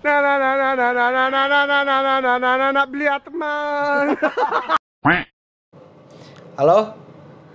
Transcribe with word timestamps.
Na 0.00 0.16
na 0.24 0.40
na 0.40 0.56
na 0.56 0.72
na 0.72 0.88
na 0.96 1.06
na 1.12 1.24
na 1.28 1.42
na 1.44 1.60
na 1.60 1.84
na 1.84 1.96
na 2.00 2.16
na 2.24 2.34
na 2.40 2.52
na 2.56 2.68
na 2.72 2.82
beli 2.88 3.04
teman. 3.20 4.16
Halo, 6.56 6.96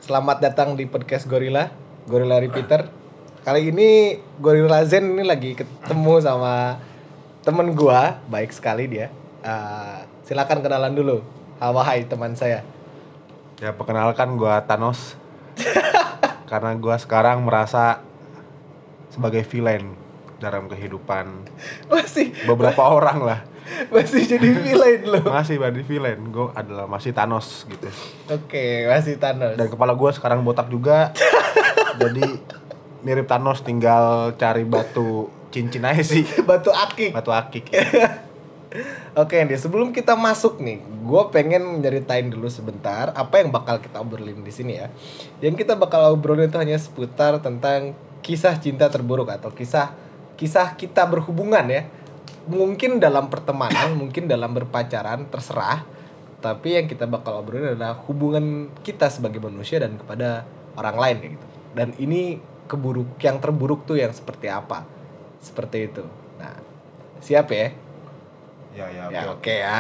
selamat 0.06 0.46
datang 0.46 0.78
di 0.78 0.86
podcast 0.86 1.26
Gorilla, 1.26 1.74
Gorilla 2.06 2.38
Repeater. 2.38 2.86
Kali 3.42 3.74
ini 3.74 4.22
Gorilla 4.38 4.86
Zen 4.86 5.18
ini 5.18 5.26
lagi 5.26 5.58
ketemu 5.58 6.22
sama 6.22 6.78
temen 7.42 7.74
gua, 7.74 8.22
baik 8.30 8.54
sekali 8.54 8.94
dia. 8.94 9.10
Eh, 9.42 10.06
silakan 10.30 10.62
kenalan 10.62 10.94
dulu. 10.94 11.26
Hawa 11.58 11.82
hai 11.82 12.06
teman 12.06 12.38
saya. 12.38 12.62
Ya 13.58 13.74
perkenalkan 13.74 14.38
gua 14.38 14.62
Thanos 14.70 15.18
Karena 16.52 16.78
gua 16.78 17.02
sekarang 17.02 17.42
merasa 17.42 18.06
sebagai 19.10 19.42
villain 19.50 20.05
dalam 20.40 20.68
kehidupan 20.68 21.48
Masih 21.88 22.32
beberapa 22.46 22.82
orang 22.98 23.20
lah 23.24 23.40
masih 23.90 24.30
jadi 24.30 24.50
villain 24.62 25.02
lo. 25.10 25.22
Masih 25.42 25.58
jadi 25.58 25.82
villain, 25.82 26.22
gue 26.30 26.48
adalah 26.54 26.86
masih 26.86 27.12
Thanos 27.18 27.66
gitu 27.66 27.90
Oke, 28.30 28.86
masih 28.86 29.18
Thanos. 29.18 29.58
Dan 29.58 29.68
kepala 29.74 29.98
gua 29.98 30.14
sekarang 30.14 30.46
botak 30.46 30.70
juga 30.70 31.10
Jadi 32.02 32.22
mirip 33.02 33.26
Thanos 33.26 33.66
tinggal 33.66 34.38
cari 34.38 34.62
batu 34.62 35.34
cincin 35.50 35.82
aja 35.82 36.06
sih 36.06 36.26
Batu 36.46 36.70
akik. 36.70 37.18
Batu 37.18 37.34
akik 37.34 37.74
Oke 39.16 39.40
nih, 39.40 39.56
sebelum 39.56 39.96
kita 39.96 40.20
masuk 40.20 40.60
nih, 40.60 40.84
gue 40.84 41.24
pengen 41.32 41.80
nyeritain 41.80 42.28
dulu 42.28 42.52
sebentar 42.52 43.16
apa 43.16 43.40
yang 43.40 43.48
bakal 43.48 43.80
kita 43.80 44.04
obrolin 44.04 44.44
di 44.44 44.52
sini 44.52 44.76
ya. 44.76 44.92
Yang 45.40 45.64
kita 45.64 45.80
bakal 45.80 46.12
obrolin 46.12 46.52
itu 46.52 46.60
hanya 46.60 46.76
seputar 46.76 47.40
tentang 47.40 47.96
kisah 48.20 48.60
cinta 48.60 48.92
terburuk 48.92 49.32
atau 49.32 49.48
kisah 49.56 49.96
kisah 50.36 50.76
kita 50.76 51.08
berhubungan 51.08 51.66
ya. 51.68 51.88
Mungkin 52.46 53.02
dalam 53.02 53.28
pertemanan, 53.32 53.96
mungkin 54.02 54.30
dalam 54.30 54.54
berpacaran, 54.54 55.28
terserah. 55.32 55.84
Tapi 56.44 56.78
yang 56.78 56.86
kita 56.86 57.10
bakal 57.10 57.42
obrolin 57.42 57.74
adalah 57.74 57.98
hubungan 58.06 58.70
kita 58.86 59.10
sebagai 59.10 59.42
manusia 59.42 59.82
dan 59.82 59.98
kepada 59.98 60.46
orang 60.78 60.98
lain 61.00 61.16
kayak 61.18 61.34
gitu. 61.40 61.46
Dan 61.74 61.88
ini 61.98 62.38
keburuk 62.70 63.18
yang 63.18 63.42
terburuk 63.42 63.90
tuh 63.90 63.98
yang 63.98 64.14
seperti 64.14 64.48
apa? 64.52 64.86
Seperti 65.42 65.90
itu. 65.90 66.06
Nah, 66.38 66.54
siap 67.18 67.50
ya? 67.50 67.74
Ya 68.76 68.86
ya 68.92 69.04
Ya 69.10 69.22
oke 69.26 69.42
oke 69.42 69.56
ya. 69.56 69.80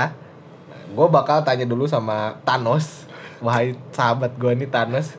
Gue 0.89 1.07
bakal 1.11 1.45
tanya 1.45 1.69
dulu 1.69 1.85
sama 1.85 2.39
Thanos. 2.47 3.05
Wahai 3.43 3.77
sahabat 3.93 4.33
gue 4.39 4.51
nih 4.57 4.69
Thanos. 4.71 5.13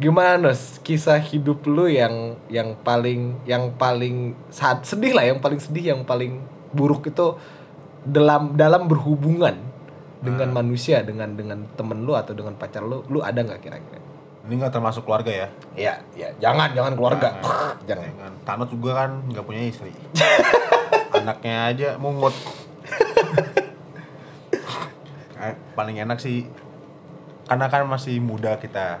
Gimana 0.00 0.40
Nos? 0.40 0.80
Kisah 0.80 1.20
hidup 1.20 1.68
lu 1.68 1.84
yang 1.84 2.40
yang 2.48 2.72
paling 2.80 3.36
yang 3.44 3.68
paling 3.76 4.32
saat 4.48 4.88
sedih 4.88 5.12
lah, 5.12 5.28
yang 5.28 5.44
paling 5.44 5.60
sedih, 5.60 5.92
yang 5.92 6.08
paling 6.08 6.40
buruk 6.72 7.12
itu 7.12 7.36
dalam 8.08 8.56
dalam 8.56 8.88
berhubungan 8.88 9.60
dengan 10.24 10.56
manusia, 10.56 11.04
dengan 11.04 11.36
dengan 11.36 11.68
temen 11.76 12.00
lu 12.08 12.16
atau 12.16 12.32
dengan 12.32 12.56
pacar 12.56 12.80
lu, 12.80 13.04
lu 13.12 13.20
ada 13.20 13.44
nggak 13.44 13.60
kira-kira? 13.60 14.00
Ini 14.48 14.56
gak 14.56 14.72
termasuk 14.72 15.04
keluarga 15.04 15.28
ya? 15.28 15.48
Ya, 15.76 15.94
ya 16.16 16.32
jangan 16.40 16.72
jangan 16.72 16.96
keluarga, 16.96 17.36
jangan. 17.84 18.08
Jangan. 18.08 18.32
Thanos 18.48 18.68
juga 18.72 19.04
kan 19.04 19.10
nggak 19.28 19.44
punya 19.44 19.62
istri. 19.68 19.92
Anaknya 21.20 21.76
aja 21.76 21.88
mungut 22.00 22.32
Eh, 25.40 25.56
Paling 25.72 25.96
enak 25.96 26.20
sih 26.20 26.44
Karena 27.48 27.72
kan 27.72 27.88
masih 27.88 28.20
muda 28.20 28.60
kita 28.60 29.00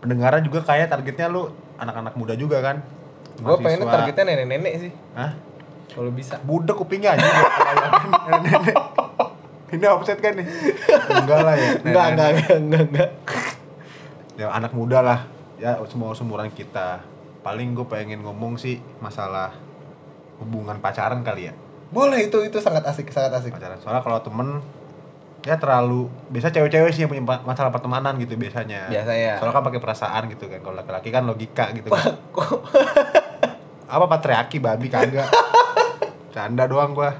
Pendengaran 0.00 0.40
juga 0.40 0.60
kayak 0.60 0.88
targetnya 0.88 1.28
lu 1.28 1.48
anak-anak 1.76 2.14
muda 2.14 2.32
juga 2.32 2.60
kan 2.60 2.80
Gue 3.36 3.56
Mahasiswa. 3.56 3.88
targetnya 3.88 4.24
nenek-nenek 4.26 4.74
sih, 4.78 4.92
Hah? 5.12 5.32
kalau 5.90 6.10
bisa. 6.10 6.36
Budek 6.40 6.76
kupingnya 6.76 7.14
aja 7.14 7.24
Nenek-nenek. 8.26 8.76
Ini 9.70 9.86
offset 9.86 10.18
kan 10.18 10.34
nih? 10.34 10.44
Enggak 11.10 11.40
lah 11.40 11.54
ya 11.54 11.68
Enggak, 11.84 12.06
enggak, 12.10 12.28
enggak, 12.34 12.56
enggak, 12.58 12.82
enggak. 12.86 13.10
ya 14.34 14.46
anak 14.50 14.72
muda 14.72 14.98
lah 14.98 15.20
ya 15.56 15.76
semua 15.84 16.12
seumuran 16.12 16.48
kita 16.48 17.04
paling 17.40 17.72
gue 17.72 17.84
pengen 17.84 18.20
ngomong 18.20 18.56
sih 18.56 18.80
masalah 18.98 19.52
hubungan 20.38 20.76
pacaran 20.78 21.20
kali 21.20 21.48
ya 21.48 21.54
Boleh 21.88 22.24
itu 22.24 22.40
itu 22.40 22.56
sangat 22.56 22.80
asik, 22.82 23.08
sangat 23.08 23.36
asik. 23.36 23.52
pacaran 23.52 23.76
soalnya 23.76 24.00
kalau 24.00 24.18
temen 24.18 24.64
ya 25.40 25.56
terlalu 25.56 26.04
biasa 26.28 26.50
cewek-cewek 26.50 26.90
sih 26.90 27.00
yang 27.00 27.10
punya 27.10 27.24
masalah 27.40 27.68
pertemanan 27.68 28.12
gitu 28.16 28.36
biasanya 28.36 28.86
Biasanya. 28.86 29.40
soalnya 29.40 29.54
kan 29.54 29.64
pakai 29.64 29.80
perasaan 29.80 30.22
gitu 30.28 30.44
kan 30.46 30.60
kalau 30.60 30.76
laki-laki 30.76 31.08
kan 31.08 31.24
logika 31.24 31.72
gitu 31.72 31.88
kan. 31.88 32.12
apa 33.94 34.04
patriarki 34.06 34.60
babi 34.60 34.86
kagak 34.86 35.26
canda 36.30 36.64
doang 36.64 36.92
gua 36.92 37.10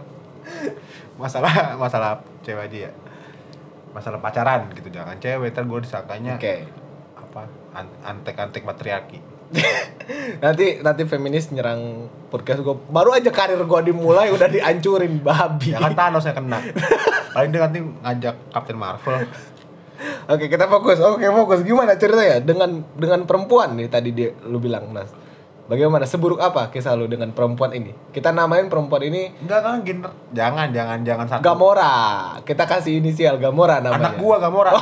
masalah 1.17 1.75
masalah 1.75 2.21
cewek 2.41 2.69
aja 2.69 2.79
ya 2.87 2.93
masalah 3.91 4.17
pacaran 4.17 4.71
gitu 4.71 4.87
jangan 4.89 5.19
cewek 5.19 5.51
ntar 5.51 5.67
gue 5.67 5.81
disangkanya 5.83 6.39
Oke. 6.39 6.63
apa 7.17 7.43
an- 7.75 7.99
antek-antek 8.07 8.63
patriarki 8.63 9.19
Nanti 10.45 10.81
nanti 10.81 11.03
feminis 11.07 11.51
nyerang 11.55 12.07
podcast 12.31 12.63
gue. 12.63 12.77
Baru 12.91 13.15
aja 13.15 13.31
karir 13.31 13.59
gue 13.61 13.81
dimulai 13.87 14.31
udah 14.31 14.47
dihancurin 14.47 15.23
babi. 15.23 15.75
ya 15.75 15.79
kan 15.83 15.95
Thanos 15.95 16.27
yang 16.27 16.37
kena 16.39 16.59
paling 17.31 17.51
dia 17.55 17.61
nanti 17.63 17.79
ngajak 17.79 18.35
Captain 18.51 18.79
Marvel 18.79 19.27
Oke, 20.33 20.49
kita 20.49 20.65
fokus. 20.65 20.97
Oke, 21.05 21.29
fokus. 21.29 21.61
Gimana 21.61 21.93
ceritanya 22.01 22.41
dengan 22.41 22.81
dengan 22.97 23.29
perempuan 23.29 23.77
nih 23.77 23.93
tadi 23.93 24.17
dia 24.17 24.33
lu 24.49 24.57
bilang, 24.57 24.89
Nas. 24.97 25.13
Bagaimana 25.69 26.03
seburuk 26.03 26.41
apa 26.43 26.67
kisah 26.73 26.97
lu 26.99 27.07
dengan 27.07 27.31
perempuan 27.31 27.71
ini? 27.77 27.93
Kita 28.11 28.35
namain 28.35 28.67
perempuan 28.67 29.07
ini 29.07 29.31
enggak 29.39 29.61
kan 29.63 29.79
gini 29.87 30.03
jangan 30.35 30.73
jangan 30.75 30.99
jangan 31.07 31.27
satu 31.31 31.47
Gamora. 31.47 31.95
Kita 32.43 32.67
kasih 32.67 32.99
inisial 32.99 33.39
Gamora 33.39 33.79
namanya. 33.79 34.11
anak 34.11 34.15
gua 34.19 34.43
Gamora 34.43 34.75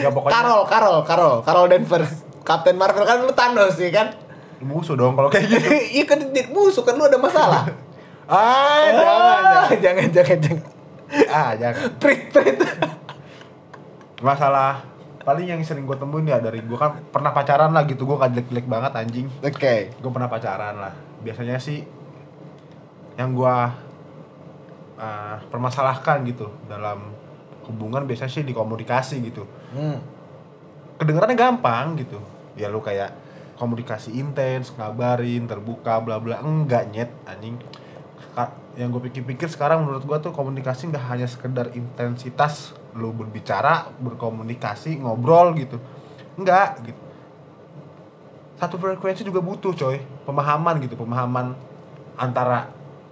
ya 0.00 0.08
pokoknya 0.10 0.34
Carol, 0.34 0.60
Carol, 0.66 0.96
Carol, 1.04 1.34
Carol 1.44 1.66
Danvers. 1.68 2.12
Captain 2.40 2.74
Marvel 2.74 3.04
kan 3.04 3.20
lu 3.20 3.30
Thanos 3.36 3.76
sih 3.76 3.92
kan? 3.92 4.10
musuh 4.60 4.92
dong 4.92 5.16
kalau 5.16 5.32
kayak 5.32 5.48
gitu 5.48 5.68
Iya 5.96 6.04
kan 6.04 6.20
musuh 6.52 6.84
kan 6.84 6.92
lu 6.96 7.04
ada 7.08 7.16
masalah. 7.16 7.64
ah 8.28 8.86
jangan 8.92 9.20
Ah, 9.40 9.70
jangan, 9.84 10.06
jangan, 10.12 10.38
jangan. 10.38 10.64
ah 11.26 11.50
jangan 11.56 11.90
Prit, 11.98 12.30
prit. 12.30 12.56
masalah 14.20 14.84
paling 15.20 15.48
yang 15.48 15.60
sering 15.64 15.84
gue 15.88 15.96
temuin 15.96 16.28
ya 16.28 16.38
dari 16.38 16.60
gue 16.60 16.78
kan 16.78 16.96
pernah 17.08 17.32
pacaran 17.32 17.72
lah 17.72 17.84
gitu 17.84 18.04
gue 18.04 18.16
gak 18.16 18.30
jelek-jelek 18.36 18.66
banget 18.68 18.92
anjing 18.94 19.26
Oke. 19.40 19.92
gue 19.96 20.10
pernah 20.12 20.28
pacaran 20.28 20.76
lah 20.76 20.92
biasanya 21.20 21.56
sih 21.60 21.82
yang 23.16 23.32
gue 23.32 23.56
uh, 24.96 25.36
permasalahkan 25.48 26.24
gitu 26.24 26.48
dalam 26.68 27.12
hubungan 27.68 28.04
biasanya 28.04 28.32
sih 28.32 28.44
di 28.44 28.52
komunikasi 28.56 29.20
gitu 29.24 29.44
Hmm. 29.70 29.98
kedengarannya 31.00 31.38
gampang 31.38 31.96
gitu. 31.96 32.20
Ya 32.58 32.68
lu 32.68 32.84
kayak 32.84 33.14
komunikasi 33.56 34.12
intens 34.18 34.74
ngabarin 34.76 35.48
terbuka 35.48 36.02
bla 36.02 36.20
bla. 36.20 36.42
Enggak 36.44 36.90
nyet 36.92 37.10
anjing. 37.24 37.56
Yang 38.78 38.88
gue 38.96 39.02
pikir-pikir 39.10 39.48
sekarang 39.50 39.82
menurut 39.82 40.06
gue 40.06 40.18
tuh 40.20 40.32
komunikasi 40.32 40.92
nggak 40.92 41.04
hanya 41.10 41.26
sekedar 41.26 41.72
intensitas 41.74 42.76
lu 42.94 43.14
berbicara 43.14 43.88
berkomunikasi 44.02 45.00
ngobrol 45.00 45.56
gitu. 45.56 45.80
Enggak 46.36 46.82
gitu. 46.84 47.00
Satu 48.60 48.76
frekuensi 48.76 49.24
juga 49.24 49.40
butuh 49.40 49.72
coy. 49.72 50.04
Pemahaman 50.28 50.84
gitu 50.84 51.00
pemahaman 51.00 51.56
antara 52.20 52.68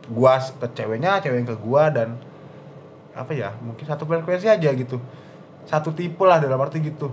gua 0.08 0.40
ke 0.40 0.68
ceweknya 0.76 1.20
cewek 1.24 1.48
ke 1.48 1.56
gua 1.56 1.88
dan 1.88 2.16
apa 3.16 3.32
ya 3.34 3.56
mungkin 3.64 3.82
satu 3.82 4.04
frekuensi 4.04 4.46
aja 4.46 4.70
gitu 4.72 5.00
satu 5.68 5.92
tipe 5.92 6.24
lah 6.24 6.40
dalam 6.40 6.56
arti 6.58 6.80
gitu. 6.80 7.12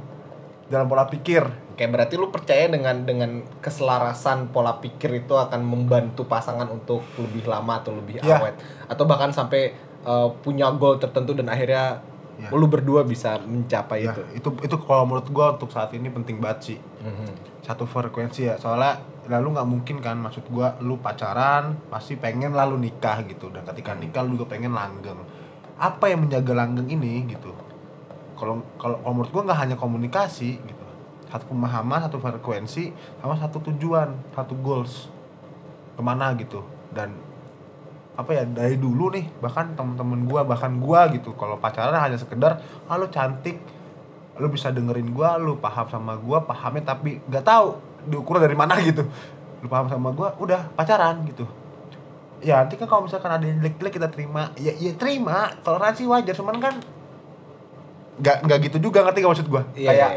Dalam 0.66 0.88
pola 0.88 1.05
pikir. 1.05 1.43
Oke, 1.75 1.83
berarti 1.91 2.16
lu 2.16 2.31
percaya 2.31 2.71
dengan 2.71 3.03
dengan 3.03 3.43
keselarasan 3.59 4.49
pola 4.49 4.79
pikir 4.79 5.27
itu 5.27 5.35
akan 5.35 5.59
membantu 5.61 6.23
pasangan 6.23 6.66
untuk 6.72 7.03
lebih 7.19 7.46
lama 7.46 7.84
atau 7.84 7.91
lebih 7.93 8.23
Iya. 8.23 8.40
awet? 8.40 8.55
Atau 8.87 9.03
bahkan 9.05 9.29
sampai 9.29 9.75
uh, 10.07 10.31
punya 10.40 10.72
goal 10.72 10.97
tertentu 10.97 11.35
dan 11.35 11.52
akhirnya 11.52 11.99
Iya. 12.35 12.52
lu 12.55 12.67
berdua 12.67 13.03
bisa 13.03 13.40
mencapai 13.43 14.07
ya 14.07 14.11
itu. 14.11 14.23
itu 14.35 14.49
itu 14.63 14.75
kalau 14.84 15.03
menurut 15.03 15.28
gua 15.31 15.55
untuk 15.55 15.72
saat 15.72 15.91
ini 15.91 16.08
penting 16.08 16.40
banget 16.40 16.59
sih. 16.73 16.79
Mhm. 16.79 17.59
satu 17.66 17.84
frekuensi 17.84 18.46
ya. 18.46 18.55
Soalnya 18.55 19.01
lalu 19.25 19.58
nggak 19.58 19.67
mungkin 19.67 19.97
kan 19.97 20.22
maksud 20.22 20.46
gua 20.47 20.78
lu 20.79 21.01
pacaran 21.01 21.73
pasti 21.90 22.13
pengen 22.16 22.53
lalu 22.53 22.78
nikah 22.87 23.19
gitu. 23.25 23.51
Dan 23.51 23.66
ketika 23.66 23.91
nikah 23.97 24.22
lu 24.23 24.37
juga 24.37 24.53
pengen 24.53 24.72
langgeng. 24.72 25.17
Apa 25.75 26.08
yang 26.08 26.23
menjaga 26.23 26.55
langgeng 26.55 26.87
ini 26.87 27.25
gitu 27.28 27.51
kalau 28.46 28.62
kalau 29.02 29.12
menurut 29.18 29.34
gua 29.34 29.44
nggak 29.50 29.59
hanya 29.66 29.76
komunikasi 29.76 30.62
gitu. 30.62 30.86
Satu 31.26 31.50
pemahaman 31.50 32.06
satu 32.06 32.22
frekuensi 32.22 32.94
sama 33.18 33.34
satu 33.34 33.58
tujuan 33.74 34.14
satu 34.38 34.53
goals. 34.62 35.09
Ke 35.97 36.02
mana 36.06 36.30
gitu. 36.38 36.62
Dan 36.94 37.18
apa 38.14 38.32
ya 38.32 38.46
dari 38.46 38.78
dulu 38.78 39.09
nih 39.12 39.28
bahkan 39.42 39.74
temen-temen 39.74 40.30
gua 40.30 40.46
bahkan 40.46 40.78
gua 40.78 41.09
gitu. 41.09 41.34
Kalau 41.34 41.58
pacaran 41.58 41.97
hanya 41.97 42.22
sekedar 42.22 42.62
ah 42.86 42.96
lu 43.02 43.09
cantik 43.09 43.58
lu 44.38 44.52
bisa 44.53 44.70
dengerin 44.70 45.09
gua 45.09 45.42
lu 45.42 45.58
paham 45.58 45.90
sama 45.90 46.14
gua 46.22 46.46
pahamnya. 46.46 46.94
Tapi 46.94 47.18
nggak 47.26 47.44
tahu 47.44 47.82
diukur 48.06 48.38
dari 48.38 48.53
mana 48.53 48.78
gitu. 48.86 49.02
Lu 49.66 49.68
paham 49.68 49.90
sama 49.90 50.14
gue 50.14 50.30
udah 50.46 50.70
pacaran 50.78 51.26
gitu. 51.26 51.50
Ya 52.46 52.62
nanti 52.62 52.78
kan 52.78 52.86
kalau 52.86 53.09
misalkan 53.09 53.34
ada 53.34 53.42
yang 53.42 53.58
jelek-jelek 53.58 53.97
kita 53.97 54.08
terima. 54.14 54.53
Ya 54.62 54.78
ya 54.78 54.94
terima 54.94 55.50
toleransi 55.66 56.06
wajar. 56.06 56.38
Cuman 56.38 56.62
kan 56.62 56.78
nggak 58.17 58.38
nggak 58.41 58.59
gitu 58.64 58.78
juga 58.82 59.00
ngerti 59.02 59.20
gak 59.20 59.29
maksud 59.29 59.47
gue 59.47 59.62
Iya. 59.78 59.90
kayak 59.91 60.12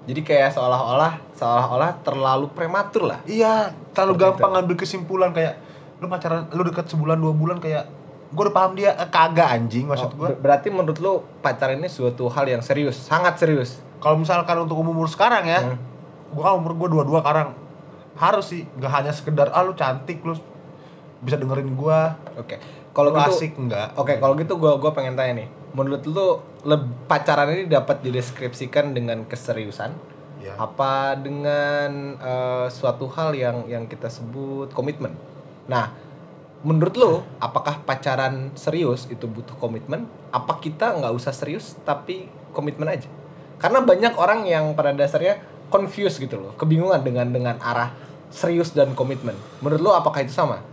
Jadi 0.00 0.20
kayak 0.22 0.50
seolah-olah 0.50 1.12
seolah-olah 1.30 1.90
terlalu 2.00 2.50
prematur 2.50 3.04
lah. 3.06 3.20
iya 3.24 3.68
terlalu 3.90 4.12
Seperti 4.12 4.24
gampang 4.32 4.50
ngambil 4.52 4.76
kesimpulan 4.76 5.30
kayak 5.30 5.54
lu 5.96 6.06
pacaran 6.06 6.48
lu 6.50 6.62
deket 6.62 6.86
sebulan 6.86 7.16
dua 7.16 7.30
bulan 7.30 7.56
kayak 7.56 7.84
gue 8.26 8.42
udah 8.42 8.54
paham 8.54 8.72
dia 8.72 8.90
eh, 8.92 9.06
kagak 9.06 9.48
anjing 9.50 9.84
maksud 9.84 10.08
Oh, 10.08 10.16
gue 10.16 10.28
ber- 10.30 10.40
berarti 10.40 10.68
menurut 10.68 10.98
lu 10.98 11.12
pacaran 11.38 11.76
ini 11.76 11.86
suatu 11.86 12.26
hal 12.26 12.48
yang 12.48 12.60
serius, 12.60 12.96
sangat 13.02 13.36
serius. 13.36 13.78
kalau 13.96 14.16
misalkan 14.16 14.56
untuk 14.56 14.74
umur 14.74 14.96
umur 14.96 15.06
sekarang 15.06 15.44
ya 15.44 15.60
Hmm. 15.62 15.76
gue 16.28 16.40
kan 16.40 16.54
umur 16.54 16.72
gue 16.74 16.88
dua 16.90 17.02
dua 17.02 17.20
sekarang 17.20 17.52
harus 18.14 18.44
sih 18.46 18.64
nggak 18.72 18.90
hanya 18.90 19.12
sekedar 19.12 19.48
ah 19.48 19.60
lu 19.60 19.72
cantik 19.72 20.20
lu 20.20 20.32
bisa 21.20 21.36
dengerin 21.36 21.70
gue 21.70 22.00
Oke. 22.34 22.56
Kalau 22.90 23.08
lu 23.08 23.18
gitu 23.18 23.30
asik 23.30 23.52
enggak 23.54 23.92
Oke, 23.94 24.16
kalau 24.16 24.34
gitu 24.34 24.56
gua 24.56 24.74
gua 24.74 24.90
pengen 24.90 25.12
tanya 25.12 25.36
nih. 25.36 25.48
Menurut 25.70 26.02
lu 26.06 26.42
leb- 26.66 27.06
pacaran 27.06 27.50
ini 27.54 27.70
dapat 27.70 28.02
dideskripsikan 28.02 28.90
dengan 28.90 29.22
keseriusan 29.24 29.94
ya 30.40 30.56
apa 30.56 31.14
dengan 31.20 32.16
eh, 32.16 32.66
suatu 32.72 33.06
hal 33.12 33.36
yang 33.36 33.68
yang 33.68 33.84
kita 33.86 34.08
sebut 34.08 34.72
komitmen. 34.72 35.12
Nah, 35.68 35.92
menurut 36.64 36.94
lu 36.96 37.12
apakah 37.38 37.84
pacaran 37.84 38.50
serius 38.56 39.06
itu 39.12 39.28
butuh 39.28 39.54
komitmen? 39.60 40.08
Apa 40.32 40.58
kita 40.58 40.96
nggak 40.96 41.12
usah 41.14 41.30
serius 41.30 41.76
tapi 41.84 42.26
komitmen 42.56 42.88
aja? 42.88 43.06
Karena 43.60 43.84
banyak 43.84 44.16
orang 44.16 44.48
yang 44.48 44.72
pada 44.72 44.96
dasarnya 44.96 45.38
confused 45.68 46.18
gitu 46.18 46.40
loh, 46.40 46.52
kebingungan 46.56 47.04
dengan 47.04 47.28
dengan 47.30 47.56
arah 47.60 47.92
serius 48.32 48.72
dan 48.72 48.96
komitmen. 48.96 49.36
Menurut 49.60 49.80
lu 49.84 49.90
apakah 49.92 50.24
itu 50.24 50.32
sama? 50.32 50.64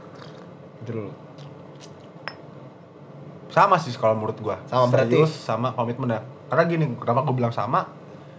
Dulu. 0.88 1.27
Sama 3.58 3.76
sih 3.82 3.90
kalau 3.98 4.14
menurut 4.14 4.38
gua. 4.38 4.62
Sama 4.70 4.86
berarti- 4.94 5.18
serius 5.18 5.34
sama 5.34 5.74
komitmen 5.74 6.14
ya. 6.14 6.22
Karena 6.48 6.64
gini 6.70 6.86
kenapa 6.94 7.26
gua 7.26 7.34
bilang 7.34 7.54
sama? 7.54 7.90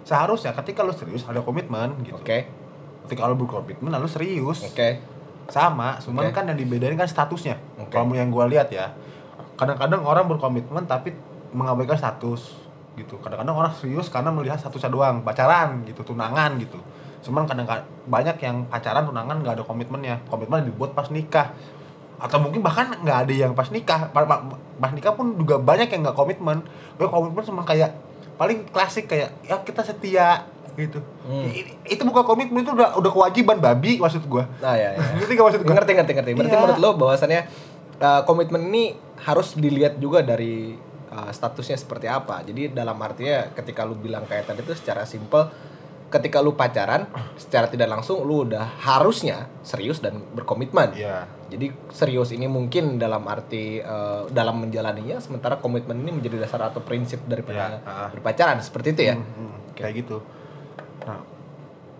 Seharusnya 0.06 0.54
ketika 0.54 0.86
lu 0.86 0.94
serius 0.94 1.26
ada 1.26 1.42
komitmen 1.42 1.98
gitu. 2.06 2.14
Oke. 2.14 2.46
ketika 3.08 3.24
lu 3.24 3.40
berkomitmen 3.40 3.88
lalu 3.88 4.06
serius. 4.06 4.62
Oke. 4.62 5.00
sama 5.48 5.96
cuman 6.04 6.28
Oke. 6.28 6.36
kan 6.36 6.44
yang 6.44 6.60
dibedain 6.60 6.92
kan 6.92 7.08
statusnya. 7.08 7.56
Oke. 7.80 7.88
kalau 7.88 8.12
yang 8.12 8.28
gua 8.28 8.44
lihat 8.44 8.68
ya 8.68 8.92
kadang-kadang 9.56 10.04
orang 10.04 10.28
berkomitmen 10.28 10.84
tapi 10.84 11.16
mengabaikan 11.56 11.96
status 11.96 12.54
gitu. 12.94 13.16
Kadang-kadang 13.18 13.56
orang 13.56 13.72
serius 13.72 14.12
karena 14.12 14.28
melihat 14.28 14.60
statusnya 14.60 14.92
doang 14.92 15.24
pacaran 15.24 15.82
gitu 15.88 16.04
tunangan 16.04 16.60
gitu. 16.60 16.76
Cuman 17.24 17.48
kadang 17.48 17.64
banyak 18.06 18.36
yang 18.44 18.68
pacaran 18.68 19.08
tunangan 19.08 19.40
nggak 19.40 19.54
ada 19.56 19.64
komitmennya. 19.64 20.20
Komitmen 20.28 20.68
dibuat 20.68 20.92
pas 20.92 21.08
nikah 21.08 21.50
atau 22.18 22.36
mungkin 22.36 22.60
bahkan 22.60 22.90
nggak 22.96 23.18
ada 23.22 23.32
yang 23.32 23.52
pas 23.52 23.68
nikah 23.68 24.08
Pa- 24.08 24.22
pa- 24.22 24.42
pas 24.76 24.90
nikah 24.90 25.12
pun 25.12 25.34
juga 25.34 25.56
banyak 25.56 25.86
yang 25.88 26.02
nggak 26.02 26.14
komitmen 26.14 26.62
gue 26.94 27.06
komitmen 27.06 27.42
cuma 27.42 27.62
kayak 27.62 27.94
paling 28.34 28.66
klasik 28.66 29.06
kayak 29.06 29.34
ya 29.40 29.58
kita 29.58 29.82
setia 29.82 30.46
gitu 30.74 30.98
Hmm. 31.22 31.44
I- 31.44 31.74
itu 31.88 32.02
bukan 32.02 32.24
komitmen 32.24 32.62
itu 32.62 32.70
udah 32.70 32.94
udah 32.94 33.10
kewajiban 33.10 33.58
babi 33.58 33.98
maksud 33.98 34.24
gua 34.24 34.46
Nah, 34.58 34.72
ya, 34.72 34.94
ya. 34.94 35.02
ngerti 35.14 35.32
gak 35.32 35.44
maksud 35.44 35.60
gua 35.60 35.74
ngerti 35.74 35.92
ngerti 35.92 36.12
ngerti. 36.14 36.30
Berarti 36.32 36.50
Iya. 36.50 36.62
menurut 36.62 36.78
lo 36.78 36.90
bahwasannya 36.96 37.40
uh, 37.98 38.22
komitmen 38.22 38.62
ini 38.64 38.94
harus 39.20 39.52
dilihat 39.52 39.98
juga 39.98 40.22
dari 40.22 40.72
uh, 41.08 41.28
statusnya 41.28 41.76
seperti 41.76 42.06
apa. 42.06 42.40
Jadi 42.42 42.70
dalam 42.70 42.94
artinya 42.96 43.50
ketika 43.52 43.82
lu 43.82 43.94
bilang 43.94 44.22
kayak 44.24 44.46
tadi 44.46 44.62
itu 44.62 44.72
secara 44.72 45.02
simpel 45.02 45.50
ketika 46.08 46.38
lu 46.38 46.54
pacaran 46.54 47.04
secara 47.36 47.66
tidak 47.66 47.90
langsung 47.90 48.22
lu 48.22 48.46
udah 48.46 48.64
harusnya 48.80 49.50
serius 49.60 49.98
dan 49.98 50.22
berkomitmen. 50.30 50.94
Iya. 50.94 51.26
Jadi 51.48 51.72
serius 51.88 52.36
ini 52.36 52.44
mungkin 52.44 53.00
dalam 53.00 53.24
arti 53.24 53.80
uh, 53.80 54.28
dalam 54.28 54.60
menjalaninya 54.60 55.16
sementara 55.16 55.56
komitmen 55.56 55.96
ini 56.04 56.20
menjadi 56.20 56.44
dasar 56.44 56.68
atau 56.68 56.84
prinsip 56.84 57.24
daripada 57.24 57.80
Iya, 57.80 57.88
ah. 57.88 58.08
berpacaran 58.12 58.60
seperti 58.60 58.92
itu 58.92 59.02
ya. 59.08 59.14
Hmm, 59.16 59.24
hmm, 59.24 59.52
kayak 59.72 59.92
gitu. 60.04 60.20
Nah 61.08 61.20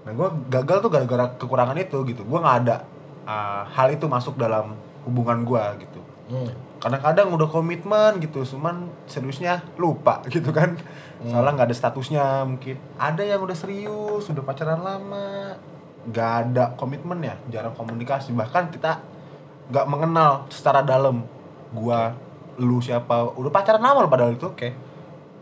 nah 0.05 0.13
gue 0.17 0.29
gagal 0.49 0.85
tuh 0.85 0.91
gara-gara 0.93 1.25
kekurangan 1.41 1.77
itu 1.81 1.99
gitu. 2.13 2.23
Gue 2.29 2.39
nggak 2.45 2.57
ada 2.65 2.77
uh, 3.25 3.65
hal 3.73 3.89
itu 3.93 4.05
masuk 4.05 4.37
dalam 4.37 4.77
hubungan 5.09 5.45
gue 5.45 5.65
gitu. 5.89 6.01
Hmm. 6.29 6.53
kadang-kadang 6.79 7.33
udah 7.33 7.49
komitmen 7.49 8.21
gitu. 8.21 8.45
Cuman 8.45 8.93
seriusnya 9.09 9.65
lupa 9.81 10.21
gitu 10.35 10.53
kan. 10.53 10.77
Soalnya 11.25 11.57
nggak 11.57 11.69
ada 11.73 11.77
statusnya 11.77 12.45
mungkin. 12.45 12.77
Ada 13.01 13.25
yang 13.25 13.41
udah 13.41 13.57
serius 13.57 14.29
udah 14.29 14.45
pacaran 14.45 14.85
lama. 14.85 15.57
Nggak 16.05 16.31
ada 16.45 16.65
komitmen 16.77 17.25
ya 17.25 17.35
jarang 17.49 17.73
komunikasi. 17.73 18.37
Bahkan 18.37 18.77
kita 18.77 19.18
nggak 19.69 19.87
mengenal 19.87 20.49
secara 20.49 20.81
dalam 20.81 21.23
gua 21.71 22.17
lu 22.57 22.81
siapa 22.81 23.33
udah 23.33 23.49
pacaran 23.49 23.79
lama 23.79 24.03
loh 24.03 24.11
padahal 24.11 24.35
itu 24.35 24.49
Oke. 24.49 24.73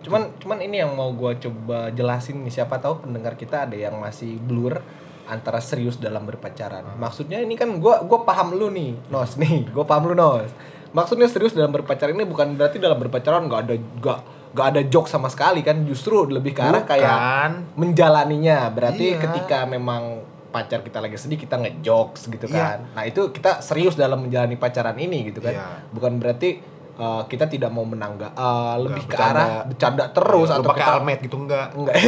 Cuman 0.02 0.31
cuman 0.38 0.58
ini 0.61 0.78
yang 0.78 0.93
mau 0.93 1.11
gua 1.11 1.34
coba 1.34 1.90
jelasin 1.90 2.43
nih 2.43 2.52
siapa 2.52 2.76
tahu 2.76 3.02
pendengar 3.02 3.34
kita 3.34 3.64
ada 3.64 3.75
yang 3.75 3.96
masih 3.96 4.37
blur 4.37 4.78
antara 5.26 5.58
serius 5.58 5.96
dalam 5.96 6.23
berpacaran. 6.23 6.87
Maksudnya 6.94 7.43
ini 7.43 7.55
kan 7.55 7.73
gua 7.78 8.02
gua 8.02 8.23
paham 8.23 8.55
lu 8.55 8.70
nih, 8.70 8.94
Nos 9.08 9.34
nih. 9.43 9.67
Gua 9.70 9.82
paham 9.82 10.06
lu, 10.06 10.14
Nos. 10.14 10.46
Maksudnya 10.94 11.26
serius 11.26 11.50
dalam 11.52 11.75
berpacaran 11.75 12.14
ini 12.14 12.23
bukan 12.23 12.55
berarti 12.55 12.78
dalam 12.78 12.96
berpacaran 12.96 13.50
nggak 13.50 13.61
ada 13.67 13.75
nggak 13.75 14.19
nggak 14.55 14.67
ada 14.73 14.82
joke 14.87 15.11
sama 15.11 15.26
sekali 15.26 15.61
kan 15.61 15.82
justru 15.82 16.25
lebih 16.25 16.55
ke 16.55 16.62
arah 16.62 16.87
kayak 16.87 17.11
Bukan. 17.11 17.50
menjalaninya. 17.76 18.70
Berarti 18.70 19.12
Iya. 19.12 19.20
ketika 19.20 19.67
memang 19.67 20.23
pacar 20.56 20.80
kita 20.80 21.04
lagi 21.04 21.20
sedih 21.20 21.36
kita 21.36 21.60
ngejokes 21.60 22.32
gitu 22.32 22.48
Iya. 22.48 22.56
kan. 22.56 22.78
Nah, 22.96 23.04
itu 23.04 23.28
kita 23.28 23.60
serius 23.60 23.92
dalam 23.92 24.24
menjalani 24.24 24.56
pacaran 24.56 24.96
ini 24.96 25.28
gitu 25.28 25.44
kan. 25.44 25.52
Iya. 25.52 25.68
Bukan 25.92 26.16
berarti 26.16 26.56
uh, 26.96 27.28
kita 27.28 27.44
tidak 27.46 27.68
mau 27.68 27.84
menangga 27.84 28.32
uh, 28.32 28.80
lebih 28.80 29.04
ke 29.04 29.12
bercanda. 29.12 29.36
arah 29.36 29.48
bercanda 29.68 30.04
terus 30.08 30.48
Lu 30.48 30.56
atau 30.56 30.70
pakai 30.72 30.80
kita 30.80 30.92
almet 30.96 31.18
gitu 31.20 31.36
enggak 31.36 31.66
enggak. 31.76 31.94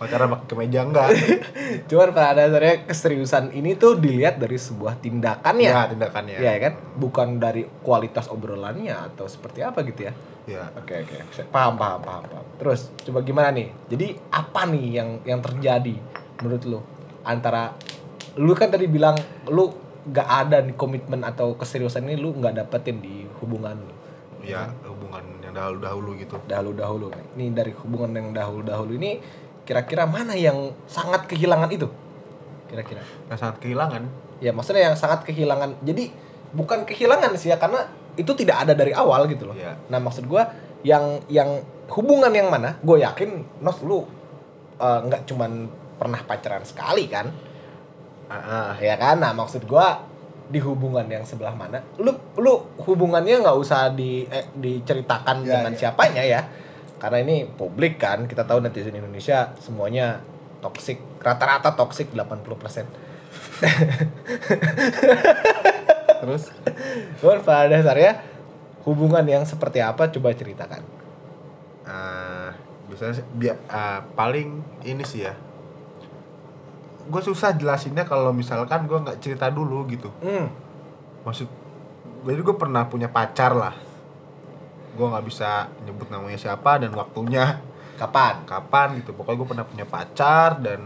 pacaran 0.00 0.32
pakai 0.32 0.46
kemeja 0.48 0.80
enggak 0.88 1.08
Cuman 1.92 2.08
pada 2.10 2.32
dasarnya 2.32 2.88
keseriusan 2.88 3.52
ini 3.52 3.76
tuh 3.76 4.00
dilihat 4.00 4.40
dari 4.40 4.56
sebuah 4.56 4.96
tindakan 4.98 5.54
ya. 5.60 5.70
ya 5.70 5.82
tindakannya 5.92 6.36
Iya 6.40 6.52
kan? 6.58 6.72
Bukan 6.96 7.28
dari 7.36 7.62
kualitas 7.84 8.26
obrolannya 8.26 8.96
atau 9.12 9.28
seperti 9.28 9.60
apa 9.60 9.84
gitu 9.84 10.08
ya. 10.08 10.12
ya 10.48 10.64
Oke 10.74 11.04
oke, 11.04 11.14
paham 11.52 11.76
paham 11.76 12.00
paham 12.00 12.24
paham. 12.26 12.44
Terus 12.56 12.88
coba 13.04 13.20
gimana 13.20 13.52
nih? 13.52 13.68
Jadi 13.86 14.06
apa 14.32 14.64
nih 14.66 14.86
yang 14.96 15.08
yang 15.22 15.40
terjadi 15.44 15.94
menurut 16.40 16.62
lu 16.66 16.80
antara 17.24 17.76
lu 18.40 18.52
kan 18.56 18.72
tadi 18.72 18.88
bilang 18.88 19.16
lu 19.48 19.70
nggak 20.00 20.28
ada 20.28 20.64
nih 20.64 20.74
komitmen 20.74 21.20
atau 21.22 21.54
keseriusan 21.54 22.08
ini 22.08 22.16
lu 22.16 22.32
nggak 22.32 22.64
dapetin 22.64 23.04
di 23.04 23.28
hubungan 23.40 23.76
lu 23.76 23.94
ya 24.40 24.72
hubungan 24.88 25.22
yang 25.44 25.52
dahulu 25.52 25.78
dahulu 25.82 26.10
gitu 26.16 26.36
dahulu 26.48 26.72
dahulu. 26.72 27.06
Ini 27.36 27.52
dari 27.52 27.72
hubungan 27.76 28.10
yang 28.16 28.28
dahulu 28.32 28.62
dahulu 28.64 28.92
ini 28.96 29.20
kira-kira 29.68 30.08
mana 30.08 30.32
yang 30.34 30.72
sangat 30.88 31.28
kehilangan 31.28 31.68
itu? 31.70 31.86
Kira-kira? 32.70 33.02
yang 33.28 33.38
sangat 33.38 33.58
kehilangan 33.58 34.02
Ya 34.40 34.56
maksudnya 34.56 34.88
yang 34.90 34.96
sangat 34.96 35.28
kehilangan. 35.28 35.84
Jadi 35.84 36.08
bukan 36.56 36.88
kehilangan 36.88 37.36
sih 37.36 37.52
ya 37.52 37.60
karena 37.60 37.84
itu 38.16 38.32
tidak 38.32 38.66
ada 38.66 38.72
dari 38.72 38.96
awal 38.96 39.28
gitu 39.28 39.52
loh. 39.52 39.54
Iya. 39.54 39.76
Nah 39.92 40.00
maksud 40.00 40.24
gua 40.24 40.48
yang 40.80 41.20
yang 41.28 41.60
hubungan 41.92 42.32
yang 42.32 42.48
mana? 42.48 42.80
Gue 42.80 43.04
yakin 43.04 43.60
Nos 43.60 43.84
lu 43.84 44.08
eh, 44.80 45.00
nggak 45.04 45.28
cuman 45.28 45.68
pernah 46.00 46.24
pacaran 46.24 46.64
sekali 46.64 47.04
kan? 47.06 47.28
ah. 48.26 48.72
Ya 48.80 48.96
kan? 48.96 49.20
Nah 49.20 49.36
maksud 49.36 49.68
gua 49.68 50.00
di 50.48 50.58
hubungan 50.58 51.04
yang 51.06 51.22
sebelah 51.22 51.52
mana? 51.52 51.78
Lu 52.00 52.10
lu 52.40 52.54
hubungannya 52.80 53.38
nggak 53.38 53.58
usah 53.60 53.92
di 53.92 54.24
eh, 54.26 54.48
diceritakan 54.56 55.44
Ya, 55.44 55.60
dengan 55.60 55.72
ya. 55.76 55.78
siapanya 55.78 56.24
ya. 56.24 56.40
Karena 56.96 57.20
ini 57.20 57.44
publik 57.48 57.96
kan, 57.96 58.24
kita 58.24 58.44
tahu 58.44 58.60
netizen 58.60 58.92
Indonesia 58.92 59.52
semuanya 59.56 60.20
toksik, 60.60 61.00
rata-rata 61.20 61.72
toksik 61.72 62.12
80%. 62.12 62.84
terus 66.20 66.52
Cuman 67.20 67.40
pada 67.40 67.68
dasarnya 67.70 68.20
hubungan 68.84 69.24
yang 69.24 69.44
seperti 69.44 69.80
apa 69.80 70.08
coba 70.08 70.32
ceritakan. 70.32 70.82
ah 71.84 72.52
biasanya 72.86 73.24
ah, 73.66 74.04
paling 74.12 74.60
ini 74.84 75.00
sih 75.02 75.24
ya 75.24 75.32
gue 77.10 77.22
susah 77.26 77.58
jelasinnya 77.58 78.06
kalau 78.06 78.30
misalkan 78.30 78.86
gue 78.86 78.98
nggak 79.02 79.18
cerita 79.18 79.50
dulu 79.50 79.82
gitu. 79.90 80.08
Hmm. 80.22 80.46
maksud 81.20 81.50
jadi 82.20 82.40
gue 82.40 82.56
pernah 82.56 82.86
punya 82.86 83.08
pacar 83.10 83.52
lah. 83.56 83.74
Gue 84.94 85.06
nggak 85.08 85.24
bisa 85.26 85.72
nyebut 85.84 86.08
namanya 86.12 86.38
siapa 86.38 86.78
dan 86.78 86.94
waktunya. 86.94 87.58
Kapan? 87.96 88.48
kapan 88.48 88.96
gitu. 89.00 89.12
Pokoknya 89.12 89.38
gue 89.40 89.48
pernah 89.48 89.66
punya 89.68 89.86
pacar 89.88 90.56
dan 90.60 90.80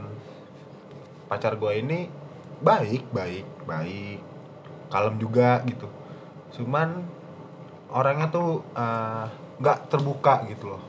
pacar 1.30 1.54
gue 1.58 1.72
ini 1.78 2.06
baik 2.62 3.10
baik 3.10 3.46
baik. 3.66 4.18
Kalem 4.90 5.18
juga 5.18 5.62
gitu. 5.66 5.90
Cuman 6.54 7.02
orangnya 7.90 8.30
tuh 8.30 8.62
eh, 8.74 9.26
nggak 9.58 9.78
terbuka 9.90 10.46
gitu 10.50 10.74
loh. 10.74 10.82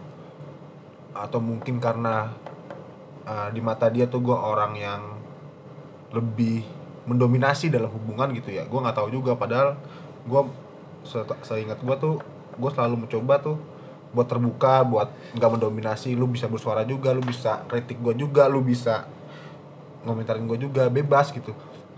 Atau 1.18 1.42
mungkin 1.42 1.82
karena 1.82 2.30
eh, 3.26 3.50
di 3.50 3.62
mata 3.66 3.90
dia 3.90 4.06
tuh 4.06 4.22
gue 4.22 4.38
orang 4.38 4.74
yang 4.78 5.15
lebih 6.16 6.64
mendominasi 7.06 7.70
dalam 7.70 7.92
hubungan 7.92 8.32
gitu 8.34 8.56
ya. 8.56 8.64
Gue 8.66 8.80
nggak 8.82 8.98
tahu 8.98 9.12
juga 9.14 9.36
padahal 9.38 9.78
gue 10.26 10.42
se- 11.06 11.40
seingat 11.46 11.78
gue 11.84 11.96
tuh 12.00 12.24
gue 12.56 12.70
selalu 12.72 13.06
mencoba 13.06 13.38
tuh 13.44 13.60
buat 14.16 14.26
terbuka 14.26 14.82
buat 14.88 15.12
nggak 15.38 15.52
mendominasi. 15.60 16.16
Lu 16.16 16.26
bisa 16.26 16.48
bersuara 16.48 16.88
juga 16.88 17.12
lu 17.14 17.22
bisa 17.22 17.62
kritik 17.68 18.00
gue 18.00 18.16
juga 18.16 18.48
lu 18.48 18.64
bisa 18.64 19.06
ngomentarin 20.08 20.48
gue 20.48 20.58
juga 20.58 20.88
bebas 20.90 21.30
gitu. 21.36 21.52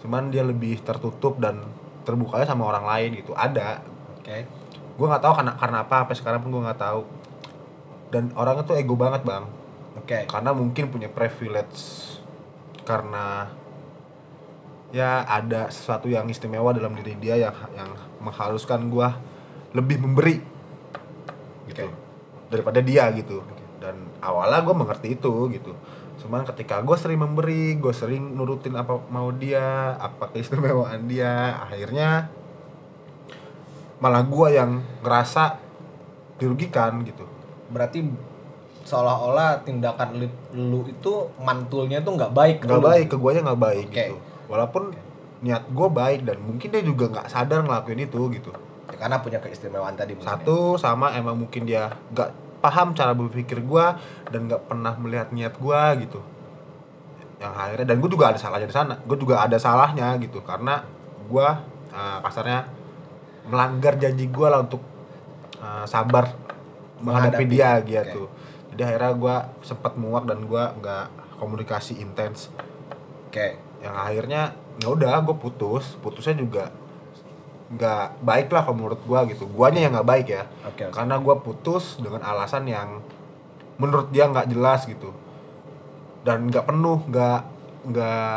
Cuman 0.04 0.34
dia 0.34 0.44
lebih 0.44 0.82
tertutup 0.82 1.38
dan 1.40 1.62
terbukanya 2.04 2.50
sama 2.50 2.68
orang 2.68 2.84
lain 2.84 3.22
gitu. 3.22 3.32
Ada. 3.38 3.86
Oke. 4.20 4.50
gue 4.98 5.06
nggak 5.06 5.22
tahu 5.22 5.34
karena 5.38 5.54
karena 5.62 5.78
apa 5.86 5.96
sampai 6.02 6.16
sekarang 6.18 6.40
pun 6.42 6.50
gue 6.58 6.64
nggak 6.66 6.82
tahu. 6.82 7.02
Dan 8.10 8.34
orangnya 8.34 8.66
tuh 8.66 8.76
ego 8.76 8.98
banget 8.98 9.22
bang. 9.24 9.46
Oke. 9.98 10.24
karena 10.24 10.56
mungkin 10.56 10.88
punya 10.88 11.12
privilege 11.12 12.16
karena 12.88 13.52
ya 14.96 15.28
ada 15.28 15.68
sesuatu 15.68 16.08
yang 16.08 16.32
istimewa 16.32 16.72
dalam 16.72 16.96
diri 16.96 17.20
dia 17.20 17.36
yang 17.36 17.56
yang 17.76 17.92
menghaluskan 18.24 18.88
gua 18.88 19.20
lebih 19.76 20.00
memberi 20.00 20.40
gitu. 21.68 21.92
Daripada 22.48 22.80
dia 22.80 23.12
gitu. 23.12 23.44
Dan 23.78 24.08
awalnya 24.24 24.64
gue 24.64 24.76
mengerti 24.76 25.08
itu 25.20 25.32
gitu. 25.52 25.76
Cuman 26.24 26.48
ketika 26.48 26.80
gue 26.82 26.96
sering 26.96 27.20
memberi 27.20 27.76
gue 27.78 27.92
sering 27.92 28.34
nurutin 28.34 28.74
apa 28.80 29.04
mau 29.12 29.30
dia 29.36 29.94
apa 30.00 30.32
keistimewaan 30.32 31.06
dia 31.06 31.60
akhirnya 31.68 32.32
malah 33.98 34.24
gua 34.24 34.54
yang 34.54 34.82
ngerasa 35.04 35.60
dirugikan 36.40 37.04
gitu. 37.04 37.28
Berarti 37.68 38.08
seolah-olah 38.88 39.68
tindakan 39.68 40.16
lu, 40.16 40.28
lu 40.56 40.82
itu 40.88 41.28
mantulnya 41.44 42.00
tuh 42.00 42.16
nggak 42.16 42.32
baik. 42.32 42.58
nggak 42.64 42.88
baik 42.88 43.08
ke 43.12 43.18
guanya 43.20 43.52
nggak 43.52 43.62
baik 43.62 43.88
Oke. 43.92 44.00
gitu 44.00 44.18
walaupun 44.48 44.96
niat 45.44 45.70
gue 45.70 45.88
baik 45.88 46.26
dan 46.26 46.42
mungkin 46.42 46.74
dia 46.74 46.82
juga 46.82 47.14
nggak 47.14 47.28
sadar 47.30 47.62
ngelakuin 47.62 48.02
itu 48.10 48.22
gitu. 48.34 48.52
Ya, 48.90 48.96
karena 48.98 49.22
punya 49.22 49.40
keistimewaan 49.44 49.94
tadi 49.94 50.18
mungkin 50.18 50.26
ya. 50.26 50.34
satu 50.40 50.80
sama 50.80 51.14
emang 51.14 51.38
mungkin 51.38 51.68
dia 51.68 51.94
nggak 52.16 52.60
paham 52.64 52.98
cara 52.98 53.14
berpikir 53.14 53.62
gue 53.62 53.86
dan 54.34 54.50
nggak 54.50 54.66
pernah 54.66 54.98
melihat 54.98 55.30
niat 55.30 55.54
gue 55.60 55.82
gitu. 56.08 56.20
Yang 57.38 57.54
akhirnya 57.54 57.86
dan 57.86 57.98
gue 58.02 58.10
juga 58.10 58.26
ada 58.34 58.40
salahnya 58.42 58.68
di 58.68 58.76
sana. 58.76 58.96
Gue 59.06 59.18
juga 59.20 59.46
ada 59.46 59.58
salahnya 59.62 60.18
gitu. 60.18 60.42
Karena 60.42 60.82
gue 61.28 61.48
uh, 61.94 62.18
kasarnya 62.26 62.66
melanggar 63.46 63.94
janji 64.02 64.26
gue 64.28 64.48
lah 64.50 64.66
untuk 64.66 64.82
uh, 65.62 65.86
sabar 65.86 66.34
menghadapi 66.98 67.46
Menghadapi. 67.46 67.86
dia 67.86 68.02
gitu. 68.02 68.26
Jadi 68.74 68.82
akhirnya 68.82 69.14
gue 69.14 69.36
sempat 69.62 69.94
muak 70.02 70.26
dan 70.26 70.42
gue 70.50 70.64
nggak 70.82 71.06
komunikasi 71.38 72.02
intens. 72.02 72.50
Oke. 73.30 73.67
Yang 73.80 73.94
akhirnya 73.94 74.42
ya 74.78 74.88
udah 74.88 75.22
gue 75.22 75.36
putus 75.36 75.98
putusnya 76.00 76.34
juga 76.34 76.70
nggak 77.68 78.24
baik 78.24 78.48
lah 78.48 78.64
kalau 78.64 78.78
menurut 78.78 79.02
gue 79.02 79.20
gitu 79.36 79.44
guanya 79.48 79.84
yang 79.84 79.94
nggak 79.94 80.08
baik 80.08 80.28
ya 80.30 80.44
Oke, 80.64 80.88
oke. 80.88 80.94
karena 80.96 81.20
gue 81.20 81.36
putus 81.42 82.00
dengan 82.00 82.24
alasan 82.24 82.64
yang 82.64 83.04
menurut 83.76 84.08
dia 84.10 84.24
nggak 84.26 84.48
jelas 84.48 84.88
gitu 84.88 85.12
dan 86.24 86.48
nggak 86.48 86.64
penuh 86.64 87.04
nggak 87.06 87.40
nggak 87.92 88.36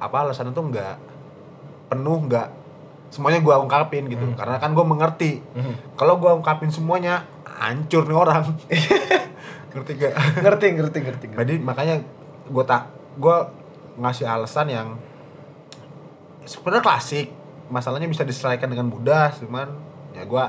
apa 0.00 0.16
alasan 0.18 0.50
itu 0.50 0.60
nggak 0.60 0.96
penuh 1.88 2.18
nggak 2.24 2.48
semuanya 3.10 3.42
gue 3.42 3.54
ungkapin 3.58 4.06
gitu 4.06 4.22
karena 4.32 4.56
kan 4.56 4.72
gue 4.72 4.86
mengerti 4.86 5.42
Hmm. 5.52 5.74
kalau 5.94 6.16
gue 6.16 6.30
ungkapin 6.32 6.70
semuanya 6.70 7.26
hancur 7.44 8.06
nih 8.06 8.16
orang 8.16 8.46
ngerti 9.70 9.92
gak 9.94 10.12
ngerti, 10.40 10.66
ngerti, 10.72 10.98
ngerti. 11.00 11.24
ngerti. 11.28 11.36
jadi 11.36 11.54
makanya 11.60 11.94
gue 12.48 12.64
tak 12.64 12.88
gue 13.20 13.36
ngasih 14.00 14.26
alasan 14.26 14.66
yang 14.72 14.88
sebenarnya 16.48 16.84
klasik. 16.84 17.28
Masalahnya 17.70 18.10
bisa 18.10 18.26
diselesaikan 18.26 18.66
dengan 18.66 18.90
mudah 18.90 19.30
cuman 19.38 19.70
ya 20.10 20.26
gue 20.26 20.44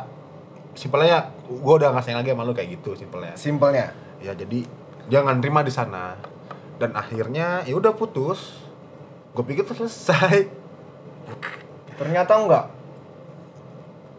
simpelnya 0.74 1.30
gue 1.46 1.74
udah 1.78 1.94
nggak 1.94 2.02
sayang 2.02 2.26
lagi 2.26 2.34
sama 2.34 2.48
lu 2.48 2.56
kayak 2.56 2.82
gitu 2.82 2.98
simpelnya. 2.98 3.36
Simpelnya. 3.38 3.88
ya 4.22 4.34
jadi 4.34 4.66
jangan 5.12 5.38
terima 5.38 5.62
di 5.62 5.70
sana. 5.70 6.18
Dan 6.82 6.98
akhirnya 6.98 7.62
ya 7.68 7.78
udah 7.78 7.94
putus. 7.94 8.58
Gue 9.38 9.46
pikir 9.46 9.68
tuh 9.68 9.78
selesai. 9.78 10.50
Ternyata 12.00 12.34
enggak. 12.34 12.66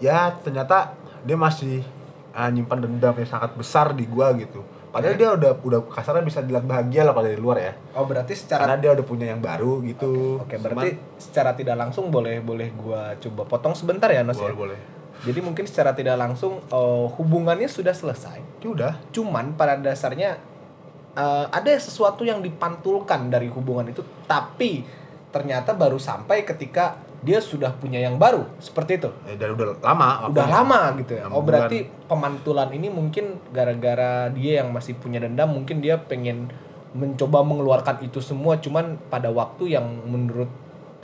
ya 0.02 0.34
ternyata 0.42 0.98
dia 1.22 1.38
masih 1.38 1.86
ah, 2.34 2.50
nyimpan 2.50 2.82
dendam 2.82 3.14
yang 3.14 3.30
sangat 3.30 3.54
besar 3.54 3.94
di 3.94 4.02
gua 4.08 4.34
gitu 4.34 4.66
padahal 4.92 5.16
dia 5.16 5.28
udah 5.32 5.52
udah 5.64 5.80
kasarnya 5.88 6.22
bisa 6.22 6.44
dilihat 6.44 6.68
bahagia 6.68 7.02
lah 7.02 7.16
pada 7.16 7.32
di 7.32 7.40
luar 7.40 7.56
ya. 7.58 7.72
Oh, 7.96 8.04
berarti 8.04 8.36
secara 8.36 8.68
karena 8.68 8.76
dia 8.78 8.90
udah 8.92 9.06
punya 9.08 9.26
yang 9.32 9.40
baru 9.40 9.80
gitu. 9.88 10.38
Oke, 10.44 10.60
berarti 10.60 11.00
secara 11.16 11.56
tidak 11.56 11.80
langsung 11.80 12.12
boleh 12.12 12.44
boleh 12.44 12.68
gua 12.76 13.16
coba 13.16 13.48
potong 13.48 13.72
sebentar 13.72 14.12
ya, 14.12 14.20
Nos 14.20 14.36
boleh 14.36 14.52
ya. 14.52 14.60
boleh. 14.60 14.78
Jadi 15.22 15.40
mungkin 15.40 15.64
secara 15.64 15.96
tidak 15.96 16.20
langsung 16.20 16.60
eh, 16.60 17.06
hubungannya 17.16 17.66
sudah 17.66 17.96
selesai. 17.96 18.60
ya 18.60 18.68
udah. 18.68 18.92
Cuman 19.10 19.56
pada 19.56 19.80
dasarnya 19.80 20.36
eh, 21.16 21.46
ada 21.48 21.70
sesuatu 21.80 22.22
yang 22.28 22.44
dipantulkan 22.44 23.32
dari 23.32 23.48
hubungan 23.48 23.88
itu, 23.88 24.04
tapi 24.28 24.84
ternyata 25.32 25.72
baru 25.72 25.96
sampai 25.96 26.44
ketika 26.44 27.00
dia 27.22 27.38
sudah 27.38 27.70
punya 27.78 28.02
yang 28.02 28.18
baru, 28.18 28.42
seperti 28.58 28.98
itu. 28.98 29.10
eh, 29.30 29.38
dan 29.38 29.54
udah 29.54 29.78
lama 29.78 30.26
Udah 30.26 30.48
lama 30.50 30.80
gitu 30.98 31.14
ya. 31.14 31.30
Oh 31.30 31.38
berarti 31.40 31.86
pemantulan 32.10 32.74
ini 32.74 32.90
mungkin 32.90 33.38
gara-gara 33.54 34.26
dia 34.34 34.60
yang 34.60 34.74
masih 34.74 34.98
punya 34.98 35.22
dendam, 35.22 35.54
mungkin 35.54 35.78
dia 35.78 36.02
pengen 36.02 36.50
mencoba 36.92 37.46
mengeluarkan 37.46 38.02
itu 38.02 38.18
semua, 38.18 38.58
cuman 38.58 38.98
pada 39.06 39.30
waktu 39.30 39.78
yang 39.78 39.86
menurut 40.04 40.50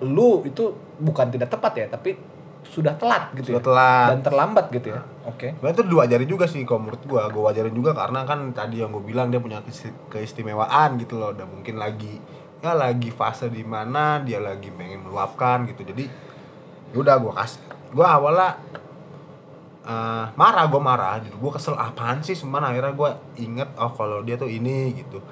lu 0.02 0.42
itu 0.42 0.75
bukan 0.98 1.30
tidak 1.30 1.54
tepat 1.54 1.72
ya, 1.75 1.87
tapi 1.87 2.18
sudah 2.68 2.92
telat 3.00 3.32
gitu 3.38 3.54
Sudah 3.56 3.62
ya. 3.62 3.66
telat. 3.70 4.08
Dan 4.12 4.20
terlambat 4.20 4.66
gitu 4.75 4.92
ya. 4.92 5.00
Oke. 5.25 5.56
Sebenarnya 5.56 5.75
itu 5.78 5.84
diwajarin 5.88 6.28
juga 6.28 6.44
sih 6.44 6.60
kalau 6.68 6.84
menurut 6.84 7.02
gua, 7.08 7.30
gua 7.32 7.54
wajarin 7.54 7.72
juga 7.72 7.96
karena 7.96 8.26
kan 8.28 8.52
tadi 8.52 8.82
yang 8.82 8.92
gua 8.92 9.00
bilang 9.00 9.30
dia 9.32 9.40
punya 9.40 9.62
keisti- 9.64 9.94
keistimewaan 10.12 10.98
gitu 11.00 11.16
loh, 11.16 11.32
dan 11.32 11.48
mungkin 11.48 11.78
lagi 11.80 12.20
ya 12.58 12.74
lagi 12.74 13.14
fase 13.14 13.46
di 13.46 13.62
mana 13.62 14.18
dia 14.22 14.42
lagi 14.42 14.70
pengen 14.74 15.06
meluapkan 15.06 15.66
gitu. 15.70 15.86
Jadi 15.86 16.04
ya 16.94 16.96
udah 16.98 17.14
gua 17.20 17.32
kasih. 17.38 17.60
Gua 17.94 18.06
awalnya 18.18 18.50
eh, 19.86 20.24
marah, 20.36 20.66
gua 20.68 20.82
marah, 20.82 21.14
gitu. 21.22 21.36
gua 21.40 21.54
kesel 21.54 21.78
apaan 21.78 22.20
sih, 22.20 22.36
cuman 22.36 22.74
akhirnya 22.74 22.92
gua 22.92 23.16
inget 23.38 23.68
oh 23.78 23.92
kalau 23.94 24.20
dia 24.26 24.34
tuh 24.34 24.50
ini 24.50 24.92
gitu. 24.96 25.22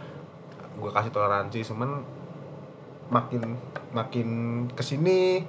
Gua 0.78 0.90
kasih 0.92 1.10
toleransi, 1.10 1.64
cuman 1.66 2.04
makin 3.10 3.54
makin 3.94 4.28
ke 4.74 4.82
sini 4.82 5.46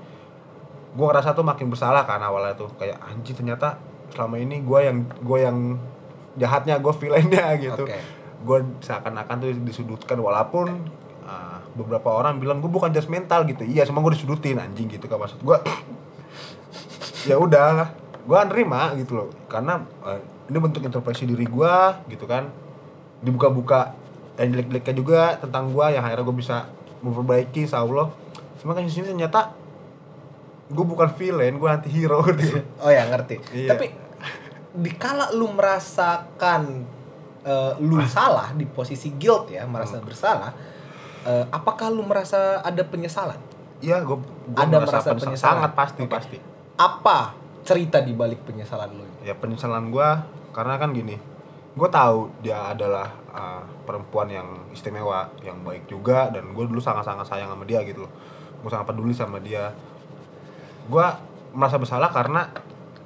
gue 0.97 1.05
ngerasa 1.05 1.37
tuh 1.37 1.45
makin 1.45 1.69
bersalah 1.69 2.05
kan 2.09 2.21
awalnya 2.21 2.57
tuh 2.57 2.69
kayak 2.73 2.97
anjing 3.05 3.37
ternyata 3.37 3.77
selama 4.13 4.41
ini 4.41 4.65
gue 4.65 4.79
yang 4.81 4.97
gue 5.21 5.39
yang 5.41 5.57
jahatnya 6.41 6.81
gue 6.81 6.93
villainnya 6.97 7.53
gitu 7.61 7.85
Oke. 7.85 7.99
gue 8.41 8.57
seakan-akan 8.81 9.35
tuh 9.41 9.49
disudutkan 9.61 10.17
walaupun 10.17 10.89
uh, 11.21 11.56
beberapa 11.77 12.09
orang 12.09 12.41
bilang 12.41 12.57
gue 12.57 12.67
bukan 12.67 12.89
judgmental 12.89 13.45
gitu. 13.45 13.61
Iya 13.61 13.85
cuma 13.85 14.01
gue 14.01 14.17
disudutin 14.17 14.57
anjing 14.57 14.89
gitu 14.89 15.05
kan 15.05 15.21
maksud 15.21 15.37
gue 15.45 15.57
ya 17.29 17.37
udah 17.37 17.93
gue 18.25 18.39
nerima 18.49 18.97
gitu 18.97 19.21
loh. 19.21 19.29
Karena 19.45 19.85
uh, 20.01 20.17
ini 20.49 20.57
bentuk 20.57 20.81
introspeksi 20.81 21.29
diri 21.29 21.45
gue 21.45 21.75
gitu 22.09 22.25
kan. 22.25 22.49
Dibuka-buka 23.21 23.93
yang 24.41 24.57
jelek-jeleknya 24.57 24.93
juga 24.97 25.21
tentang 25.37 25.69
gue 25.69 25.85
yang 25.93 26.01
akhirnya 26.01 26.25
gue 26.25 26.37
bisa 26.41 26.65
memperbaiki 27.05 27.69
Allah. 27.77 28.09
Cuma 28.57 28.73
kan 28.73 28.89
sini 28.89 29.13
ternyata 29.13 29.53
gue 30.67 30.83
bukan 30.83 31.07
villain 31.15 31.55
gue 31.55 31.69
anti 31.69 31.89
hero 31.93 32.19
gitu. 32.33 32.59
Oh 32.81 32.91
ya 32.91 33.07
ngerti. 33.07 33.39
Iya. 33.53 33.69
Tapi 33.71 33.85
dikala 34.77 35.33
lu 35.33 35.49
merasakan 35.55 36.85
eh, 37.41 37.73
lu 37.81 37.97
salah 38.05 38.51
di 38.53 38.67
posisi 38.67 39.15
guilt 39.15 39.49
ya, 39.49 39.65
merasa 39.65 39.97
bersalah, 40.03 40.53
eh, 41.23 41.45
apakah 41.49 41.87
lu 41.87 42.01
merasa 42.01 42.59
ada 42.59 42.83
penyesalan? 42.83 43.39
iya 43.77 44.01
gue 44.01 44.17
Ada 44.49 44.67
merasa 44.75 44.97
merasa 44.97 45.09
penyesal- 45.09 45.17
penyesalan? 45.23 45.49
sangat 45.53 45.71
pasti 45.73 46.01
Oke. 46.01 46.11
pasti 46.11 46.37
Apa 46.75 47.17
cerita 47.61 47.97
di 47.99 48.11
balik 48.11 48.41
penyesalan 48.43 48.89
lu? 48.91 49.05
ya 49.21 49.33
penyesalan 49.33 49.87
gue 49.87 50.09
karena 50.51 50.75
kan 50.75 50.89
gini 50.89 51.17
gue 51.73 51.89
tahu 51.91 52.33
dia 52.39 52.57
adalah 52.67 53.05
uh, 53.29 53.61
perempuan 53.83 54.25
yang 54.27 54.45
istimewa 54.71 55.29
yang 55.39 55.61
baik 55.61 55.85
juga 55.85 56.27
dan 56.27 56.49
gue 56.49 56.63
dulu 56.63 56.79
sangat 56.79 57.05
sangat 57.05 57.23
sayang 57.23 57.47
sama 57.47 57.63
dia 57.63 57.81
gitu 57.83 58.01
loh 58.01 58.11
gue 58.57 58.67
sangat 58.67 58.87
peduli 58.87 59.11
sama 59.11 59.37
dia 59.37 59.69
gue 60.85 61.05
merasa 61.51 61.75
bersalah 61.75 62.09
karena 62.09 62.49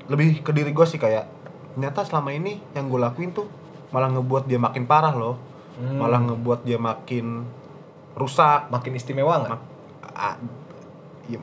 lebih 0.08 0.39
ke 0.39 0.51
diri 0.51 0.72
gue 0.72 0.86
sih 0.86 0.96
kayak 0.96 1.27
ternyata 1.72 2.03
selama 2.03 2.32
ini 2.32 2.60
yang 2.72 2.88
gue 2.88 2.96
lakuin 2.98 3.32
tuh 3.32 3.48
malah 3.89 4.08
ngebuat 4.10 4.46
dia 4.46 4.56
makin 4.58 4.84
parah 4.86 5.12
loh 5.13 5.36
Hmm. 5.72 5.98
malah 5.98 6.20
ngebuat 6.22 6.62
dia 6.62 6.75
makin 6.75 7.48
rusak 8.13 8.68
Makin 8.68 8.91
istimewa 8.94 9.39
nggak? 9.39 9.50
mak 9.50 9.60
ah, 10.12 10.36
ya, 11.25 11.38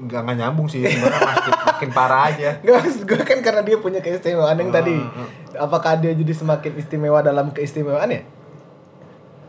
nggak 0.00 0.20
nggak 0.22 0.36
nyambung 0.38 0.66
sih 0.66 0.80
sebenarnya 0.80 1.20
makin, 1.30 1.52
makin 1.64 1.88
parah 1.90 2.20
aja 2.28 2.48
Gak 2.58 2.72
maksud 2.78 3.02
gue 3.04 3.18
kan 3.18 3.38
karena 3.40 3.60
dia 3.60 3.76
punya 3.76 3.98
keistimewaan 3.98 4.54
yang 4.54 4.68
Hmm, 4.68 4.76
tadi. 4.76 4.94
hmm. 4.94 5.56
Apakah 5.56 5.96
dia 5.96 6.12
jadi 6.12 6.32
semakin 6.32 6.76
istimewa 6.76 7.20
dalam 7.20 7.48
keistimewaannya? 7.50 8.20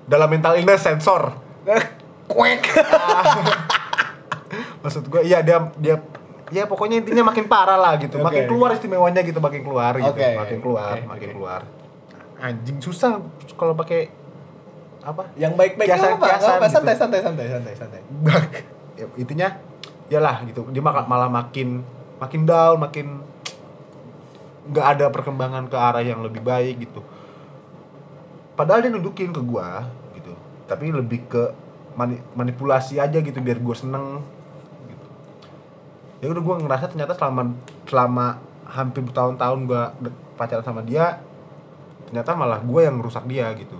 dalam 0.06 0.28
mental 0.28 0.56
illness 0.56 0.82
sensor 0.82 1.32
Kuek. 2.28 2.62
maksud 4.82 5.04
gue 5.04 5.22
iya 5.24 5.42
dia 5.42 5.58
dia 5.76 5.96
ya 6.48 6.64
pokoknya 6.64 7.02
intinya 7.02 7.26
makin 7.26 7.46
parah 7.46 7.74
lah 7.74 7.92
gitu 7.98 8.16
Oke. 8.16 8.24
makin 8.24 8.42
keluar 8.46 8.70
istimewanya 8.72 9.20
gitu 9.20 9.40
makin 9.40 9.62
keluar 9.62 9.92
gitu 9.96 10.14
Oke. 10.14 10.28
makin 10.36 10.58
keluar 10.60 10.94
Oke, 10.96 11.08
makin 11.08 11.28
keluar 11.32 11.60
anjing 12.38 12.78
susah 12.78 13.18
kalau 13.54 13.74
pakai 13.74 14.10
apa 15.06 15.24
Yang 15.38 15.54
baik-baik 15.54 15.88
Kiasan- 15.88 16.12
apa? 16.12 16.18
Nggak 16.18 16.32
kiasan 16.34 16.50
apa-apa, 16.50 16.66
gitu. 16.66 16.76
santai 16.76 16.96
santai 16.98 17.20
santai 17.22 17.46
santai 17.48 17.74
santai. 17.78 18.02
ya, 18.98 19.06
intinya 19.16 19.48
yalah 20.06 20.38
gitu 20.46 20.66
dia 20.70 20.82
malah, 20.82 21.06
makin 21.30 21.82
makin 22.18 22.42
down 22.44 22.78
makin 22.78 23.22
nggak 24.66 24.86
ada 24.98 25.06
perkembangan 25.10 25.66
ke 25.66 25.78
arah 25.78 26.02
yang 26.02 26.22
lebih 26.22 26.42
baik 26.42 26.82
gitu 26.82 27.02
padahal 28.54 28.82
dia 28.82 28.90
nunjukin 28.90 29.30
ke 29.30 29.42
gua 29.42 29.86
gitu 30.14 30.34
tapi 30.66 30.90
lebih 30.90 31.26
ke 31.28 31.54
mani- 31.94 32.22
manipulasi 32.34 32.98
aja 32.98 33.18
gitu 33.18 33.38
biar 33.42 33.62
gua 33.62 33.76
seneng 33.76 34.22
gitu 34.88 35.08
ya 36.22 36.28
udah 36.32 36.42
gua 36.42 36.56
ngerasa 36.62 36.90
ternyata 36.90 37.14
selama 37.14 37.42
selama 37.86 38.26
hampir 38.66 39.06
bertahun-tahun 39.06 39.60
gua 39.66 39.94
pacaran 40.34 40.66
sama 40.66 40.82
dia 40.82 41.22
ternyata 42.08 42.34
malah 42.34 42.62
gua 42.62 42.90
yang 42.90 42.98
rusak 43.02 43.26
dia 43.26 43.54
gitu 43.54 43.78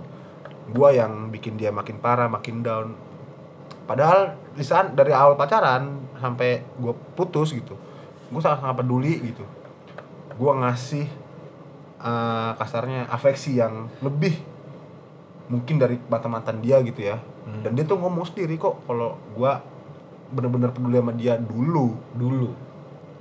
gua 0.72 0.90
yang 0.94 1.30
bikin 1.30 1.58
dia 1.58 1.70
makin 1.70 1.98
parah 2.00 2.30
makin 2.30 2.62
down. 2.62 2.96
Padahal 3.86 4.34
di 4.56 4.66
saat 4.66 4.98
dari 4.98 5.14
awal 5.14 5.38
pacaran 5.38 6.10
sampai 6.18 6.64
gue 6.80 6.90
putus 7.14 7.54
gitu 7.54 7.78
gue 8.26 8.40
sangat 8.42 8.58
sangat 8.62 8.76
peduli 8.82 9.14
gitu. 9.22 9.44
Gue 10.34 10.52
ngasih 10.52 11.06
eh, 12.02 12.50
kasarnya 12.58 13.06
afeksi 13.06 13.58
yang 13.58 13.86
lebih 14.02 14.34
mungkin 15.46 15.78
dari 15.78 15.94
mantan 16.10 16.30
mantan 16.34 16.56
dia 16.58 16.82
gitu 16.82 17.06
ya. 17.06 17.22
Dan 17.62 17.78
dia 17.78 17.86
tuh 17.86 17.94
ngomong 18.02 18.26
sendiri 18.26 18.58
kok 18.58 18.82
kalau 18.90 19.14
gue 19.38 19.52
bener-bener 20.34 20.74
peduli 20.74 20.98
sama 20.98 21.14
dia 21.14 21.38
dulu. 21.38 21.94
Dulu. 22.18 22.50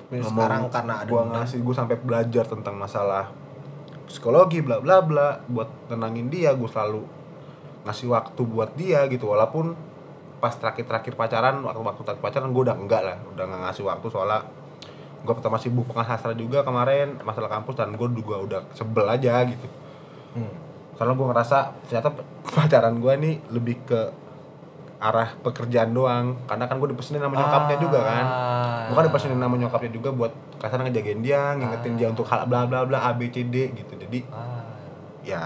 Ngomong, 0.10 0.26
sekarang 0.26 0.62
karena 0.70 0.94
ada 1.02 1.10
gua 1.10 1.22
dendam. 1.26 1.36
ngasih 1.42 1.60
gue 1.62 1.76
sampai 1.76 1.98
belajar 1.98 2.46
tentang 2.46 2.76
masalah 2.78 3.34
psikologi 4.06 4.62
bla 4.62 4.78
bla 4.78 5.02
bla 5.02 5.42
buat 5.50 5.66
tenangin 5.90 6.30
dia 6.30 6.54
gue 6.54 6.70
selalu 6.70 7.02
ngasih 7.86 8.10
waktu 8.10 8.42
buat 8.44 8.74
dia 8.74 9.06
gitu 9.06 9.30
walaupun 9.30 9.78
pas 10.36 10.52
terakhir-terakhir 10.52 11.14
pacaran 11.14 11.62
waktu-waktu 11.62 12.02
terakhir 12.04 12.22
pacaran 12.22 12.50
gue 12.50 12.62
udah 12.62 12.76
enggak 12.76 13.02
lah 13.02 13.18
udah 13.30 13.44
nggak 13.46 13.62
ngasih 13.64 13.84
waktu 13.84 14.08
soalnya 14.10 14.42
gue 15.22 15.34
pertama 15.34 15.58
sibuk 15.58 15.86
pengas 15.86 16.06
sastra 16.08 16.34
juga 16.34 16.62
kemarin 16.62 17.18
masalah 17.22 17.50
kampus 17.50 17.74
dan 17.76 17.94
gue 17.94 18.08
juga 18.14 18.36
udah 18.38 18.60
sebel 18.72 19.06
aja 19.06 19.42
gitu 19.44 19.66
Hmm. 20.36 20.52
karena 20.96 21.16
gue 21.16 21.26
ngerasa 21.26 21.58
ternyata 21.86 22.12
pacaran 22.46 23.00
gue 23.00 23.14
nih 23.16 23.36
lebih 23.50 23.80
ke 23.86 24.02
arah 24.98 25.32
pekerjaan 25.38 25.92
doang 25.92 26.36
karena 26.44 26.66
kan 26.66 26.76
gue 26.76 26.92
dipesenin 26.92 27.20
sama 27.20 27.36
nyokapnya 27.36 27.78
juga 27.80 28.00
kan 28.02 28.26
Ah. 28.26 28.84
gue 28.86 28.96
kan 28.96 29.06
dipesenin 29.06 29.38
sama 29.38 29.56
nyokapnya 29.56 29.92
juga 29.92 30.10
buat 30.12 30.32
kasar 30.56 30.82
ngejagain 30.82 31.20
dia 31.20 31.54
ngingetin 31.54 31.94
dia 31.96 32.08
untuk 32.10 32.26
hal 32.26 32.44
bla 32.46 32.66
bla 32.66 32.84
bla 32.84 33.00
a 33.02 33.12
b 33.12 33.28
c 33.28 33.44
d 33.44 33.72
gitu 33.72 33.96
jadi 33.98 34.20
Ah. 34.28 34.68
ya 35.22 35.44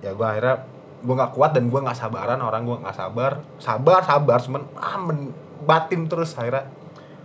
ya 0.00 0.12
gue 0.12 0.26
akhirnya 0.26 0.56
gue 1.00 1.14
nggak 1.16 1.32
kuat 1.32 1.56
dan 1.56 1.72
gue 1.72 1.80
nggak 1.80 1.96
sabaran 1.96 2.40
orang 2.40 2.62
gue 2.68 2.76
nggak 2.76 2.96
sabar 2.96 3.40
sabar 3.56 4.00
sabar 4.04 4.38
cuman 4.44 4.62
ah 4.76 5.00
batin 5.64 6.04
terus 6.08 6.36
akhirnya 6.36 6.68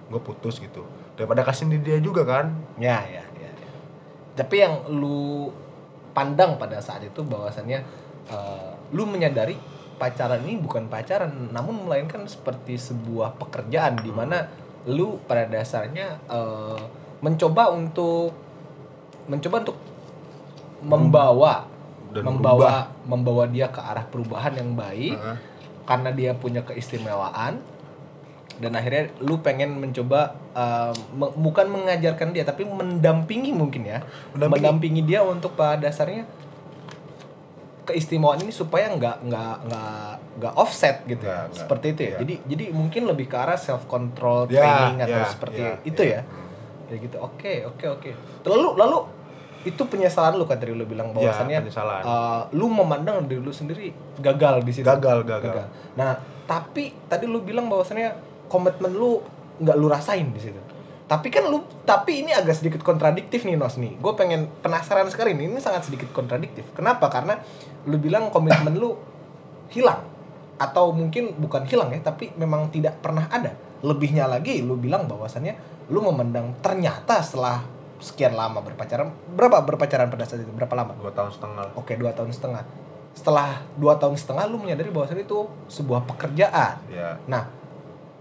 gue 0.08 0.22
putus 0.22 0.64
gitu 0.64 0.88
daripada 1.16 1.44
kasih 1.44 1.68
di 1.72 1.80
dia 1.84 1.98
juga 2.00 2.24
kan 2.28 2.52
Ya, 2.76 3.04
ya, 3.08 3.24
ya. 3.40 3.52
ya. 3.52 3.72
Tapi 4.36 4.56
yang 4.60 4.74
lu 4.92 5.52
pandang 6.16 6.60
pada 6.60 6.80
saat 6.80 7.04
itu 7.04 7.24
bahwasannya 7.24 7.80
eh, 8.32 8.72
lu 8.96 9.08
menyadari 9.08 9.56
pacaran 9.96 10.44
ini 10.44 10.60
bukan 10.60 10.92
pacaran, 10.92 11.32
namun 11.56 11.88
melainkan 11.88 12.28
seperti 12.28 12.76
sebuah 12.76 13.40
pekerjaan 13.40 14.00
di 14.04 14.12
mana 14.12 14.48
lu 14.88 15.20
pada 15.24 15.48
dasarnya 15.48 16.20
eh, 16.28 16.82
mencoba 17.24 17.72
untuk 17.72 18.36
mencoba 19.26 19.66
untuk 19.66 19.80
membawa 20.86 21.66
Dan 22.16 22.24
membawa 22.26 22.72
membawa 23.04 23.44
dia 23.46 23.68
ke 23.68 23.78
arah 23.78 24.04
perubahan 24.04 24.56
yang 24.56 24.72
baik 24.74 25.14
Heeh. 25.14 25.38
karena 25.84 26.10
dia 26.10 26.32
punya 26.34 26.62
keistimewaan 26.62 27.60
dan 28.56 28.72
akhirnya 28.72 29.12
lu 29.20 29.36
pengen 29.38 29.76
mencoba 29.76 30.32
uh, 30.52 30.96
me- 31.12 31.36
bukan 31.36 31.68
mengajarkan 31.68 32.32
dia 32.32 32.42
tapi 32.42 32.64
mendampingi 32.64 33.52
mungkin 33.52 33.84
ya 33.84 34.00
Mendampingi. 34.32 34.56
mendampingi 34.56 35.02
dia 35.04 35.20
untuk 35.22 35.54
pada 35.54 35.76
dasarnya 35.82 36.24
keistimewaan 37.86 38.42
ini 38.42 38.50
supaya 38.50 38.90
nggak 38.90 39.18
nggak 39.22 39.56
nggak 39.62 40.10
nggak 40.40 40.54
offset 40.56 41.06
gitu 41.06 41.22
Nggak, 41.22 41.36
ya 41.36 41.44
nggak. 41.44 41.60
seperti 41.60 41.86
itu 41.88 42.02
ya 42.02 42.08
Iya. 42.08 42.18
jadi 42.18 42.36
jadi 42.48 42.64
mungkin 42.72 43.02
lebih 43.06 43.28
ke 43.28 43.38
arah 43.38 43.60
self 43.60 43.86
control 43.86 44.48
Ya, 44.48 44.58
training 44.58 44.98
atau 45.04 45.20
ya, 45.20 45.26
seperti 45.28 45.62
ya, 45.62 45.74
itu 45.84 46.02
ya. 46.02 46.12
ya 46.16 46.22
kayak 46.86 47.00
gitu 47.04 47.18
oke 47.20 47.54
oke 47.68 47.86
oke 47.92 48.10
lalu 48.46 48.68
lalu 48.76 48.98
itu 49.66 49.82
penyesalan 49.84 50.38
lu 50.38 50.46
kan 50.46 50.56
tadi 50.56 50.72
lu 50.72 50.86
bilang 50.86 51.10
Ya, 51.12 51.34
bahwasannya 51.34 51.60
penyesalan. 51.66 52.02
uh, 52.06 52.42
lu 52.54 52.70
memandang 52.70 53.26
diri 53.26 53.42
lu 53.42 53.50
sendiri 53.50 53.90
gagal 54.22 54.62
di 54.62 54.72
situ 54.72 54.86
Gagal, 54.86 55.26
gagal. 55.26 55.66
Nah, 55.98 56.16
tapi 56.46 56.94
tadi 57.10 57.26
lu 57.26 57.42
bilang 57.42 57.66
bahwasannya 57.66 58.14
komitmen 58.46 58.94
lu 58.94 59.20
nggak 59.58 59.76
lu 59.76 59.90
rasain 59.90 60.30
di 60.30 60.38
situ. 60.38 60.62
Tapi 61.06 61.30
kan 61.30 61.46
lu, 61.46 61.62
tapi 61.86 62.26
ini 62.26 62.34
agak 62.34 62.58
sedikit 62.58 62.82
kontradiktif 62.82 63.46
nih 63.46 63.54
Nos 63.54 63.78
nih. 63.78 63.94
Gue 63.98 64.14
pengen 64.14 64.50
penasaran 64.62 65.06
sekali 65.10 65.38
nih. 65.38 65.54
Ini 65.54 65.62
sangat 65.62 65.86
sedikit 65.86 66.10
kontradiktif. 66.10 66.66
Kenapa? 66.74 67.14
Karena 67.14 67.38
lu 67.86 68.02
bilang 68.02 68.34
komitmen 68.34 68.74
lu 68.74 68.98
hilang 69.70 70.02
atau 70.58 70.90
mungkin 70.90 71.38
bukan 71.38 71.62
hilang 71.70 71.94
ya, 71.94 72.02
tapi 72.02 72.34
memang 72.34 72.74
tidak 72.74 73.06
pernah 73.06 73.30
ada. 73.30 73.54
Lebihnya 73.86 74.26
lagi, 74.26 74.66
lu 74.66 74.82
bilang 74.82 75.06
bahwasannya 75.06 75.54
lu 75.94 76.02
memandang 76.02 76.58
ternyata 76.66 77.22
setelah 77.22 77.62
sekian 77.98 78.34
lama 78.34 78.60
berpacaran, 78.60 79.10
berapa 79.32 79.62
berpacaran 79.62 80.08
pada 80.08 80.24
saat 80.24 80.42
itu? 80.42 80.52
Berapa 80.52 80.74
lama? 80.74 80.92
dua 80.96 81.12
tahun 81.12 81.32
setengah. 81.32 81.66
Oke, 81.74 81.96
dua 81.96 82.12
tahun 82.12 82.30
setengah. 82.30 82.64
Setelah 83.16 83.64
dua 83.76 83.96
tahun 83.96 84.16
setengah, 84.16 84.44
lu 84.46 84.60
menyadari 84.60 84.92
bahwasannya 84.92 85.24
itu 85.24 85.48
sebuah 85.66 86.04
pekerjaan. 86.04 86.76
ya 86.88 87.16
Nah, 87.26 87.48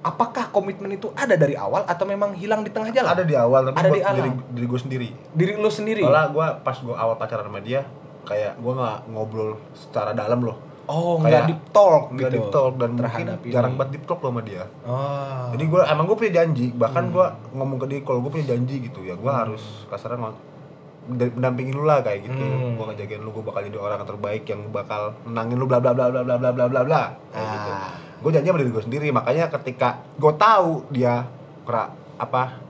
apakah 0.01 0.53
komitmen 0.53 0.93
itu 0.93 1.11
ada 1.13 1.35
dari 1.35 1.57
awal 1.57 1.83
atau 1.83 2.05
memang 2.05 2.37
hilang 2.37 2.61
di 2.61 2.71
tengah 2.71 2.93
jalan? 2.93 3.11
ada 3.11 3.25
di 3.25 3.35
awal 3.35 3.69
tapi 3.69 3.79
Ada 3.81 3.89
di 3.91 4.03
awal. 4.03 4.15
diri, 4.21 4.31
diri 4.53 4.67
gue 4.69 4.81
sendiri 4.81 5.09
Diri 5.33 5.53
lu 5.57 5.67
sendiri. 5.67 6.03
soalnya 6.05 6.29
gue 6.29 6.47
pas 6.61 6.77
gue 6.77 6.93
awal 6.95 7.17
pacaran 7.17 7.49
sama 7.49 7.59
dia 7.59 7.83
kayak 8.23 8.57
gue 8.57 8.73
nggak 8.73 8.99
ngobrol 9.11 9.57
secara 9.73 10.13
dalam 10.13 10.45
loh 10.45 10.57
oh, 10.87 11.17
kayak 11.19 11.43
deep 11.47 11.63
talk 11.71 12.13
gitu. 12.13 12.29
deep 12.31 12.49
talk 12.49 12.73
dan 12.75 12.91
mungkin 12.93 13.27
ini. 13.37 13.49
jarang 13.49 13.75
banget 13.75 13.91
deep 13.93 14.05
talk 14.05 14.21
sama 14.21 14.41
dia 14.41 14.65
Oh. 14.83 15.49
jadi 15.51 15.65
gue 15.65 15.81
emang 15.83 16.05
gue 16.05 16.17
punya 16.17 16.33
janji 16.37 16.67
bahkan 16.71 17.05
Hmm. 17.05 17.13
gue 17.13 17.27
ngomong 17.53 17.79
ke 17.79 17.87
dia 17.87 17.99
kalau 18.01 18.21
gue 18.21 18.31
punya 18.31 18.47
janji 18.51 18.77
gitu 18.83 19.01
ya 19.01 19.15
gue 19.15 19.29
harus 19.29 19.63
kasarnya 19.87 20.33
mendampingin 21.05 21.75
lu 21.75 21.85
lah 21.85 22.01
kayak 22.01 22.25
gitu 22.25 22.41
Hmm. 22.41 22.75
gue 22.75 22.85
ngejagain 22.87 23.21
lu 23.21 23.31
gue 23.31 23.43
bakal 23.43 23.61
jadi 23.63 23.77
orang 23.77 23.97
yang 23.99 24.09
terbaik 24.09 24.45
yang 24.47 24.63
bakal 24.71 25.03
menangin 25.23 25.57
lu 25.57 25.67
bla 25.67 25.77
bla 25.77 25.93
bla 25.93 26.09
bla 26.09 26.23
bla 26.23 26.37
bla 26.39 26.51
bla 26.51 26.65
bla 26.67 26.81
bla 26.83 27.03
kayak 27.29 27.49
gitu 27.51 27.71
Ah. 27.71 27.93
gue 28.19 28.31
janji 28.31 28.49
sama 28.49 28.59
diri 28.59 28.71
gue 28.71 28.85
sendiri 28.85 29.09
makanya 29.11 29.45
ketika 29.51 29.89
gue 30.15 30.33
tahu 30.35 30.89
dia 30.89 31.29
kera 31.63 31.93
apa 32.17 32.64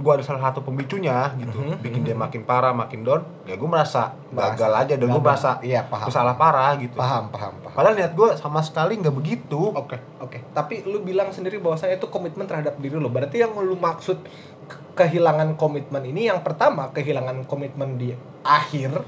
gue 0.00 0.08
ada 0.10 0.24
salah 0.24 0.40
satu 0.42 0.60
pemicunya 0.60 1.12
gitu 1.36 1.52
Mhm, 1.54 1.76
bikin 1.78 2.00
dia 2.02 2.14
makin 2.14 2.40
parah 2.42 2.72
makin 2.72 3.00
down 3.00 3.20
ya 3.44 3.52
gue 3.52 3.64
merasa 3.66 4.16
gagal 4.26 4.72
aja 4.74 4.94
dan 4.94 5.06
gue 5.06 5.20
merasa 5.20 5.60
Iya, 5.60 5.84
paham. 5.84 6.08
salah 6.08 6.34
parah 6.34 6.72
gitu 6.74 6.96
Paham, 6.96 7.28
paham, 7.28 7.52
paham. 7.60 7.72
padahal 7.72 7.94
niat 7.94 8.12
gue 8.12 8.28
sama 8.34 8.60
sekali 8.60 8.96
nggak 8.96 9.12
begitu 9.12 9.60
Oke, 9.70 10.00
oke. 10.18 10.40
Tapi 10.50 10.82
lu 10.82 11.00
bilang 11.00 11.28
sendiri 11.28 11.56
bahwasanya 11.56 11.94
itu 11.94 12.08
komitmen 12.08 12.42
terhadap 12.42 12.74
diri 12.76 12.94
lu. 12.94 13.06
Berarti 13.06 13.38
yang 13.38 13.52
lu 13.54 13.74
maksud 13.74 14.24
ke- 14.64 14.80
kehilangan 14.96 15.54
komitmen 15.54 16.00
ini 16.02 16.26
yang 16.26 16.40
pertama 16.40 16.88
kehilangan 16.88 17.44
komitmen 17.44 17.94
di 17.94 18.10
akhir, 18.40 19.04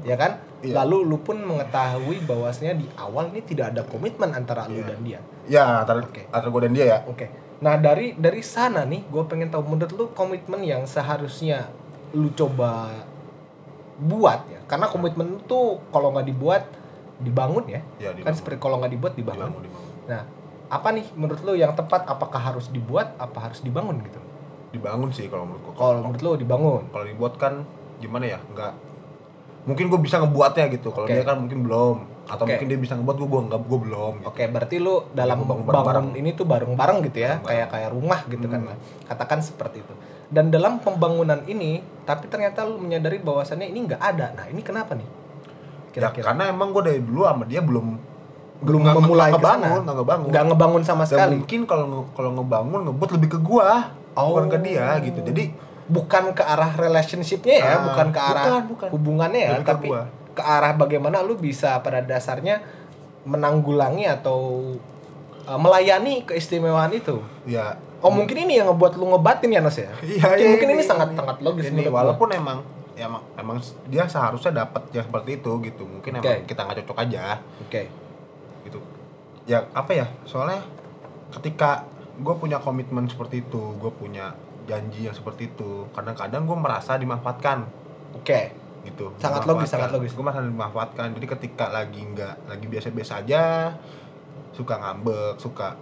ya 0.00 0.14
kan? 0.14 0.38
Iya. 0.58 0.78
Lalu 0.78 0.96
lu 1.04 1.18
pun 1.18 1.36
mengetahui 1.38 2.22
bahwasanya 2.22 2.74
di 2.74 2.86
awal 2.94 3.28
ini 3.28 3.42
tidak 3.42 3.70
ada 3.70 3.82
komitmen 3.82 4.30
antara 4.30 4.64
lu 4.64 4.78
Iya. 4.78 4.86
dan 4.86 5.00
dia. 5.02 5.20
ya 5.46 5.62
antara 5.80 6.00
Oke. 6.00 6.26
antara 6.26 6.48
gue 6.48 6.60
dan 6.60 6.72
dia 6.72 6.86
ya 6.86 6.98
Oke. 7.04 7.26
Nah 7.60 7.74
dari 7.80 8.12
dari 8.16 8.42
sana 8.44 8.84
nih, 8.84 9.06
gue 9.08 9.22
pengen 9.24 9.48
tahu 9.48 9.64
menurut 9.64 9.92
lu 9.96 10.04
komitmen 10.12 10.60
yang 10.60 10.84
seharusnya 10.84 11.72
lu 12.12 12.28
coba 12.36 13.04
buat 13.96 14.44
ya, 14.52 14.60
karena 14.68 14.86
komitmen 14.92 15.40
itu 15.40 15.80
kalau 15.88 16.12
nggak 16.12 16.28
dibuat 16.28 16.62
dibangun 17.16 17.64
ya, 17.64 17.80
ya 17.96 18.12
kan 18.12 18.20
dibangun. 18.20 18.36
seperti 18.36 18.56
kalau 18.60 18.76
nggak 18.80 18.92
dibuat 18.92 19.12
dibangun. 19.16 19.48
dibangun 19.48 19.64
dibangun 19.64 19.92
Nah, 20.06 20.22
apa 20.68 20.88
nih 20.92 21.06
menurut 21.16 21.40
lu 21.42 21.54
yang 21.56 21.72
tepat? 21.72 22.04
Apakah 22.04 22.38
harus 22.38 22.68
dibuat? 22.68 23.16
Apa 23.16 23.48
harus 23.50 23.64
dibangun 23.64 23.98
gitu? 24.04 24.20
dibangun 24.76 25.08
sih 25.08 25.26
kalau 25.32 25.48
menurut 25.48 25.62
gue 25.64 25.72
Kalau 25.78 26.04
menurut 26.04 26.20
lu 26.20 26.32
dibangun. 26.36 26.82
kalau 26.92 27.04
dibuat 27.08 27.34
kan 27.40 27.64
gimana 27.96 28.36
ya 28.36 28.38
nggak 28.52 28.72
mungkin 29.66 29.84
gue 29.86 29.98
bisa 29.98 30.16
ngebuatnya 30.16 30.66
gitu 30.70 30.88
kalau 30.90 31.04
Oke. 31.04 31.12
dia 31.12 31.22
kan 31.22 31.36
mungkin 31.36 31.60
belum 31.60 31.96
atau 32.26 32.42
Oke. 32.42 32.54
mungkin 32.54 32.66
dia 32.66 32.78
bisa 32.78 32.94
ngebuat 32.94 33.16
gue 33.16 33.28
gue 33.28 33.42
nggak 33.44 33.60
gue 33.62 33.78
belum 33.82 34.12
gitu. 34.16 34.26
Oke, 34.26 34.42
berarti 34.46 34.76
lu 34.78 34.94
dalam 35.10 35.42
bangun 35.42 35.62
bangun, 35.62 35.66
bareng-bareng. 35.68 36.06
ini 36.16 36.30
tuh 36.32 36.42
bareng-bareng 36.42 36.98
gitu 37.04 37.18
ya, 37.18 37.32
Bareng-bareng. 37.36 37.46
kayak 37.46 37.66
kayak 37.68 37.90
rumah 37.90 38.20
gitu 38.24 38.46
kan. 38.46 38.60
Hmm. 38.62 38.78
Katakan 39.04 39.38
seperti 39.40 39.76
itu. 39.78 39.94
Dan 40.26 40.50
dalam 40.50 40.78
pembangunan 40.78 41.38
ini, 41.44 41.78
tapi 42.02 42.26
ternyata 42.26 42.62
lu 42.62 42.78
menyadari 42.78 43.18
bahwasannya 43.18 43.66
ini 43.66 43.78
nggak 43.86 44.02
ada. 44.02 44.34
Nah, 44.34 44.46
ini 44.46 44.58
kenapa 44.58 44.94
nih? 44.94 45.06
ya 45.06 46.10
Kira-kira. 46.12 46.28
karena 46.28 46.44
emang 46.50 46.70
gue 46.70 46.82
dari 46.84 47.00
dulu 47.00 47.24
sama 47.24 47.46
dia 47.46 47.62
belum 47.62 47.86
belum 48.56 48.80
Nggak- 48.82 48.96
memulai 48.98 49.30
nggak 49.30 49.38
ke 49.38 49.46
sana. 49.46 49.54
ngebangun, 49.56 49.80
nggak 49.80 49.96
ngebangun. 49.96 50.28
Nggak 50.28 50.44
ngebangun 50.44 50.82
sama 50.82 51.02
Dan 51.02 51.10
sekali. 51.10 51.34
mungkin 51.36 51.60
kalau 51.64 51.84
kalau 52.12 52.30
ngebangun 52.34 52.80
ngebut 52.84 53.10
lebih 53.14 53.28
ke 53.32 53.38
gua 53.38 53.68
bukan 54.12 54.48
ke 54.48 54.58
dia 54.64 54.86
gitu 54.98 55.20
jadi 55.22 55.44
bukan 55.86 56.34
ke 56.34 56.42
arah 56.42 56.74
relationshipnya 56.74 57.56
ya, 57.62 57.72
Ah, 57.78 57.82
bukan 57.86 58.06
ke 58.10 58.20
arah 58.20 58.44
bukan, 58.44 58.62
bukan. 58.70 58.88
hubungannya 58.90 59.40
ya, 59.40 59.52
Lebih 59.58 59.66
tapi 59.66 59.88
gua. 59.90 60.02
ke 60.34 60.42
arah 60.42 60.72
bagaimana 60.74 61.22
lu 61.22 61.38
bisa 61.38 61.78
pada 61.80 62.02
dasarnya 62.02 62.60
menanggulangi 63.24 64.06
atau 64.06 64.70
uh, 65.46 65.58
melayani 65.58 66.26
keistimewaan 66.26 66.90
itu. 66.94 67.18
ya 67.46 67.74
Oh 68.04 68.12
mungkin 68.12 68.36
ini 68.44 68.60
yang 68.60 68.68
ngebuat 68.70 69.00
lu 69.00 69.08
ngebatin 69.08 69.50
ya 69.50 69.60
Nas 69.64 69.80
ya? 69.80 69.88
Iya, 70.04 70.20
mungkin, 70.20 70.36
iya, 70.38 70.48
mungkin 70.52 70.68
ini 70.68 70.82
iya, 70.84 70.86
sangat 70.86 71.08
iya. 71.10 71.16
sangat 71.16 71.36
logis 71.40 71.66
ini 71.72 71.82
gua. 71.88 72.04
walaupun 72.04 72.28
emang 72.30 72.58
ya 72.92 73.08
emang, 73.08 73.22
emang 73.36 73.56
dia 73.88 74.04
seharusnya 74.08 74.52
dapat 74.64 74.82
yang 74.92 75.04
seperti 75.08 75.30
itu 75.40 75.50
gitu 75.64 75.82
mungkin 75.84 76.16
Oke. 76.16 76.28
emang 76.28 76.44
kita 76.44 76.60
nggak 76.64 76.76
cocok 76.84 76.98
aja 77.02 77.24
Oke. 77.60 77.82
gitu 78.64 78.78
ya 79.44 79.64
apa 79.72 79.90
ya 79.92 80.06
soalnya 80.24 80.60
ketika 81.32 81.84
gue 82.16 82.34
punya 82.36 82.56
komitmen 82.56 83.04
seperti 83.04 83.44
itu 83.44 83.76
gue 83.76 83.92
punya 83.92 84.32
janji 84.66 85.00
yang 85.02 85.14
seperti 85.14 85.48
itu 85.48 85.86
kadang-kadang 85.90 86.42
gue 86.42 86.56
merasa 86.56 86.94
dimanfaatkan 86.94 87.62
Oke. 88.12 88.50
gitu 88.82 89.14
Sangat 89.16 89.42
logis, 89.44 89.66
sangat 89.68 89.90
logis. 89.90 90.10
gue 90.10 90.20
merasa 90.20 90.40
dimanfaatkan 90.40 91.10
jadi 91.12 91.26
ketika 91.28 91.70
lagi 91.70 92.02
nggak 92.02 92.46
lagi 92.46 92.66
biasa-biasa 92.66 93.22
aja 93.22 93.72
suka 94.50 94.74
ngambek 94.74 95.36
suka 95.36 95.74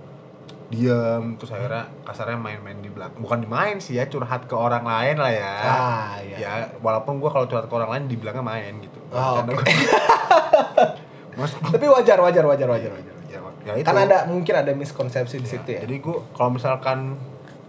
diem 0.66 1.36
terus 1.36 1.50
akhirnya 1.50 1.86
kasarnya 2.02 2.34
main-main 2.34 2.76
di 2.76 2.88
belakang 2.88 3.20
bukan 3.20 3.38
dimain 3.38 3.76
sih 3.78 3.94
ya 3.94 4.04
curhat 4.04 4.44
ke 4.44 4.52
orang 4.52 4.82
lain 4.82 5.16
lah 5.16 5.28
ya 5.28 5.54
Ah, 5.60 6.12
iya. 6.18 6.36
ya 6.36 6.50
walaupun 6.80 7.16
gue 7.16 7.28
kalau 7.28 7.44
curhat 7.44 7.64
ke 7.64 7.74
orang 7.74 7.90
lain 7.90 8.04
di 8.06 8.16
belakang 8.16 8.42
main 8.42 8.72
gitu 8.78 8.96
Oh, 9.08 9.38
oke. 9.38 9.52
gua. 9.52 9.62
Mas, 11.38 11.50
Tapi 11.52 11.86
wajar 11.86 12.18
wajar 12.18 12.44
wajar 12.44 12.68
wajar 12.68 12.90
wajar. 12.90 13.14
ya, 13.26 13.38
ya 13.64 13.72
itu. 13.76 13.84
Kan 13.84 13.96
ada 14.00 14.26
mungkin 14.26 14.54
ada 14.54 14.70
miskonsepsi 14.70 15.36
di 15.36 15.46
situ 15.46 15.68
ya. 15.68 15.82
Jadi 15.82 15.98
gue 15.98 16.16
kalau 16.32 16.50
misalkan 16.52 17.14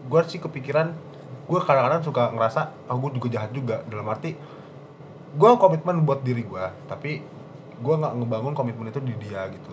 gue 0.05 0.19
sih 0.25 0.37
kepikiran 0.37 0.93
gue 1.45 1.59
kadang-kadang 1.59 2.01
suka 2.01 2.29
ngerasa 2.29 2.61
ah 2.83 2.95
gue 2.95 3.09
juga 3.11 3.27
jahat 3.31 3.51
juga 3.51 3.81
dalam 3.85 4.05
arti 4.07 4.33
gue 5.31 5.49
komitmen 5.55 6.01
buat 6.01 6.21
diri 6.21 6.41
gue 6.41 6.65
tapi 6.85 7.21
gue 7.75 7.95
nggak 7.95 8.13
ngebangun 8.15 8.53
komitmen 8.53 8.87
itu 8.87 8.99
di 8.99 9.13
dia 9.19 9.45
gitu 9.47 9.71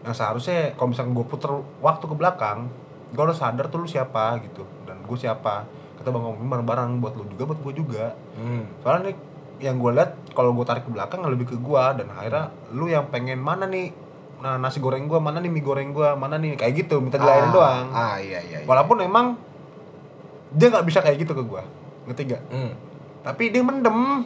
yang 0.00 0.12
seharusnya 0.12 0.74
kalau 0.74 0.92
misalkan 0.92 1.12
gue 1.12 1.24
puter 1.24 1.50
waktu 1.78 2.04
ke 2.04 2.14
belakang 2.14 2.68
gue 3.08 3.18
harus 3.20 3.34
sadar 3.34 3.66
tuh 3.66 3.78
lu 3.78 3.88
siapa 3.88 4.36
gitu 4.42 4.62
dan 4.84 5.00
gue 5.00 5.16
siapa 5.16 5.64
kita 5.96 6.08
bangun 6.08 6.38
bareng-bareng 6.40 6.98
buat 6.98 7.14
lu 7.14 7.24
juga 7.26 7.44
buat 7.46 7.60
gue 7.60 7.74
juga 7.76 8.04
Hmm. 8.34 8.70
soalnya 8.78 9.10
nih 9.10 9.16
yang 9.60 9.74
gue 9.76 9.90
lihat 9.90 10.14
kalau 10.30 10.54
gue 10.54 10.62
tarik 10.62 10.84
ke 10.84 10.92
belakang 10.92 11.18
lebih 11.24 11.46
ke 11.48 11.56
gue 11.56 11.84
dan 11.96 12.06
akhirnya 12.08 12.44
lu 12.70 12.86
yang 12.86 13.08
pengen 13.08 13.40
mana 13.40 13.66
nih 13.66 13.90
nah 14.38 14.54
nasi 14.54 14.78
goreng 14.78 15.10
gue 15.10 15.18
mana 15.18 15.38
nih 15.38 15.50
mie 15.50 15.58
goreng 15.60 15.90
gue 15.90 16.06
mana 16.14 16.38
nih 16.38 16.54
kayak 16.54 16.78
gitu 16.78 17.02
minta 17.02 17.18
dilayanin 17.18 17.50
Ah, 17.50 17.52
doang 17.52 17.86
Ah 17.90 18.16
iya 18.16 18.38
iya. 18.40 18.62
iya. 18.62 18.66
walaupun 18.66 19.02
emang 19.02 19.34
dia 20.50 20.66
nggak 20.68 20.84
bisa 20.84 20.98
kayak 21.00 21.20
gitu 21.20 21.32
ke 21.32 21.42
gue 21.42 21.62
ngerti 22.04 22.22
gak 22.26 22.42
Hmm. 22.48 22.72
tapi 23.20 23.52
dia 23.52 23.60
mendem. 23.60 24.24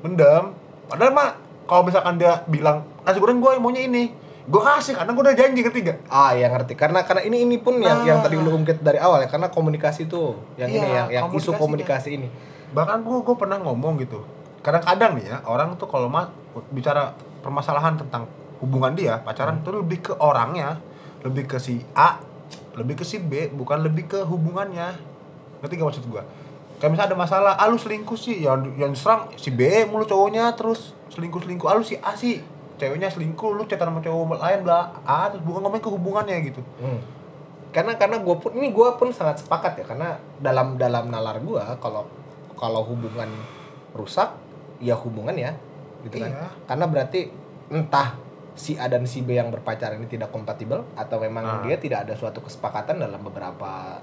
Mendem. 0.00 0.54
Padahal 0.86 1.10
mah 1.10 1.28
kalau 1.64 1.82
misalkan 1.82 2.20
dia 2.20 2.44
bilang 2.46 2.84
nasi 3.02 3.18
goreng 3.18 3.40
gue 3.40 3.50
maunya 3.56 3.82
ini. 3.82 4.12
Gue 4.44 4.60
kasih 4.60 4.92
karena 4.92 5.10
gue 5.10 5.22
udah 5.24 5.34
janji 5.34 5.64
ngerti 5.64 5.80
gak 5.82 5.98
Ah 6.06 6.36
ya 6.36 6.46
ngerti. 6.46 6.76
Karena 6.76 7.00
karena 7.02 7.24
ini 7.24 7.42
ini 7.42 7.56
pun 7.56 7.80
yang 7.80 8.04
Nah. 8.04 8.06
yang 8.06 8.18
tadi 8.20 8.36
lu 8.36 8.52
ungkit 8.52 8.78
dari 8.78 9.00
awal 9.00 9.24
ya 9.24 9.28
karena 9.28 9.48
komunikasi 9.48 10.04
tuh 10.04 10.36
yang 10.54 10.68
ini 10.68 10.84
Iya, 10.84 10.94
yang 10.94 11.06
yang 11.10 11.24
isu 11.32 11.56
komunikasi 11.56 12.14
ini. 12.14 12.28
bahkan 12.70 13.00
gue 13.00 13.18
gue 13.22 13.34
pernah 13.34 13.58
ngomong 13.58 13.98
gitu. 13.98 14.22
Kadang-kadang 14.60 15.14
nih 15.16 15.30
ya 15.30 15.36
orang 15.46 15.74
tuh 15.74 15.86
kalau 15.86 16.06
mah 16.06 16.28
bicara 16.70 17.14
permasalahan 17.38 17.94
tentang 17.96 18.26
hubungan 18.58 18.94
dia 18.94 19.18
pacaran 19.18 19.60
tuh 19.60 19.78
lebih 19.78 19.98
ke 20.00 20.12
orangnya 20.16 20.78
lebih 21.20 21.44
ke 21.46 21.58
si 21.58 21.82
A 21.92 22.16
lebih 22.74 22.98
ke 22.98 23.04
si 23.04 23.20
B 23.20 23.46
bukan 23.48 23.84
lebih 23.84 24.08
ke 24.08 24.18
hubungannya 24.24 24.94
ngerti 25.64 25.80
gak 25.80 25.88
maksud 25.88 26.04
gue 26.04 26.22
kayak 26.76 26.90
misalnya 26.92 27.08
ada 27.14 27.16
masalah 27.16 27.52
ah 27.56 27.64
lu 27.64 27.80
selingkuh 27.80 28.14
sih 28.14 28.44
yang 28.44 28.60
yang 28.76 28.92
serang 28.92 29.32
si 29.34 29.48
B 29.48 29.64
mulu 29.88 30.04
cowoknya 30.04 30.52
terus 30.52 30.92
selingkuh 31.08 31.40
selingkuh 31.40 31.64
ah 31.64 31.80
lu 31.80 31.84
si 31.86 31.96
A 31.98 32.12
sih 32.12 32.44
ceweknya 32.76 33.08
selingkuh 33.08 33.54
lu 33.54 33.64
cetan 33.64 33.88
sama 33.88 34.04
cowok 34.04 34.36
lain 34.36 34.60
belah 34.60 34.92
A 35.06 35.32
terus 35.32 35.40
bukan 35.40 35.64
ngomongin 35.64 35.80
ke 35.80 35.90
hubungannya 35.90 36.36
gitu 36.44 36.60
Hmm. 36.76 37.00
Karena 37.74 37.98
karena 37.98 38.22
gue 38.22 38.36
pun 38.38 38.54
ini 38.54 38.70
gue 38.70 38.88
pun 38.94 39.10
sangat 39.10 39.42
sepakat 39.42 39.82
ya 39.82 39.84
karena 39.84 40.14
dalam 40.38 40.78
dalam 40.78 41.10
nalar 41.10 41.42
gue 41.42 41.58
kalau 41.82 42.06
kalau 42.54 42.86
hubungan 42.86 43.26
rusak 43.90 44.30
ya 44.78 44.94
hubungan 44.94 45.34
ya 45.34 45.58
gitu 46.06 46.22
kan. 46.22 46.30
Iya. 46.30 46.48
Karena 46.70 46.86
berarti 46.86 47.20
entah 47.74 48.14
si 48.54 48.78
A 48.78 48.86
dan 48.86 49.02
si 49.10 49.26
B 49.26 49.34
yang 49.34 49.50
berpacaran 49.50 49.98
ini 49.98 50.06
tidak 50.06 50.30
kompatibel 50.30 50.86
atau 50.94 51.18
memang 51.18 51.42
Ah. 51.42 51.58
dia 51.66 51.74
tidak 51.74 52.06
ada 52.06 52.14
suatu 52.14 52.38
kesepakatan 52.46 53.02
dalam 53.02 53.18
beberapa 53.26 53.98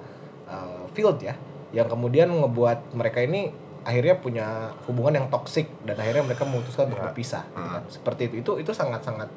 uh, 0.52 0.84
field 0.92 1.24
ya 1.24 1.32
yang 1.72 1.88
kemudian 1.88 2.30
ngebuat 2.30 2.92
mereka 2.92 3.20
ini 3.20 3.52
akhirnya 3.82 4.16
punya 4.16 4.48
hubungan 4.86 5.16
yang 5.16 5.28
toksik 5.28 5.66
dan 5.82 5.96
akhirnya 5.96 6.22
mereka 6.24 6.44
memutuskan 6.44 6.86
untuk 6.86 7.00
Iya. 7.00 7.06
berpisah 7.08 7.44
gitu 7.48 7.68
kan. 7.68 7.84
seperti 7.90 8.22
itu 8.28 8.36
itu 8.38 8.52
itu 8.62 8.72
sangat 8.72 9.02
sangat 9.02 9.30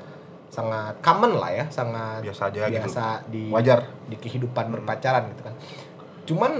sangat 0.49 0.95
common 1.01 1.35
lah 1.35 1.51
ya 1.51 1.65
sangat 1.69 2.21
biasa 2.21 2.43
aja 2.49 2.69
gitu 2.69 2.77
biasa 2.79 3.05
di 3.27 3.49
wajar 3.49 3.81
di 4.05 4.15
kehidupan 4.15 4.65
Hmm. 4.67 4.75
berpacaran 4.77 5.33
gitu 5.33 5.43
kan 5.43 5.55
cuman 6.25 6.53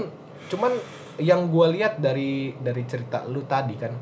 cuman 0.45 0.71
yang 1.17 1.47
gue 1.47 1.67
lihat 1.71 1.97
dari 1.97 2.51
dari 2.57 2.83
cerita 2.83 3.23
lu 3.23 3.45
tadi 3.45 3.75
kan 3.75 3.93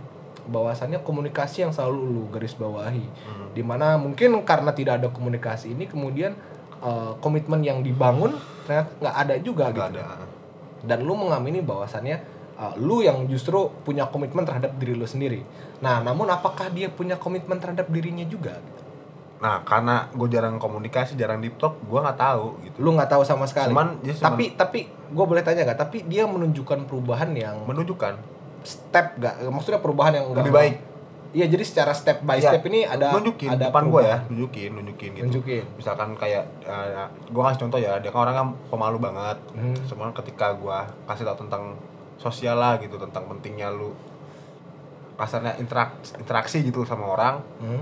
bahwasannya 0.43 0.99
komunikasi 1.01 1.62
yang 1.62 1.71
selalu 1.71 1.99
lu 2.05 2.23
garis 2.27 2.51
bawahi 2.53 3.03
Hmm. 3.03 3.47
di 3.51 3.62
mana 3.62 3.95
mungkin 3.95 4.41
karena 4.41 4.71
tidak 4.71 4.97
ada 4.97 5.07
komunikasi 5.09 5.71
ini 5.71 5.86
kemudian 5.86 6.33
eh, 6.79 7.12
komitmen 7.19 7.59
yang 7.59 7.79
dibangun 7.79 8.36
ternyata 8.63 8.91
nggak 8.97 9.15
ada 9.17 9.36
juga 9.38 9.65
Nggak 9.65 9.88
gitu 9.88 9.99
ada 9.99 10.03
dan 10.83 11.01
lu 11.03 11.15
mengamini 11.15 11.63
bahwasannya 11.63 12.17
eh, 12.59 12.73
lu 12.79 13.01
yang 13.01 13.25
justru 13.25 13.71
punya 13.87 14.07
komitmen 14.07 14.43
terhadap 14.43 14.75
diri 14.77 14.93
lu 14.93 15.07
sendiri 15.07 15.41
nah 15.79 15.99
namun 16.03 16.29
apakah 16.29 16.71
dia 16.71 16.87
punya 16.91 17.19
komitmen 17.19 17.59
terhadap 17.59 17.91
dirinya 17.91 18.23
juga? 18.23 18.59
Nah, 19.43 19.59
karena 19.67 20.07
gue 20.15 20.27
jarang 20.31 20.55
komunikasi, 20.55 21.19
jarang 21.19 21.43
deep 21.43 21.59
talk, 21.59 21.75
gue 21.83 21.99
nggak 21.99 22.15
tahu 22.15 22.63
gitu. 22.63 22.77
lu 22.79 22.95
nggak 22.95 23.11
tahu 23.11 23.27
sama 23.27 23.43
sekali 23.43 23.75
Cuman 23.75 23.99
dia 23.99 24.15
cuman 24.15 24.27
tapi 24.31 24.43
tapi 24.55 24.79
gue 24.87 25.25
boleh 25.27 25.43
tanya 25.43 25.67
gak 25.67 25.83
tapi 25.83 26.07
dia 26.07 26.23
menunjukkan 26.23 26.87
perubahan 26.87 27.35
yang 27.35 27.67
menunjukkan 27.67 28.15
step 28.63 29.19
gak 29.19 29.43
maksudnya 29.51 29.83
perubahan 29.83 30.15
yang 30.15 30.31
lebih 30.31 30.53
baik. 30.55 30.75
Iya 31.33 31.45
jadi 31.45 31.65
secara 31.65 31.91
step 31.91 32.21
by 32.21 32.37
Iya, 32.37 32.53
step 32.53 32.63
ini 32.65 32.85
ada 32.85 33.09
nunjukin 33.11 33.49
ada 33.49 33.67
depan 33.67 33.89
gue 33.89 34.01
ya, 34.01 34.17
nunjukin, 34.29 34.69
nunjukin 34.71 35.09
gitu. 35.11 35.23
nunjukin 35.25 35.63
Misalkan 35.75 36.13
kayak 36.13 36.45
gue 37.27 37.41
kasih 37.43 37.59
contoh 37.59 37.77
ya, 37.77 37.97
dia 37.97 38.09
kan 38.09 38.21
orangnya 38.23 38.45
pemalu 38.69 38.97
banget. 39.01 39.37
Hmm. 39.51 39.73
Cuman 39.83 40.13
ketika 40.13 40.53
gue 40.53 40.77
kasih 41.03 41.25
tau 41.25 41.33
tentang 41.35 41.73
sosial 42.15 42.55
lah 42.55 42.77
gitu, 42.77 42.95
tentang 42.95 43.25
pentingnya 43.25 43.67
lu 43.67 43.91
kasarnya 45.13 45.57
interaksi, 45.57 46.13
interaksi 46.15 46.57
gitu 46.61 46.81
sama 46.83 47.05
orang, 47.07 47.41
Hmm, 47.57 47.81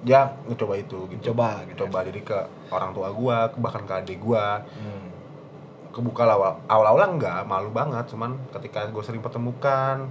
dia 0.00 0.30
ngecoba 0.44 0.74
itu 0.74 1.06
gitu. 1.10 1.30
coba 1.30 1.62
gitu 1.64 1.86
Coba 1.86 2.02
diri 2.02 2.20
ke 2.20 2.38
orang 2.68 2.90
tua 2.90 3.10
gue, 3.10 3.36
bahkan 3.58 3.82
ke 3.82 3.94
adik 3.96 4.18
gue, 4.18 4.44
Hmm. 4.74 5.06
kebuka 5.90 6.22
lah 6.22 6.38
awal 6.66 6.86
awal 6.86 7.02
enggak 7.10 7.42
malu 7.44 7.70
banget 7.70 8.06
cuman 8.06 8.38
ketika 8.54 8.86
gue 8.86 9.02
sering 9.02 9.18
pertemukan 9.18 10.06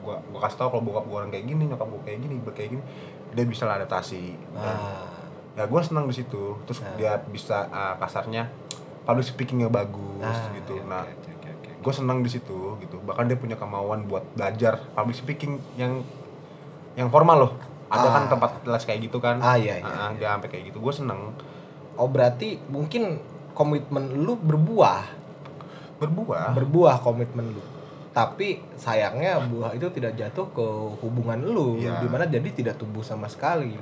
gue 0.00 0.14
gue 0.16 0.40
kasih 0.40 0.56
tau 0.56 0.68
kalau 0.68 0.82
bokap 0.82 1.04
gue 1.04 1.16
orang 1.16 1.30
kayak 1.30 1.44
gini 1.44 1.62
nyokap 1.66 1.88
gue 1.88 2.02
kayak 2.04 2.18
gini 2.20 2.34
gue 2.38 2.52
kayak 2.52 2.70
gini 2.72 2.82
dia 3.30 3.44
bisa 3.44 3.62
lah 3.64 3.76
adaptasi. 3.76 4.24
Dan 4.50 4.74
ah. 4.74 5.06
ya 5.54 5.64
gue 5.64 5.80
senang 5.80 6.04
di 6.04 6.14
situ. 6.14 6.56
Terus 6.64 6.80
Nah. 6.80 6.96
dia 6.96 7.12
bisa 7.22 7.68
ah, 7.68 7.94
kasarnya 7.96 8.50
public 9.00 9.26
speakingnya 9.26 9.68
bagus 9.68 10.22
ah, 10.22 10.50
gitu. 10.52 10.76
oke, 10.76 10.86
nah 10.86 11.02
oke, 11.02 11.30
oke, 11.30 11.48
oke. 11.50 11.70
gue 11.80 11.92
senang 11.92 12.18
di 12.20 12.28
situ 12.28 12.58
gitu. 12.78 12.96
Bahkan 13.00 13.24
dia 13.26 13.36
punya 13.36 13.54
kemauan 13.54 14.04
buat 14.04 14.22
belajar 14.34 14.80
public 14.92 15.16
speaking 15.16 15.58
yang 15.74 16.02
yang 16.94 17.06
formal 17.06 17.36
loh. 17.38 17.52
Ada 17.86 18.06
Ah. 18.06 18.12
kan 18.12 18.24
tempat 18.28 18.50
kelas 18.62 18.82
kayak 18.84 19.10
gitu 19.10 19.18
kan? 19.18 19.38
Ah, 19.38 19.54
iya, 19.54 19.78
iya, 19.78 19.86
Ah, 19.86 20.10
dia 20.12 20.30
sampai 20.30 20.48
kayak 20.48 20.70
gitu. 20.70 20.78
Gue 20.78 20.94
seneng. 20.94 21.34
Oh 21.94 22.06
berarti 22.06 22.56
mungkin 22.66 23.18
komitmen 23.52 24.14
lu 24.16 24.34
berbuah? 24.34 25.04
Berbuah? 25.98 26.56
Berbuah 26.56 26.96
komitmen 27.02 27.52
lu 27.52 27.62
tapi 28.10 28.58
sayangnya 28.74 29.38
buah 29.46 29.70
itu 29.78 29.86
tidak 29.94 30.18
jatuh 30.18 30.50
ke 30.50 30.66
hubungan 30.98 31.38
lu 31.46 31.78
Iya. 31.78 32.02
di 32.02 32.08
mana 32.10 32.26
jadi 32.26 32.48
tidak 32.50 32.74
tumbuh 32.74 33.06
sama 33.06 33.30
sekali. 33.30 33.78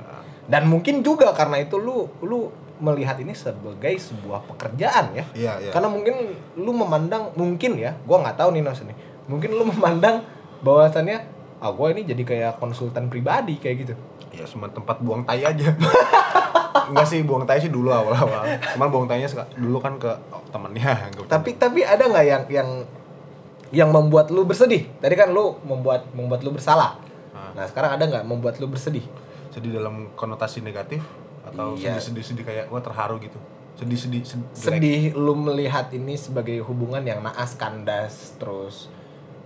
Dan 0.49 0.69
mungkin 0.69 1.01
juga 1.01 1.33
karena 1.33 1.61
itu 1.61 1.81
lu 1.81 2.09
lu 2.25 2.53
melihat 2.79 3.17
ini 3.19 3.33
sebagai 3.33 3.91
sebuah 3.97 4.45
pekerjaan 4.53 5.17
ya. 5.17 5.25
Iya 5.33 5.53
iya. 5.69 5.73
Karena 5.73 5.88
mungkin 5.88 6.37
lu 6.61 6.71
memandang 6.77 7.33
mungkin 7.35 7.81
ya 7.81 7.97
gua 8.05 8.21
nggak 8.21 8.37
tahu 8.37 8.53
nih 8.53 8.62
Nos 8.64 8.85
nih. 8.85 8.97
Mungkin 9.29 9.51
lu 9.57 9.64
memandang 9.64 10.25
bahwasannya 10.61 11.19
ah 11.59 11.73
gua 11.73 11.91
ini 11.91 12.05
jadi 12.05 12.23
kayak 12.23 12.53
konsultan 12.61 13.09
pribadi 13.09 13.57
kayak 13.57 13.77
gitu. 13.88 13.95
Ya 14.33 14.45
cuma 14.45 14.69
tempat 14.69 15.01
buang 15.01 15.25
tai 15.25 15.41
aja. 15.41 15.73
Enggak 16.88 17.09
sih 17.09 17.21
buang 17.25 17.45
tai 17.45 17.61
sih 17.61 17.73
dulu 17.73 17.93
awal-awal. 17.93 18.45
Cuman 18.77 18.88
buang 18.88 19.07
tainya 19.09 19.29
dulu 19.57 19.81
kan 19.81 19.97
ke 20.01 20.09
oh, 20.33 20.41
temennya 20.49 21.12
tapi 21.29 21.57
tapi 21.61 21.85
ada 21.85 22.09
nggak 22.09 22.25
yang 22.25 22.43
yang 22.49 22.69
yang 23.70 23.92
membuat 23.92 24.33
lu 24.33 24.44
bersedih. 24.48 24.88
Tadi 25.00 25.14
kan 25.14 25.33
lu 25.33 25.57
membuat 25.64 26.09
membuat 26.16 26.40
lu 26.44 26.52
bersalah. 26.52 26.96
Ah. 27.33 27.52
nah 27.54 27.64
sekarang 27.68 27.96
ada 28.00 28.04
nggak 28.09 28.24
membuat 28.24 28.57
lu 28.59 28.66
bersedih? 28.66 29.04
Jadi 29.52 29.72
dalam 29.72 30.12
konotasi 30.16 30.61
negatif 30.61 31.04
atau 31.44 31.76
Iya. 31.76 31.96
sedih 31.96 32.02
sedih 32.20 32.24
sedih 32.24 32.44
kayak 32.44 32.64
gue 32.68 32.81
terharu 32.81 33.16
gitu. 33.20 33.38
Sedih 33.78 33.98
sedih 33.98 34.22
sedih, 34.26 34.46
sedih 34.52 35.02
lu 35.14 35.38
melihat 35.38 35.88
ini 35.94 36.18
sebagai 36.18 36.59
hubungan 36.66 37.00
yang 37.04 37.22
naas 37.22 37.54
kandas 37.54 38.35
terus 38.37 38.90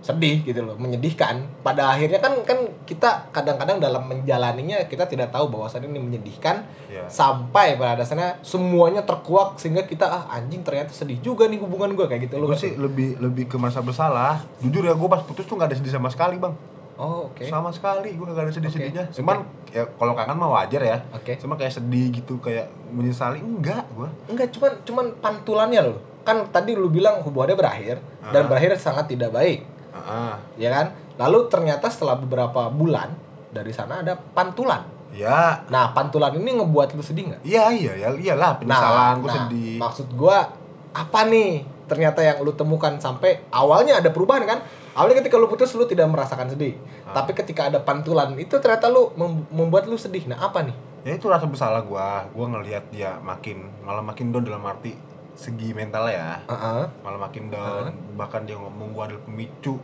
sedih 0.03 0.43
gitu 0.43 0.59
loh 0.59 0.75
menyedihkan. 0.75 1.47
Pada 1.63 1.95
akhirnya 1.95 2.19
kan 2.19 2.43
kan 2.43 2.59
kita 2.83 3.31
kadang-kadang 3.31 3.79
dalam 3.79 4.03
menjalaninya 4.03 4.83
kita 4.85 5.07
tidak 5.07 5.31
tahu 5.31 5.47
bahwasannya 5.47 5.87
ini 5.87 6.01
menyedihkan. 6.03 6.67
Iya. 6.91 7.09
sampai 7.09 7.73
pada 7.73 8.03
dasarnya 8.03 8.37
semuanya 8.45 9.01
terkuak 9.01 9.57
sehingga 9.57 9.81
kita 9.81 10.05
ah 10.05 10.23
anjing 10.29 10.61
ternyata 10.61 10.93
sedih 10.93 11.17
juga 11.23 11.49
nih 11.49 11.57
hubungan 11.57 11.95
gue 11.95 12.05
kayak 12.05 12.29
gitu. 12.29 12.37
Loh 12.37 12.51
gue 12.51 12.59
sih 12.59 12.75
lebih 12.75 13.17
lebih 13.17 13.49
ke 13.49 13.55
merasa 13.57 13.81
bersalah. 13.81 14.43
Jujur 14.61 14.85
ya 14.85 14.93
gue 14.93 15.09
pas 15.09 15.23
putus 15.23 15.47
tuh 15.47 15.57
nggak 15.57 15.73
ada 15.73 15.77
sedih 15.79 15.89
sama 15.95 16.11
sekali 16.13 16.37
bang. 16.37 16.53
Oh 16.93 17.33
oke. 17.33 17.41
Sama 17.49 17.73
sekali 17.73 18.13
gue 18.13 18.21
gak 18.21 18.37
ada 18.37 18.53
sedih 18.53 18.69
sedihnya 18.69 19.09
Oke, 19.09 19.17
cuman 19.17 19.41
ya 19.73 19.89
kalau 19.89 20.13
kangen 20.13 20.37
mah 20.37 20.49
wajar 20.61 20.81
ya. 20.85 20.97
Oke. 21.09 21.41
cuma 21.41 21.57
kayak 21.57 21.73
sedih 21.73 22.13
gitu 22.13 22.37
kayak 22.37 22.69
menyesali 22.93 23.41
enggak 23.41 23.81
gue 23.97 24.09
enggak 24.29 24.53
cuman 24.53 24.71
cuman 24.85 25.05
pantulannya 25.17 25.81
loh. 25.81 25.97
Kan 26.21 26.53
tadi 26.53 26.77
lu 26.77 26.93
bilang 26.93 27.25
hubungannya 27.25 27.57
berakhir 27.57 27.97
dan 28.29 28.45
Ah. 28.45 28.47
berakhir 28.47 28.77
sangat 28.77 29.09
tidak 29.09 29.33
baik 29.33 29.65
ah 29.93 30.35
ya 30.57 30.69
kan 30.69 30.87
lalu 31.15 31.45
ternyata 31.47 31.87
setelah 31.87 32.17
beberapa 32.17 32.67
bulan 32.67 33.13
dari 33.53 33.69
sana 33.69 34.01
ada 34.01 34.17
pantulan 34.17 34.81
ya 35.13 35.61
Nah, 35.69 35.93
pantulan 35.93 36.33
ini 36.33 36.57
ngebuat 36.57 36.97
lu 36.97 37.05
sedih 37.05 37.29
nggak? 37.29 37.41
iya 37.45 37.69
iya 37.69 37.93
ya 37.95 38.09
iyalah 38.09 38.57
penyesalan 38.57 39.21
gue 39.21 39.29
nah, 39.29 39.35
sedih 39.45 39.75
Maksud 39.77 40.07
gua 40.17 40.49
apa 40.89 41.25
nih? 41.25 41.61
Ternyata 41.85 42.21
yang 42.21 42.41
lu 42.41 42.53
temukan 42.53 42.97
sampai 42.97 43.45
awalnya 43.49 44.01
ada 44.01 44.09
perubahan 44.09 44.41
kan? 44.41 44.61
Awalnya 44.93 45.21
ketika 45.21 45.37
lu 45.37 45.45
putus 45.45 45.73
lu 45.73 45.85
tidak 45.85 46.09
merasakan 46.09 46.49
sedih. 46.49 46.77
Ah. 47.05 47.21
Tapi 47.21 47.33
ketika 47.33 47.69
ada 47.69 47.77
pantulan 47.77 48.33
itu 48.37 48.57
ternyata 48.57 48.89
lu 48.89 49.13
mem- 49.13 49.45
membuat 49.49 49.85
lu 49.85 49.97
sedih. 49.97 50.25
Nah, 50.25 50.41
apa 50.41 50.65
nih? 50.65 50.73
ya 51.03 51.19
itu 51.19 51.27
rasa 51.27 51.45
bersalah 51.51 51.83
gue 51.83 52.07
gue 52.31 52.45
ngelihat 52.47 52.83
dia 52.87 53.19
makin 53.19 53.67
malah 53.83 53.99
makin 53.99 54.31
down 54.31 54.47
dalam 54.47 54.63
arti 54.63 54.95
segi 55.33 55.69
mental 55.71 56.05
ya. 56.07 56.39
Heeh. 56.43 56.83
malah 56.99 57.19
makin 57.21 57.49
down. 57.49 57.89
Bahkan 58.13 58.41
dia 58.43 58.55
ngomong 58.55 58.91
gue 58.91 59.03
adalah 59.03 59.23
pemicu. 59.23 59.75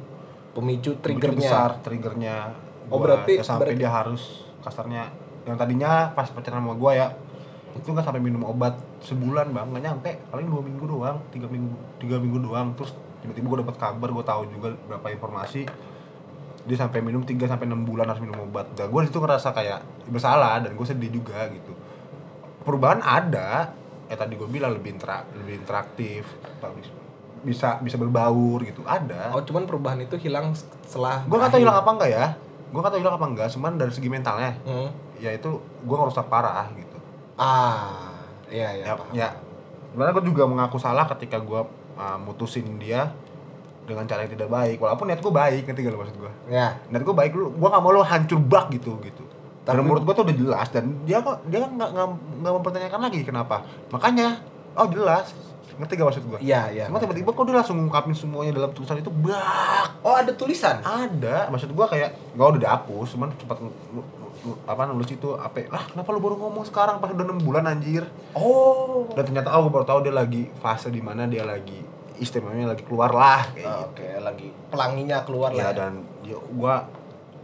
Pemicu 0.49 0.91
Pemicu 0.91 0.91
triggernya. 0.99 1.37
besar 1.39 1.69
triggernya 1.79 2.37
Oh, 2.89 2.97
Gua- 2.97 3.13
berarti- 3.13 3.37
ya 3.37 3.43
sampai 3.43 3.69
berarti- 3.69 3.79
dia 3.79 3.91
harus 3.91 4.23
kasarnya 4.59 5.03
yang 5.43 5.55
tadinya 5.55 6.09
pas 6.09 6.25
pacaran 6.27 6.57
sama 6.59 6.73
gue 6.73 6.91
ya 6.95 7.07
itu 7.71 7.85
nggak 7.85 8.01
sampai 8.01 8.17
minum 8.17 8.41
obat 8.43 8.73
sebulan 8.99 9.49
bang. 9.49 9.67
Nggak 9.67 9.83
nyampe. 9.83 10.11
Paling 10.27 10.47
dua 10.47 10.59
minggu 10.59 10.85
doang 10.85 11.21
tiga 11.29 11.45
minggu 11.45 11.69
tiga 11.97 12.17
minggu 12.17 12.41
doang. 12.41 12.73
Terus 12.73 12.91
tiba-tiba 13.19 13.45
gue 13.47 13.59
dapat 13.61 13.75
kabar 13.77 14.09
gue 14.09 14.23
tahu 14.23 14.41
juga 14.49 14.67
berapa 14.85 15.05
informasi. 15.07 15.69
Dia 16.59 16.77
sampai 16.77 16.99
minum 16.99 17.21
3 17.21 17.45
sampai 17.45 17.65
enam 17.65 17.81
bulan 17.81 18.05
harus 18.05 18.19
minum 18.19 18.41
obat. 18.41 18.67
Dan 18.73 18.89
gue 18.89 19.01
itu 19.01 19.15
ngerasa 19.15 19.49
kayak 19.49 19.79
bersalah 20.05 20.59
dan 20.59 20.73
gue 20.73 20.83
sedih 20.83 21.09
juga 21.11 21.45
gitu. 21.47 21.73
Perubahan 22.59 22.99
ada 22.99 23.73
ya 24.09 24.15
tadi 24.15 24.33
gue 24.33 24.45
bilang 24.45 24.73
lebih 24.73 24.89
intera 24.91 25.21
lebih 25.31 25.55
interaktif 25.57 26.25
bisa 27.39 27.79
bisa 27.79 27.95
berbaur 27.95 28.59
gitu 28.61 28.83
ada 28.83 29.31
Oh, 29.31 29.39
cuman 29.39 29.63
perubahan 29.63 29.95
itu 29.97 30.17
hilang 30.17 30.51
setelah 30.51 31.23
gue 31.23 31.31
nggak 31.31 31.47
tahu 31.47 31.55
berakhir. 31.55 31.63
hilang 31.63 31.77
apa 31.77 31.91
enggak 31.93 32.09
ya 32.11 32.25
gue 32.67 32.79
nggak 32.79 32.91
tahu 32.91 32.99
hilang 32.99 33.15
apa 33.15 33.25
enggak 33.27 33.47
cuman 33.49 33.71
dari 33.75 33.91
segi 33.91 34.07
mentalnya 34.07 34.51
Hmm. 34.61 34.89
ya 35.15 35.31
itu 35.31 35.49
gue 35.79 35.95
ngerusak 35.95 36.27
parah 36.27 36.67
gitu 36.73 36.97
Ah, 37.35 38.19
iya 38.47 38.75
iya. 38.75 38.85
ya, 38.85 38.93
paham. 38.93 39.13
ya 39.15 39.29
sebenarnya 39.89 40.13
gue 40.13 40.25
juga 40.27 40.43
mengaku 40.43 40.75
salah 40.75 41.07
ketika 41.07 41.39
gue 41.39 41.61
uh, 41.95 42.17
mutusin 42.17 42.75
dia 42.75 43.07
dengan 43.81 44.03
cara 44.03 44.21
yang 44.21 44.31
tidak 44.31 44.49
baik 44.49 44.77
walaupun 44.77 45.07
niat 45.07 45.17
gue 45.17 45.33
baik 45.33 45.63
ngerti 45.63 45.81
gak 45.81 45.89
lo 45.89 45.99
maksud 45.99 46.17
gue 46.17 46.31
Ya. 46.47 46.75
niat 46.85 47.01
gue 47.01 47.15
baik 47.15 47.31
lu 47.31 47.49
gue 47.49 47.67
gak 47.67 47.79
mau 47.79 47.89
lo 47.89 48.03
hancur 48.03 48.37
bak 48.37 48.67
gitu 48.69 48.99
gitu 48.99 49.23
dan 49.69 49.75
Tapi- 49.75 49.85
menurut 49.85 50.01
gue 50.01 50.13
tuh 50.13 50.23
udah 50.23 50.37
jelas 50.37 50.67
dan 50.69 50.83
dia 51.03 51.17
kok 51.19 51.45
dia 51.45 51.59
kan 51.59 51.71
nggak 51.71 51.89
nggak 52.39 52.53
mempertanyakan 52.55 52.99
lagi 53.01 53.19
kenapa. 53.21 53.61
Makanya 53.89 54.41
oh 54.73 54.87
jelas. 54.87 55.29
Ngerti 55.71 55.95
gak 55.95 56.07
maksud 56.07 56.23
gue 56.25 56.39
Iya, 56.41 56.61
iya. 56.69 56.83
cuma 56.85 56.99
tiba-tiba 56.99 57.29
kok 57.29 57.45
dia 57.45 57.55
langsung 57.55 57.79
ngungkapin 57.79 58.11
semuanya 58.11 58.51
dalam 58.53 58.67
tulisan 58.69 58.97
itu 58.97 59.07
bak 59.07 59.87
Oh, 60.01 60.11
ada 60.11 60.27
tulisan. 60.33 60.75
ada. 60.79 61.47
Maksud 61.47 61.71
gua 61.71 61.87
kayak 61.87 62.35
nggak 62.35 62.47
udah 62.49 62.59
dihapus 62.59 63.07
cuman 63.13 63.31
nu- 63.31 64.07
apa 64.65 64.81
nulis 64.85 65.07
itu 65.09 65.29
apa 65.33 65.67
lah 65.67 65.83
kenapa 65.85 66.09
lu 66.09 66.19
baru 66.19 66.35
ngomong 66.37 66.63
sekarang? 66.63 66.97
Pas 66.97 67.07
udah 67.07 67.23
enam 67.23 67.39
bulan 67.39 67.63
anjir. 67.65 68.03
Oh. 68.33 69.07
dan 69.09 69.23
ternyata 69.23 69.51
oh 69.51 69.63
gua 69.63 69.71
baru 69.73 69.85
tahu 69.85 69.99
dia 70.01 70.11
lagi 70.13 70.51
fase 70.53 70.87
di 70.87 70.99
mana 70.99 71.23
dia 71.25 71.43
lagi 71.43 71.79
istimewanya 72.17 72.67
lagi 72.69 72.83
keluar 72.83 73.09
lah 73.09 73.47
kayak 73.49 73.63
Ah, 73.63 73.79
gitu. 73.79 73.87
Oke, 73.93 74.07
lagi 74.17 74.47
pelanginya 74.67 75.17
keluar 75.21 75.49
ya 75.53 75.63
lah. 75.65 75.71
dan 75.73 75.91
ya 76.21 76.35
gua 76.49 76.91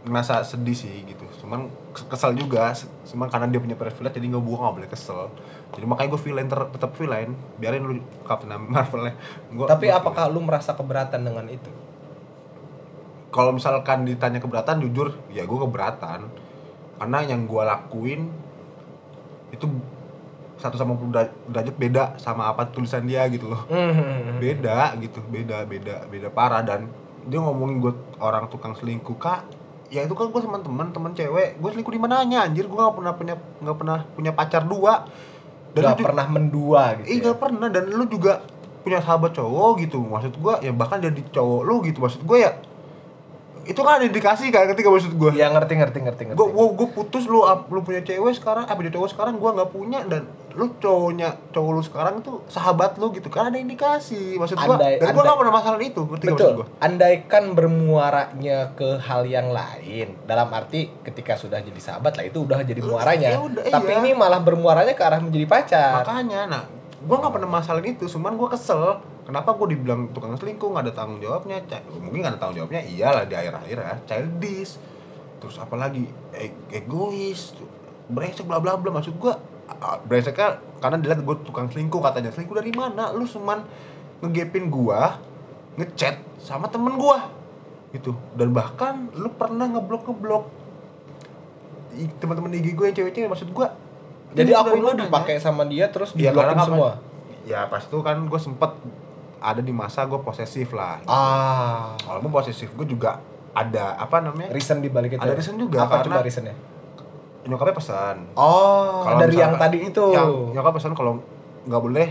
ngerasa 0.04 0.44
sedih 0.44 0.72
sih 0.74 0.92
gitu 1.04 1.24
cuman 1.46 1.70
kes- 1.94 2.10
kesal 2.10 2.34
juga 2.34 2.74
cuman 3.06 3.30
karena 3.30 3.46
dia 3.46 3.62
punya 3.62 3.78
privilege 3.78 4.18
jadi 4.18 4.26
nggak 4.34 4.42
gua 4.42 4.56
nggak 4.66 4.74
boleh 4.82 4.90
kesel. 4.90 5.30
Jadi 5.70 5.86
makanya 5.86 6.08
gue 6.10 6.20
villain 6.26 6.48
ter- 6.50 6.70
tetap 6.74 6.90
villain 6.98 7.30
biarin 7.62 7.86
lu 7.86 8.02
Captain 8.26 8.50
Marvel 8.50 9.14
gua 9.54 9.66
Tapi 9.70 9.86
gua 9.86 10.02
apakah 10.02 10.26
lu 10.26 10.42
merasa 10.42 10.74
keberatan 10.74 11.22
dengan 11.22 11.46
itu? 11.46 11.70
kalau 13.36 13.52
misalkan 13.52 14.08
ditanya 14.08 14.40
keberatan 14.40 14.80
jujur 14.80 15.12
ya 15.28 15.44
gue 15.44 15.58
keberatan. 15.60 16.24
Karena 16.96 17.18
yang 17.20 17.44
gue 17.44 17.60
lakuin 17.60 18.32
itu 19.52 19.68
satu 20.56 20.80
sama 20.80 20.96
puluh 20.96 21.12
deraj- 21.12 21.36
derajat 21.44 21.76
beda 21.76 22.04
sama 22.16 22.48
apa 22.48 22.64
tulisan 22.72 23.04
dia 23.04 23.28
gitu 23.28 23.52
loh. 23.52 23.68
Hmm. 23.68 24.40
beda 24.40 24.96
gitu 25.04 25.20
beda 25.28 25.68
beda 25.68 26.08
beda 26.08 26.32
parah. 26.32 26.64
Dan 26.64 26.88
dia 27.28 27.36
ngomongin 27.36 27.84
gue 27.84 27.92
orang 28.24 28.48
tukang 28.48 28.72
selingkuh 28.72 29.20
kak 29.20 29.44
ya 29.88 30.02
itu 30.02 30.14
kan 30.18 30.28
gue 30.30 30.40
sama 30.42 30.58
teman 30.60 30.90
teman 30.90 31.12
cewek. 31.14 31.58
Gue 31.58 31.68
selingkuh 31.72 31.94
di 31.94 32.00
mananya 32.02 32.46
anjir. 32.46 32.66
Gue 32.66 32.78
nggak 32.78 32.96
pernah 32.96 33.12
punya 33.14 33.34
nggak 33.62 33.76
pernah 33.76 33.98
punya 34.14 34.32
pacar 34.34 34.62
dua. 34.66 35.06
Gak 35.76 35.82
lu 35.84 35.90
ju- 36.00 36.06
pernah 36.08 36.26
mendua 36.26 36.82
gitu. 37.00 37.06
Iya 37.06 37.16
ya? 37.16 37.24
gak 37.30 37.38
pernah. 37.38 37.68
Dan 37.68 37.84
lu 37.92 38.04
juga 38.08 38.32
punya 38.80 38.98
sahabat 39.02 39.36
cowok 39.36 39.70
gitu. 39.84 39.98
Maksud 40.00 40.34
gua 40.40 40.54
ya 40.64 40.72
bahkan 40.72 41.02
jadi 41.02 41.20
cowok 41.34 41.60
lu 41.66 41.74
gitu. 41.84 41.98
Maksud 42.00 42.22
gua 42.24 42.38
ya 42.38 42.50
itu 43.66 43.78
kan 43.78 43.92
ada 43.96 44.04
indikasi 44.04 44.48
kan 44.48 44.64
ketika 44.66 44.86
maksud 44.86 45.12
gua 45.12 45.30
Iya 45.30 45.48
ngerti 45.48 45.74
ngerti 45.74 45.98
ngerti 46.00 46.22
ngerti. 46.24 46.38
gua, 46.38 46.48
gua 46.70 46.88
putus 46.88 47.24
lu 47.24 47.42
lu 47.44 47.80
punya 47.80 48.00
cewek 48.00 48.32
sekarang 48.32 48.62
apa 48.62 48.74
punya 48.74 48.90
cowok 48.90 49.08
sekarang 49.08 49.34
gua 49.36 49.50
nggak 49.52 49.70
punya 49.70 50.00
dan 50.02 50.22
lu 50.52 50.72
cowoknya 50.74 51.34
cowok 51.50 51.70
lu 51.70 51.82
sekarang 51.82 52.14
itu 52.18 52.32
sahabat 52.46 52.94
lu 52.94 53.10
gitu 53.10 53.26
kan 53.26 53.48
ada 53.48 53.58
indikasi 53.58 54.34
maksud 54.34 54.56
Andai- 54.56 54.96
dan 54.96 55.10
gua 55.10 55.20
andai- 55.20 55.28
gak 55.28 55.38
pernah 55.38 55.54
masalah 55.54 55.78
itu 55.78 56.00
ngerti 56.02 56.24
gak 56.24 56.32
maksud 56.32 56.46
Betul. 56.46 56.56
gua 56.56 56.66
Andaikan 56.78 57.44
bermuaranya 57.52 58.58
ke 58.72 58.88
hal 58.98 59.22
yang 59.24 59.48
lain, 59.50 60.08
dalam 60.22 60.48
arti 60.50 60.88
ketika 61.02 61.34
sudah 61.34 61.58
jadi 61.58 61.76
sahabat 61.78 62.14
lah 62.14 62.24
itu 62.24 62.38
udah 62.40 62.60
jadi 62.60 62.80
muaranya. 62.80 63.28
ya 63.28 63.38
udah, 63.38 63.62
Tapi 63.64 63.90
iya. 63.90 64.00
ini 64.00 64.10
malah 64.12 64.38
bermuaranya 64.38 64.92
ke 64.92 65.02
arah 65.02 65.18
menjadi 65.18 65.44
pacar. 65.44 65.92
makanya 65.98 66.40
nah 66.46 66.62
gua 67.04 67.16
nggak 67.20 67.34
pernah 67.36 67.50
masalahin 67.50 67.92
itu 67.92 68.08
cuman 68.08 68.40
gua 68.40 68.48
kesel. 68.48 69.04
Kenapa 69.26 69.52
gua 69.58 69.66
dibilang 69.68 70.08
tukang 70.14 70.32
selingkuh 70.38 70.70
nggak 70.70 70.84
ada 70.88 70.94
tanggung 70.94 71.20
jawabnya? 71.20 71.60
Mungkin 72.00 72.24
nggak 72.24 72.32
ada 72.36 72.40
tanggung 72.40 72.64
jawabnya 72.64 72.80
iyalah 72.86 73.24
di 73.26 73.34
akhir 73.36 73.52
akhir 73.58 73.76
ya 73.82 73.94
childish. 74.08 74.80
Terus 75.42 75.56
apalagi 75.60 76.08
e- 76.32 76.56
egois 76.72 77.52
brengsek 78.08 78.46
bla 78.48 78.62
bla 78.62 78.78
bla. 78.80 78.96
Maksud 78.96 79.18
ah, 79.20 80.00
brengseknya 80.06 80.62
karena 80.80 80.96
dilihat 80.96 81.20
gua 81.26 81.36
tukang 81.42 81.68
selingkuh 81.68 82.00
katanya. 82.00 82.32
Selingkuh 82.32 82.56
dari 82.56 82.72
mana? 82.72 83.12
Lu 83.12 83.28
cuman 83.28 83.66
ngegepin 84.24 84.72
gua 84.72 85.20
ngechat 85.76 86.22
sama 86.40 86.72
temen 86.72 86.96
gua 86.96 87.28
gitu. 87.92 88.16
Dan 88.32 88.56
bahkan 88.56 89.12
lu 89.12 89.28
pernah 89.34 89.68
ngeblok 89.68 90.08
ngeblok 90.08 90.44
teman-teman 92.20 92.52
IG 92.52 92.76
gue 92.76 92.84
yang 92.92 92.96
cewek-cewek. 92.96 93.28
Maksud 93.28 93.50
gua 93.56 93.72
Jadi 94.32 94.48
ini 94.48 94.54
akun 94.54 94.70
dari 94.72 94.80
lu 94.80 94.90
dipakai 94.98 95.36
sama 95.36 95.62
dia 95.64 95.86
terus 95.88 96.10
Iya, 96.12 96.30
diblokin 96.30 96.48
karena 96.50 96.64
semua. 96.64 96.90
Ya 97.44 97.60
pas 97.66 97.78
itu 97.80 97.98
kan 98.00 98.16
gue 98.18 98.40
sempet 98.40 98.70
ada 99.38 99.60
di 99.60 99.70
masa 99.70 100.02
gue 100.02 100.18
posesif 100.18 100.72
lah. 100.72 100.98
Ah. 101.04 101.94
Walaupun 102.02 102.32
posesif 102.32 102.72
gue 102.72 102.86
juga 102.88 103.22
ada 103.52 103.94
apa 103.94 104.18
namanya? 104.20 104.50
Reason 104.50 104.78
di 104.78 104.88
balik 104.88 105.14
itu. 105.14 105.22
Ada 105.22 105.32
reason 105.32 105.54
juga, 105.54 105.80
Apa 105.80 106.02
karena- 106.02 106.06
coba 106.12 106.20
reasonnya? 106.22 106.56
Nyokapnya 107.44 107.74
pesan. 107.74 108.16
Oh, 108.34 109.06
Kalau 109.06 109.18
dari 109.20 109.36
yang 109.36 109.54
tadi 109.54 109.78
itu. 109.84 110.04
Yang 110.10 110.50
nyokap 110.50 110.72
pesan 110.74 110.92
kalau 110.92 111.22
nggak 111.62 111.78
boleh 111.80 112.08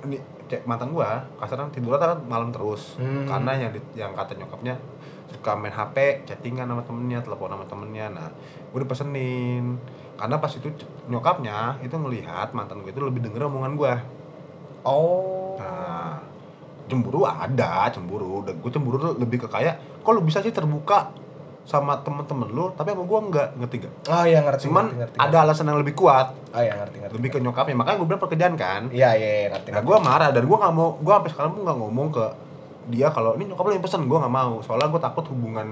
ini 0.00 0.16
cek 0.46 0.62
mantan 0.64 0.90
gua 0.90 1.22
kasarnya 1.36 1.70
tidur 1.70 1.94
kan 1.94 2.18
malam 2.24 2.50
terus 2.50 2.96
Hmm. 2.96 3.22
karena 3.22 3.54
yang 3.56 3.70
di- 3.70 3.90
yang 3.94 4.10
kata 4.10 4.34
nyokapnya 4.34 4.74
suka 5.28 5.54
main 5.54 5.70
HP, 5.70 5.96
chattingan 6.24 6.66
sama 6.66 6.82
temennya, 6.82 7.18
telepon 7.20 7.46
sama 7.48 7.62
temennya. 7.64 8.06
Nah, 8.08 8.26
gue 8.66 8.80
dipesenin 8.80 9.78
karena 10.20 10.36
pas 10.36 10.52
itu 10.52 10.68
nyokapnya 11.08 11.80
itu 11.80 11.96
ngelihat 11.96 12.52
mantan 12.52 12.84
gue 12.84 12.92
itu 12.92 13.00
lebih 13.00 13.24
denger 13.24 13.48
omongan 13.48 13.72
gua. 13.72 13.94
Oh. 14.84 15.56
Nah, 15.56 16.20
cemburu 16.92 17.24
ada, 17.24 17.88
cemburu. 17.88 18.44
Dan 18.44 18.60
gue 18.60 18.68
cemburu 18.68 19.00
tuh 19.00 19.12
lebih 19.16 19.40
ke 19.40 19.48
kayak, 19.48 20.04
kok 20.04 20.12
lu 20.12 20.20
bisa 20.20 20.44
sih 20.44 20.52
terbuka 20.52 21.08
sama 21.64 22.00
temen-temen 22.04 22.48
lu, 22.52 22.72
tapi 22.76 22.92
sama 22.92 23.04
gue 23.04 23.18
enggak, 23.20 23.48
ngerti 23.56 23.76
gak? 23.84 23.94
Oh, 24.12 24.24
iya 24.28 24.44
ngerti. 24.44 24.68
Cuman 24.68 24.84
ngerti, 24.92 25.00
ngerti, 25.00 25.16
ada 25.20 25.36
alasan 25.44 25.68
yang 25.72 25.78
lebih 25.80 25.94
kuat, 25.96 26.32
ngerti. 26.32 26.56
Oh, 26.56 26.62
iya 26.64 26.72
ngerti 26.76 26.96
ngerti. 27.00 27.14
lebih 27.16 27.30
ke 27.32 27.38
nyokapnya. 27.40 27.76
Makanya 27.80 27.96
gue 27.96 28.08
bilang 28.08 28.22
pekerjaan 28.24 28.54
kan. 28.60 28.82
Iya, 28.92 29.10
iya, 29.16 29.28
iya, 29.44 29.48
ngerti. 29.56 29.68
Nah, 29.72 29.80
ngerti. 29.80 29.88
gue 29.88 29.96
marah 30.04 30.28
dan 30.32 30.44
gue 30.44 30.58
nggak 30.60 30.74
mau, 30.76 30.88
gue 31.00 31.12
sampai 31.16 31.30
sekarang 31.32 31.50
pun 31.56 31.62
nggak 31.64 31.78
ngomong 31.80 32.08
ke 32.12 32.26
dia 32.90 33.08
kalau 33.12 33.36
ini 33.38 33.44
nyokap 33.48 33.64
lu 33.64 33.72
yang 33.76 33.84
pesen, 33.84 34.02
gue 34.04 34.18
nggak 34.20 34.34
mau. 34.34 34.52
Soalnya 34.60 34.88
gue 34.92 35.00
takut 35.00 35.24
hubungan 35.32 35.66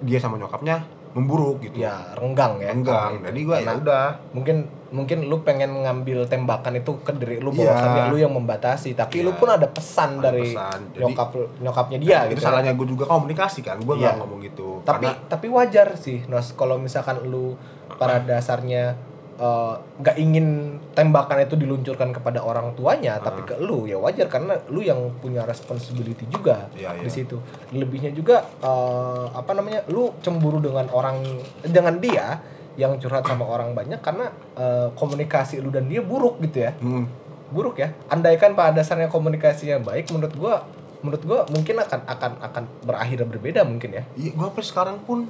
dia 0.00 0.16
sama 0.16 0.40
nyokapnya 0.40 0.99
memburuk 1.10 1.58
gitu. 1.60 1.74
ya 1.76 2.14
renggang 2.14 2.58
ya 2.58 2.70
itu. 2.70 2.90
jadi 3.18 3.40
gue 3.42 3.56
ya 3.60 3.72
udah. 3.74 4.06
mungkin 4.30 4.56
mungkin 4.90 5.18
lu 5.24 5.42
pengen 5.42 5.70
ngambil 5.82 6.26
tembakan 6.26 6.74
itu 6.76 7.02
ke 7.02 7.10
diri 7.12 7.38
lu 7.38 7.50
Iya. 7.50 7.66
bahwasannya 7.66 8.02
lu 8.06 8.16
yang 8.16 8.32
membatasi 8.32 8.94
tapi 8.94 9.22
lu 9.22 9.30
Iya. 9.30 9.38
pun 9.38 9.48
ada 9.48 9.66
pesan 9.66 10.10
Ada 10.16 10.22
dari 10.24 10.50
pesan. 10.50 10.78
Jadi- 10.88 11.02
nyokap 11.04 11.28
nyokapnya 11.58 11.98
dia 11.98 12.18
itu 12.24 12.30
gitu 12.32 12.40
salahnya 12.42 12.72
gue 12.72 12.86
juga 12.88 13.04
komunikasi 13.06 13.60
kan 13.60 13.78
gue 13.78 13.90
Iya. 13.92 14.02
nggak 14.04 14.16
ngomong 14.18 14.40
gitu 14.40 14.68
tapi 14.82 15.06
Karena- 15.06 15.18
tapi 15.26 15.46
wajar 15.48 15.88
sih 15.94 16.22
Nos 16.26 16.54
kalau 16.54 16.74
misalkan 16.76 17.22
lu 17.24 17.54
pada 17.92 18.22
dasarnya 18.30 18.94
eh, 19.40 19.74
nggak 20.04 20.16
ingin 20.20 20.76
tembakan 20.92 21.40
itu 21.40 21.56
diluncurkan 21.56 22.12
kepada 22.12 22.44
orang 22.44 22.76
tuanya 22.76 23.16
tapi 23.16 23.40
ke 23.48 23.56
lu 23.56 23.88
ya 23.88 23.96
wajar 23.96 24.28
karena 24.28 24.60
lu 24.68 24.84
yang 24.84 25.08
punya 25.18 25.48
responsibility 25.48 26.28
juga 26.28 26.68
Iya, 26.76 27.00
di 27.00 27.08
situ. 27.08 27.40
Lebihnya 27.72 28.12
juga 28.12 28.44
eh, 28.60 29.24
apa 29.32 29.56
namanya 29.56 29.80
lu 29.88 30.12
cemburu 30.20 30.60
dengan 30.60 30.86
orang 30.92 31.24
dengan 31.64 31.96
dia 31.96 32.38
yang 32.78 32.96
curhat 32.96 33.26
sama 33.26 33.44
orang 33.44 33.72
banyak 33.72 33.98
karena 34.00 34.28
eh, 34.54 34.88
komunikasi 34.94 35.64
lu 35.64 35.72
dan 35.72 35.88
dia 35.88 36.04
buruk 36.04 36.38
gitu 36.44 36.68
ya. 36.68 36.76
Hmm. 36.78 37.08
buruk 37.50 37.82
ya. 37.82 37.90
Andaikan 38.06 38.54
pada 38.54 38.70
dasarnya 38.78 39.10
komunikasinya 39.10 39.82
baik 39.82 40.06
menurut 40.14 40.34
gua 40.38 40.54
menurut 41.02 41.22
gua 41.26 41.40
mungkin 41.50 41.82
akan 41.82 42.06
akan 42.06 42.32
akan 42.46 42.64
berakhir 42.86 43.26
berbeda 43.26 43.66
mungkin 43.66 43.90
ya. 43.98 44.04
Iya, 44.14 44.38
gue 44.38 44.44
sampai 44.46 44.62
sekarang 44.62 44.96
pun 45.02 45.26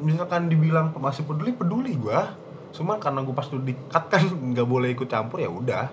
misalkan 0.00 0.50
dibilang 0.50 0.90
masih 0.98 1.22
peduli 1.22 1.54
peduli 1.54 1.94
gue. 1.94 2.20
Cuman 2.72 2.96
karena 2.96 3.20
gue 3.20 3.30
pas 3.30 3.46
udah 3.46 3.62
dikat 3.62 4.04
kan 4.08 4.22
nggak 4.24 4.64
boleh 4.64 4.88
ikut 4.90 5.06
campur 5.06 5.38
ya 5.38 5.48
udah. 5.48 5.86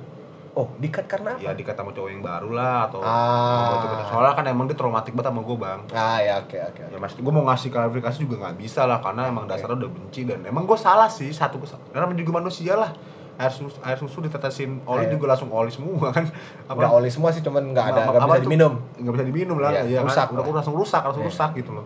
oh 0.52 0.66
dikat 0.76 1.06
karena 1.06 1.32
apa 1.32 1.40
Ya 1.40 1.54
dikat 1.54 1.72
sama 1.74 1.94
cowok 1.94 2.10
yang 2.10 2.20
baru 2.20 2.52
lah 2.52 2.90
atau 2.90 3.00
Ah. 3.00 3.80
cowok- 3.80 4.10
soalnya 4.10 4.34
kan 4.34 4.46
emang 4.46 4.66
dia 4.66 4.74
traumatik 4.74 5.14
banget 5.14 5.30
sama 5.30 5.42
gue 5.42 5.56
bang. 5.56 5.80
Ah 5.90 6.20
ya 6.20 6.34
oke 6.38 6.58
oke. 6.58 6.82
oke. 6.82 6.84
Ya 6.90 6.98
mas, 6.98 7.14
gue 7.14 7.32
mau 7.32 7.46
ngasih 7.46 7.70
klarifikasi 7.70 8.18
juga 8.20 8.36
nggak 8.42 8.58
bisa 8.58 8.84
lah 8.84 8.98
karena 8.98 9.30
emang 9.30 9.46
dasarnya 9.46 9.78
udah 9.78 9.90
benci 9.90 10.24
dan 10.24 10.42
emang 10.42 10.66
gue 10.66 10.76
salah 10.76 11.08
sih 11.08 11.30
satu 11.30 11.62
karena 11.62 12.12
juga 12.14 12.32
manusia 12.34 12.76
lah 12.76 12.92
air 13.38 13.54
susu, 13.54 13.80
air 13.80 13.96
susu 13.96 14.20
ditetesin 14.20 14.84
oli 14.84 15.06
Iya. 15.06 15.16
juga 15.16 15.32
langsung 15.32 15.48
oli 15.50 15.70
semua 15.70 16.12
kan 16.12 16.28
Nggak 16.68 16.92
oli 16.92 17.08
semua 17.08 17.30
sih 17.30 17.40
cuman 17.40 17.64
nggak 17.70 17.86
ada 17.86 18.00
Apa- 18.02 18.12
nggak 18.12 18.20
apa 18.20 18.28
bisa 18.28 18.36
tuh? 18.36 18.44
diminum. 18.44 18.74
nggak 18.98 19.14
bisa 19.16 19.26
diminum 19.26 19.58
lah 19.58 19.72
Iya, 19.72 19.82
ya, 19.86 20.00
rusak 20.02 20.26
kan 20.28 20.34
udah 20.36 20.44
langsung 20.52 20.76
rusak 20.76 21.02
langsung 21.02 21.24
Iya. 21.24 21.30
rusak 21.32 21.50
gitu 21.56 21.72
loh 21.72 21.86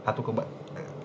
satu 0.00 0.20
keba 0.22 0.42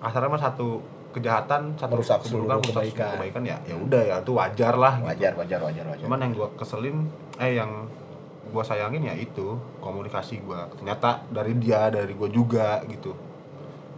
kasarnya 0.00 0.28
mah 0.28 0.40
satu 0.40 0.80
kejahatan 1.12 1.76
satu 1.76 1.94
Merusak 1.94 2.18
keburukan, 2.22 2.56
merusak 2.58 2.72
kebaikan. 2.82 3.12
kebaikan 3.14 3.42
ya 3.44 3.56
ya 3.62 3.76
udah 3.76 4.02
ya 4.02 4.16
itu 4.18 4.32
wajar 4.32 4.74
lah 4.74 4.94
gitu. 4.96 5.06
Wajar 5.06 5.32
wajar 5.34 5.60
wajar 5.62 5.84
wajar. 5.86 6.02
cuman 6.02 6.18
yang 6.18 6.32
gua 6.32 6.48
keselin 6.52 6.96
eh 7.36 7.52
yang 7.54 7.70
gua 8.48 8.62
sayangin 8.62 9.02
ya 9.02 9.14
itu 9.14 9.46
komunikasi 9.78 10.40
gua 10.40 10.66
ternyata 10.72 11.22
dari 11.28 11.52
dia 11.54 11.88
dari 11.88 12.12
gua 12.12 12.26
juga 12.26 12.80
gitu 12.86 13.12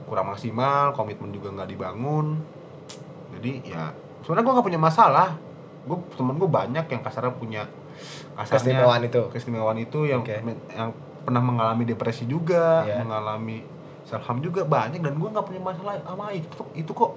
kurang 0.05 0.29
maksimal 0.29 0.93
komitmen 0.93 1.31
juga 1.31 1.49
nggak 1.51 1.69
dibangun 1.69 2.37
jadi 3.33 3.53
ya 3.65 3.83
sebenarnya 4.21 4.45
gua 4.45 4.55
nggak 4.55 4.67
punya 4.67 4.81
masalah 4.81 5.29
gue 5.85 5.99
temen 6.11 6.33
gue 6.35 6.49
banyak 6.49 6.87
yang 6.89 7.03
kasarnya 7.03 7.29
punya 7.31 7.63
kasarnya 8.35 8.57
Keistimewaan 8.73 9.03
itu. 9.05 9.23
keistimewaan 9.29 9.77
itu 9.79 10.09
yang 10.09 10.25
Oke. 10.25 10.41
yang 10.73 10.91
pernah 11.21 11.41
mengalami 11.41 11.85
depresi 11.85 12.25
juga 12.25 12.81
Iya. 12.83 13.05
mengalami 13.05 13.61
self 14.15 14.25
harm 14.25 14.39
juga 14.39 14.63
banyak 14.63 15.03
dan 15.03 15.19
gua 15.19 15.29
nggak 15.31 15.45
punya 15.45 15.61
masalah 15.61 15.99
sama 15.99 16.31
itu 16.31 16.47
itu 16.73 16.91
kok 16.91 17.13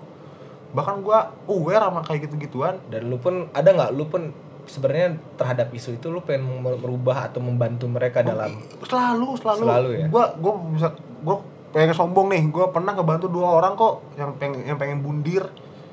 bahkan 0.68 1.00
gua 1.00 1.30
aware 1.46 1.80
sama 1.80 2.02
kayak 2.02 2.26
gitu 2.26 2.36
gituan 2.42 2.82
Dan 2.88 3.08
lu 3.08 3.16
pun 3.16 3.48
ada 3.52 3.70
nggak 3.70 3.92
lu 3.94 4.04
pun 4.06 4.34
sebenarnya 4.66 5.16
terhadap 5.38 5.72
isu 5.72 5.96
itu 5.96 6.10
lu 6.10 6.20
pengen 6.20 6.44
merubah 6.60 7.32
atau 7.32 7.40
membantu 7.40 7.88
mereka 7.88 8.20
dalam 8.20 8.52
selalu 8.82 9.38
selalu 9.38 9.64
Selalu 9.64 9.90
ya? 9.96 10.08
gua 10.10 10.26
gua 10.36 10.54
bisa 10.74 10.88
gua 11.22 11.40
pengen 11.68 11.94
sombong 11.94 12.28
nih 12.28 12.44
gua 12.50 12.68
pernah 12.68 12.92
ngebantu 12.92 13.30
dua 13.30 13.48
orang 13.54 13.74
kok 13.74 14.04
yang 14.18 14.36
pengen 14.36 14.66
yang 14.66 14.76
pengen 14.76 15.00
bundir 15.00 15.46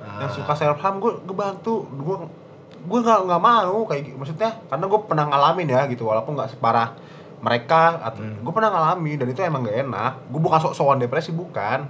yang 0.05 0.27
Ah. 0.27 0.33
suka 0.33 0.53
self 0.53 0.81
harm 0.81 0.99
gua 0.99 1.17
ngebantu 1.21 1.87
gua 1.97 2.27
gua 2.85 2.99
nggak 3.01 3.21
nggak 3.25 3.43
mau 3.43 3.79
kayak 3.87 4.03
gitu. 4.05 4.17
maksudnya 4.19 4.51
karena 4.67 4.85
gua 4.85 5.01
pernah 5.01 5.25
ngalamin 5.29 5.69
ya 5.71 5.81
gitu 5.87 6.03
walaupun 6.03 6.35
nggak 6.35 6.51
separah 6.51 6.89
mereka 7.45 8.01
atau 8.01 8.25
Hmm. 8.25 8.41
gua 8.41 8.53
pernah 8.55 8.71
ngalamin 8.71 9.17
dan 9.17 9.29
itu 9.29 9.41
emang 9.41 9.61
gak 9.63 9.85
enak 9.85 10.13
gua 10.29 10.41
bukan 10.41 10.59
sok-sokan 10.63 10.97
depresi 10.99 11.31
bukan 11.31 11.85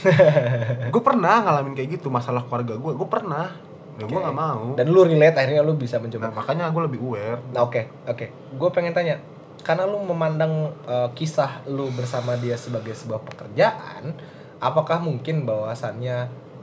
gue 0.88 1.02
pernah 1.02 1.44
ngalamin 1.44 1.76
kayak 1.76 2.00
gitu 2.00 2.08
masalah 2.08 2.40
keluarga 2.40 2.72
gue 2.72 2.92
gue 2.96 3.04
pernah 3.06 3.52
dan 3.94 4.08
gue 4.08 4.16
Oke. 4.16 4.24
nggak 4.24 4.38
mau 4.38 4.62
dan 4.72 4.86
lu 4.88 5.04
relate 5.04 5.36
akhirnya 5.36 5.60
lu 5.60 5.76
bisa 5.76 5.96
Nah, 5.96 6.08
mencoba. 6.08 6.32
makanya 6.32 6.64
gue 6.66 6.82
lebih 6.88 7.00
aware 7.02 7.38
Nah 7.52 7.60
oke 7.60 7.82
oke. 8.08 8.26
Gue 8.56 8.68
pengen 8.70 8.96
tanya 8.96 9.20
karena 9.60 9.84
lu 9.84 10.00
memandang 10.00 10.72
eh, 10.82 11.08
kisah 11.12 11.68
lu 11.68 11.92
bersama 11.92 12.32
dia 12.34 12.56
sebagai 12.56 12.96
sebuah 12.96 13.20
pekerjaan, 13.20 14.16
apakah 14.56 14.96
mungkin 14.98 15.44
bahwasannya 15.44 16.16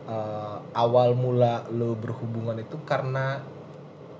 eh, 0.09 0.55
awal 0.73 1.13
mula 1.13 1.61
lu 1.69 1.93
berhubungan 1.93 2.57
itu 2.57 2.73
karena 2.81 3.37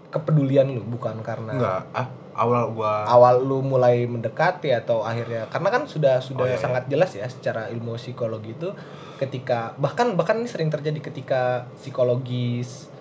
kepedulian 0.07 0.69
lu 0.69 0.85
bukan 0.85 1.17
karena 1.19 1.51
enggak 1.51 1.81
ah 1.91 2.07
awal 2.37 2.69
gue 2.69 2.93
awal 3.03 3.35
lu 3.39 3.59
mulai 3.59 4.05
mendekati 4.05 4.69
atau 4.71 5.01
akhirnya 5.01 5.49
karena 5.49 5.69
kan 5.69 5.83
sudah 5.83 6.21
sudah 6.21 6.45
Oh, 6.45 6.47
iya, 6.47 6.53
iya. 6.53 6.61
sangat 6.61 6.83
jelas 6.85 7.11
ya 7.11 7.25
secara 7.25 7.65
ilmu 7.67 7.97
psikologi 7.97 8.53
itu 8.53 8.69
ketika 9.17 9.73
bahkan 9.75 10.13
bahkan 10.13 10.37
ini 10.37 10.45
sering 10.45 10.69
terjadi 10.69 11.01
ketika 11.01 11.65
psikologis 11.75 12.93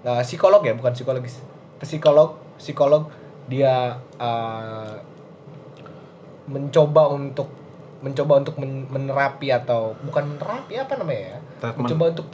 eh, 0.00 0.22
psikolog 0.22 0.62
ya 0.62 0.72
bukan 0.72 0.92
psikologis 0.92 1.42
psikolog 1.78 2.38
psikolog 2.56 3.10
dia 3.46 3.98
eh, 4.16 4.94
mencoba 6.46 7.06
untuk 7.08 7.50
mencoba 8.00 8.40
untuk 8.40 8.56
men- 8.56 8.88
menerapi 8.88 9.52
atau 9.52 9.92
bukan 10.00 10.34
menerapi 10.34 10.72
apa 10.74 10.96
namanya 10.96 11.20
ya 11.26 11.38
Treatment. 11.60 11.76
mencoba 11.84 12.04
untuk 12.08 12.26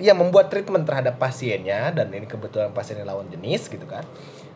ya 0.00 0.12
membuat 0.16 0.48
treatment 0.48 0.88
terhadap 0.88 1.20
pasiennya 1.20 1.92
dan 1.92 2.08
ini 2.08 2.24
kebetulan 2.24 2.72
pasiennya 2.72 3.04
lawan 3.04 3.28
jenis 3.28 3.68
gitu 3.68 3.84
kan 3.84 4.00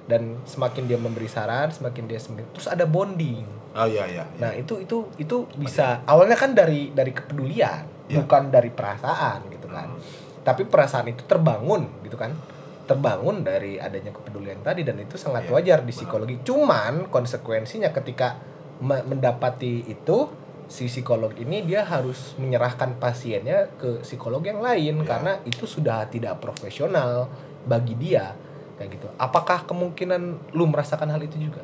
dan 0.05 0.37
semakin 0.45 0.85
dia 0.85 0.97
memberi 0.97 1.27
saran 1.27 1.69
semakin 1.69 2.05
dia 2.05 2.21
semakin 2.21 2.45
terus 2.53 2.69
ada 2.69 2.85
bonding 2.85 3.45
oh 3.73 3.87
iya 3.87 4.05
iya, 4.05 4.25
iya. 4.27 4.41
nah 4.41 4.53
itu 4.53 4.79
itu 4.79 5.09
itu 5.17 5.49
bisa 5.55 6.05
awalnya 6.05 6.37
kan 6.37 6.53
dari 6.53 6.91
dari 6.91 7.11
kepedulian 7.11 7.93
Iya. 8.05 8.21
bukan 8.21 8.53
dari 8.53 8.69
perasaan 8.69 9.49
gitu 9.49 9.65
kan 9.65 9.89
Hmm. 9.89 10.01
tapi 10.45 10.69
perasaan 10.69 11.09
itu 11.09 11.25
terbangun 11.25 11.89
gitu 12.05 12.21
kan 12.21 12.37
terbangun 12.85 13.41
dari 13.41 13.81
adanya 13.81 14.13
kepedulian 14.13 14.61
tadi 14.61 14.85
dan 14.85 15.01
itu 15.01 15.17
sangat 15.17 15.49
Iya, 15.49 15.53
wajar 15.57 15.79
di 15.81 15.93
psikologi 15.93 16.37
cuman 16.45 17.09
konsekuensinya 17.09 17.89
ketika 17.91 18.37
me- 18.79 19.01
mendapati 19.03 19.89
itu 19.89 20.29
si 20.65 20.85
psikolog 20.85 21.33
ini 21.35 21.65
dia 21.65 21.85
harus 21.85 22.37
menyerahkan 22.37 23.01
pasiennya 23.01 23.73
ke 23.81 24.05
psikolog 24.05 24.45
yang 24.45 24.61
lain 24.61 25.01
Iya. 25.01 25.09
karena 25.09 25.33
itu 25.49 25.65
sudah 25.65 26.05
tidak 26.05 26.45
profesional 26.45 27.33
bagi 27.65 27.97
dia 27.97 28.37
kayak 28.75 28.91
gitu. 28.95 29.07
Apakah 29.17 29.63
kemungkinan 29.65 30.53
lu 30.53 30.65
merasakan 30.67 31.09
hal 31.09 31.23
itu 31.23 31.39
juga? 31.39 31.63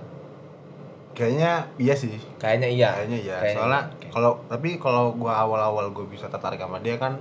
Kayaknya 1.11 1.67
iya 1.77 1.95
sih. 1.95 2.17
Kayaknya 2.39 2.69
iya. 2.71 2.89
Kayaknya 2.95 3.19
iya. 3.19 3.37
Kayaknya 3.43 3.57
soalnya 3.59 3.81
iya. 3.83 3.93
Oke. 3.99 4.07
kalau 4.11 4.33
tapi 4.47 4.69
kalau 4.79 5.05
gue 5.13 5.33
awal-awal 5.33 5.91
gue 5.91 6.07
bisa 6.07 6.31
tertarik 6.31 6.63
sama 6.63 6.79
dia 6.79 6.97
kan 6.97 7.19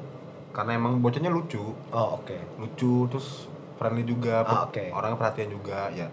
karena 0.54 0.78
emang 0.78 1.02
bocahnya 1.02 1.28
lucu. 1.28 1.74
Oh 1.90 2.22
oke. 2.22 2.38
Lucu 2.58 3.10
terus 3.10 3.50
friendly 3.76 4.06
juga 4.06 4.46
Ah, 4.46 4.68
oke. 4.68 4.94
orangnya 4.94 5.18
perhatian 5.18 5.50
juga 5.50 5.90
ya. 5.92 6.06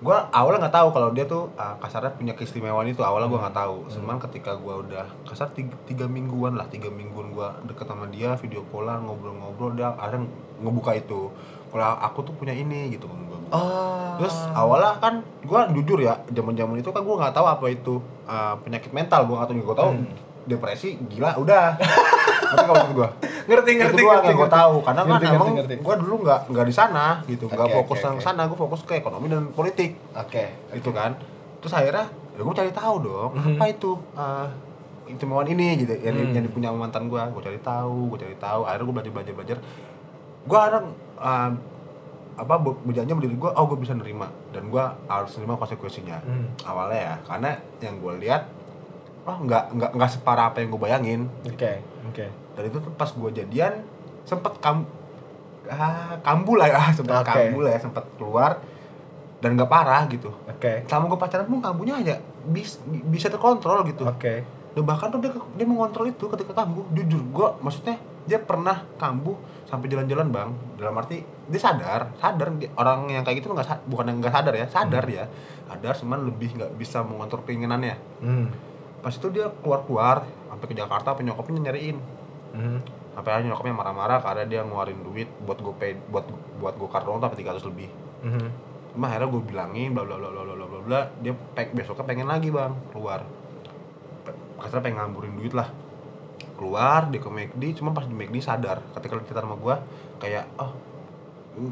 Gue 0.00 0.16
awalnya 0.16 0.64
nggak 0.64 0.76
tahu 0.80 0.88
kalau 0.96 1.08
dia 1.12 1.28
tuh 1.28 1.50
ah, 1.60 1.76
kasarnya 1.76 2.14
punya 2.16 2.32
keistimewaan 2.32 2.88
itu 2.88 3.04
awalnya 3.04 3.28
gue 3.28 3.40
nggak 3.42 3.58
tahu. 3.58 3.76
Hmm. 3.84 3.90
cuman 4.00 4.16
ketika 4.22 4.56
gue 4.56 4.74
udah 4.88 5.04
kasar 5.28 5.50
tiga, 5.52 5.76
tiga 5.84 6.06
mingguan 6.08 6.56
lah 6.56 6.64
tiga 6.72 6.88
mingguan 6.88 7.34
gue 7.34 7.48
deket 7.68 7.84
sama 7.84 8.08
dia 8.08 8.32
video 8.38 8.64
callan 8.72 9.04
ngobrol-ngobrol 9.04 9.76
dia 9.76 9.92
akhirnya 9.92 10.24
ngebuka 10.62 10.96
itu 10.96 11.28
kalau 11.70 11.96
aku 11.96 12.18
tuh 12.22 12.34
punya 12.34 12.50
ini 12.50 12.90
gitu 12.90 13.06
kan 13.06 13.18
gue 13.20 13.38
oh. 13.50 14.14
Terus 14.16 14.36
awalnya 14.52 14.98
kan 14.98 15.14
gue 15.40 15.60
jujur 15.74 15.98
ya 15.98 16.18
zaman 16.26 16.52
zaman 16.52 16.76
itu 16.76 16.88
kan 16.88 17.00
gue 17.00 17.16
nggak 17.16 17.32
tahu 17.32 17.46
apa 17.46 17.64
itu 17.66 17.94
ah, 18.24 18.54
penyakit 18.56 18.90
mental 18.90 19.24
gue 19.24 19.34
nggak 19.34 19.48
tahu 19.48 19.56
gue 19.64 19.76
tahu 19.76 19.90
Hmm. 19.92 20.06
depresi 20.42 20.98
gila 21.06 21.36
udah. 21.36 21.76
Ngerti 21.76 22.58
nggak 22.58 22.74
maksud 22.74 22.94
gue 22.94 23.08
ngerti 23.48 23.70
itu 23.72 23.96
doang 23.96 24.22
yang 24.22 24.36
gue 24.36 24.50
tahu 24.52 24.74
karena 24.80 25.00
Ngerti, 25.00 25.10
kan 25.10 25.20
ngerti, 25.20 25.36
emang 25.36 25.50
ngerti. 25.56 25.74
gue 25.78 25.94
dulu 26.00 26.14
nggak 26.20 26.40
nggak 26.48 26.66
di 26.66 26.74
sana 26.74 27.04
gitu. 27.24 27.44
Nggak 27.46 27.66
Oke, 27.66 27.76
fokus 27.76 27.98
yang 28.00 28.16
oke. 28.16 28.22
sana 28.22 28.42
gue 28.44 28.58
fokus 28.58 28.80
ke 28.82 28.92
ekonomi 28.96 29.26
dan 29.26 29.48
politik. 29.48 29.90
Oke 30.12 30.44
gitu 30.72 30.90
kan. 30.90 31.14
Terus 31.60 31.72
akhirnya 31.72 32.06
ya 32.30 32.40
gue 32.40 32.54
cari 32.56 32.72
tahu 32.72 32.94
dong 33.00 33.30
apa 33.36 33.64
itu 33.68 33.90
uh, 34.12 34.46
keistimewaan 35.02 35.48
ini 35.48 35.74
gitu 35.78 35.92
yang, 35.94 36.14
Hmm. 36.14 36.32
yang 36.32 36.44
dipunya 36.44 36.68
mantan 36.70 37.06
gue 37.06 37.20
gue 37.20 37.42
cari 37.42 37.58
tahu 37.58 38.10
gue 38.10 38.18
cari 38.20 38.36
tahu. 38.36 38.60
Akhirnya 38.64 38.84
gue 38.84 38.94
belajar 38.94 39.12
belajar 39.12 39.34
belajar. 39.34 39.58
Gue 40.42 40.56
akhirnya 40.56 40.80
uh, 41.20 41.50
apa 42.40 42.54
be- 42.56 42.80
berjanji 42.88 43.12
sama 43.12 43.20
diri 43.20 43.36
gue 43.36 43.50
oh 43.52 43.64
gue 43.68 43.78
bisa 43.78 43.92
nerima. 43.92 44.32
Dan 44.50 44.72
gue 44.72 44.84
harus 45.06 45.30
nerima 45.36 45.60
konsekuensinya. 45.60 46.18
Hmm. 46.24 46.48
awalnya 46.64 47.00
ya 47.00 47.14
karena 47.28 47.50
yang 47.84 48.00
gue 48.00 48.12
lihat 48.24 48.42
oh 49.28 49.36
nggak 49.44 49.76
nggak 49.76 49.90
nggak 49.94 50.10
separah 50.10 50.50
apa 50.50 50.64
yang 50.64 50.72
gue 50.72 50.80
bayangin. 50.80 51.20
Oke 51.44 51.84
oke. 52.08 52.26
Dan 52.56 52.62
itu 52.66 52.78
tuh 52.80 52.92
pas 52.96 53.10
gue 53.12 53.30
jadian 53.36 53.84
sempet 54.24 54.52
kam 54.64 54.88
ah, 55.68 56.16
kambuh 56.24 56.56
lah 56.56 56.68
ya 56.72 56.80
sempet 56.98 57.20
Oke. 57.20 57.28
kambuh 57.28 57.60
lah 57.68 57.70
ya 57.76 57.80
sempet 57.80 58.04
keluar. 58.16 58.58
Dan 59.40 59.56
nggak 59.56 59.70
parah 59.72 60.04
gitu. 60.08 60.32
Oke. 60.48 60.84
Selama 60.88 61.12
gue 61.12 61.20
pacaran 61.20 61.44
pun 61.48 61.60
kambuhnya 61.60 61.96
aja 62.00 62.14
bis, 62.44 62.80
bisa 63.08 63.28
terkontrol 63.28 63.84
gitu. 63.84 64.08
Oke. 64.08 64.44
Dan 64.72 64.82
bahkan 64.88 65.12
tuh 65.12 65.20
dia 65.20 65.32
dia 65.32 65.66
mengontrol 65.68 66.08
itu 66.08 66.24
ketika 66.28 66.52
kambuh. 66.64 66.84
Jujur 66.96 67.20
gue 67.20 67.48
maksudnya 67.60 68.00
dia 68.28 68.38
pernah 68.40 68.84
kambuh 69.00 69.36
sampai 69.68 69.86
jalan-jalan 69.86 70.28
bang. 70.28 70.50
Dalam 70.76 70.94
arti 70.98 71.22
dia 71.22 71.60
sadar 71.60 72.10
sadar. 72.18 72.48
Orang 72.76 73.08
yang 73.08 73.22
kayak 73.22 73.40
gitu 73.40 73.52
nggak 73.52 73.86
bukan 73.86 74.10
yang 74.10 74.18
nggak 74.20 74.34
sadar 74.34 74.54
ya 74.54 74.66
sadar 74.68 75.04
hmm. 75.06 75.16
ya. 75.16 75.24
Sadar 75.70 75.94
cuman 75.96 76.18
lebih 76.26 76.50
nggak 76.58 76.72
bisa 76.76 77.00
mengontrol 77.06 77.46
keinginannya. 77.46 77.96
Hmm. 78.20 78.48
pas 79.00 79.16
itu 79.16 79.32
dia 79.32 79.48
keluar-keluar 79.64 80.28
sampai 80.52 80.66
ke 80.68 80.76
Jakarta 80.76 81.16
penyokapnya 81.16 81.72
nyariin. 81.72 81.96
Hmm. 82.50 82.84
sampai 83.10 83.30
akhirnya 83.32 83.54
nyokapnya 83.54 83.74
marah-marah 83.74 84.18
karena 84.22 84.44
dia 84.46 84.60
ngeluarin 84.62 85.00
duit 85.02 85.28
buat 85.44 85.58
gue 85.58 85.74
pay 85.78 85.92
buat 86.08 86.26
buat 86.62 86.74
gue 86.78 86.88
kartu 86.88 87.10
tapi 87.16 87.34
tiga 87.40 87.56
ratus 87.56 87.64
lebih. 87.64 87.88
Hmm. 88.20 88.48
Cuma 88.92 89.08
akhirnya 89.08 89.28
gue 89.30 89.42
bilangin 89.46 89.90
bla 89.94 90.02
bla 90.04 90.18
bla 90.18 90.30
bla 90.30 90.42
bla 90.44 90.66
bla 90.66 90.80
bla. 90.84 91.00
Dia 91.22 91.32
pek 91.32 91.72
besoknya 91.72 92.04
pengen 92.04 92.28
lagi 92.28 92.52
bang 92.52 92.76
keluar. 92.92 93.24
Kasarnya 94.60 94.84
pengen 94.84 94.98
ngamburin 95.00 95.34
duit 95.40 95.54
lah 95.56 95.68
keluar 96.60 97.08
dia 97.08 97.16
ke 97.16 97.26
McD 97.26 97.62
cuma 97.74 97.90
pas 97.90 98.04
di 98.04 98.12
McD 98.12 98.36
sadar 98.38 98.84
ketika 98.92 99.16
cerita 99.18 99.40
sama 99.40 99.56
gue 99.56 99.74
kayak 100.18 100.44
oh 100.54 100.76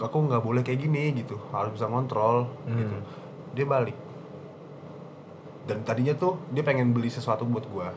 aku 0.00 0.16
nggak 0.24 0.40
boleh 0.40 0.62
kayak 0.62 0.80
gini 0.80 1.12
gitu 1.14 1.36
harus 1.50 1.70
bisa 1.70 1.84
ngontrol 1.84 2.48
gitu 2.66 2.88
Hmm. 2.88 3.04
dia 3.52 3.64
balik 3.64 3.96
dan 5.64 5.84
tadinya 5.84 6.14
tuh 6.14 6.40
dia 6.48 6.62
pengen 6.62 6.90
beli 6.90 7.08
sesuatu 7.08 7.44
buat 7.44 7.64
gue 7.64 7.88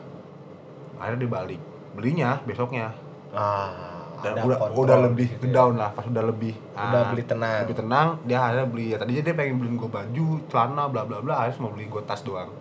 akhirnya 0.94 1.18
dia 1.18 1.30
balik 1.30 1.60
belinya 1.92 2.38
besoknya 2.42 2.92
Ah, 3.32 4.12
dan 4.20 4.44
udah 4.44 4.60
kontrol 4.60 4.84
udah 4.84 4.98
lebih 5.02 5.28
gitu 5.32 5.48
ya. 5.48 5.52
down 5.56 5.74
lah 5.74 5.88
pas 5.90 6.04
udah 6.04 6.20
lebih 6.22 6.52
Udah 6.70 7.00
ah, 7.00 7.08
beli 7.08 7.24
tenang. 7.24 7.64
lebih 7.64 7.78
tenang 7.78 8.08
dia 8.22 8.38
akhirnya 8.38 8.68
beli 8.68 8.86
ya 8.86 8.96
tadinya 8.96 9.22
dia 9.22 9.34
pengen 9.34 9.56
beliin 9.56 9.74
gue 9.74 9.88
baju 9.90 10.24
celana 10.46 10.84
bla 10.86 11.02
bla 11.02 11.18
bla 11.18 11.34
akhirnya 11.38 11.56
cuma 11.56 11.68
beli 11.70 11.88
gue 11.88 12.02
tas 12.02 12.20
doang 12.20 12.52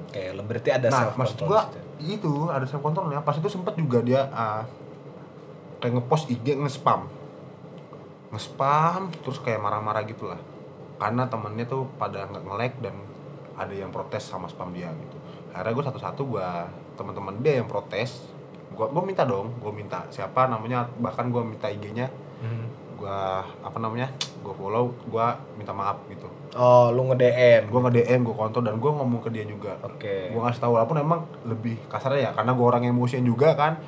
Oke, 0.00 0.22
le- 0.26 0.40
berarti 0.42 0.70
ada 0.72 0.88
nah 0.88 1.12
maksud 1.14 1.36
gue 1.38 1.60
di. 1.68 1.80
Itu 2.04 2.48
ada 2.48 2.64
self 2.64 2.80
controlnya. 2.80 3.20
Pas 3.20 3.36
itu 3.36 3.48
sempet 3.48 3.76
juga 3.76 4.00
dia 4.00 4.28
ah, 4.32 4.64
kayak 5.80 6.00
ngepost 6.00 6.32
IG 6.32 6.56
nge-spam. 6.56 7.06
Nge-spam 8.30 9.12
terus 9.20 9.38
kayak 9.42 9.60
marah-marah 9.60 10.04
gitu 10.06 10.30
lah 10.30 10.40
karena 11.00 11.24
temennya 11.24 11.64
tuh 11.64 11.88
pada 11.96 12.28
nggak 12.28 12.44
nge-like 12.44 12.76
dan 12.84 12.92
ada 13.56 13.72
yang 13.72 13.88
protes 13.88 14.28
sama 14.28 14.52
spam 14.52 14.68
dia 14.76 14.92
gitu. 14.92 15.16
Akhirnya 15.56 15.72
gue 15.72 15.84
satu-satu 15.88 16.22
gue 16.28 16.48
teman-teman 17.00 17.40
dia 17.40 17.56
yang 17.56 17.68
protes. 17.68 18.20
Gue 18.76 18.86
gue 18.92 19.02
minta 19.02 19.24
dong 19.24 19.56
gue 19.58 19.72
minta 19.72 20.04
siapa 20.12 20.44
namanya 20.46 20.86
bahkan 21.00 21.32
gue 21.32 21.40
minta 21.40 21.72
IG-nya 21.72 22.12
Hmm. 22.40 22.66
Gue 23.00 23.18
apa 23.64 23.78
namanya 23.80 24.12
gue 24.40 24.52
follow 24.52 24.92
gue 24.92 25.26
minta 25.56 25.72
maaf 25.72 26.04
gitu. 26.06 26.28
Oh, 26.52 26.92
lu 26.92 27.08
nge-DM. 27.08 27.66
gue 27.66 27.80
nge 27.80 27.92
DM 27.96 28.20
gue 28.20 28.34
kontrol 28.34 28.60
dan 28.60 28.76
gue 28.76 28.90
ngomong 28.90 29.20
ke 29.24 29.32
dia 29.32 29.44
juga. 29.44 29.80
Oke. 29.80 30.28
gue 30.28 30.36
ngasih 30.38 30.60
tahu 30.60 30.76
walaupun 30.76 31.00
emang 31.00 31.20
lebih 31.42 31.80
kasarnya 31.88 32.20
ya 32.20 32.30
karena 32.30 32.52
gue 32.52 32.66
orang 32.66 32.82
emosian 32.84 33.24
juga 33.24 33.56
kan 33.56 33.80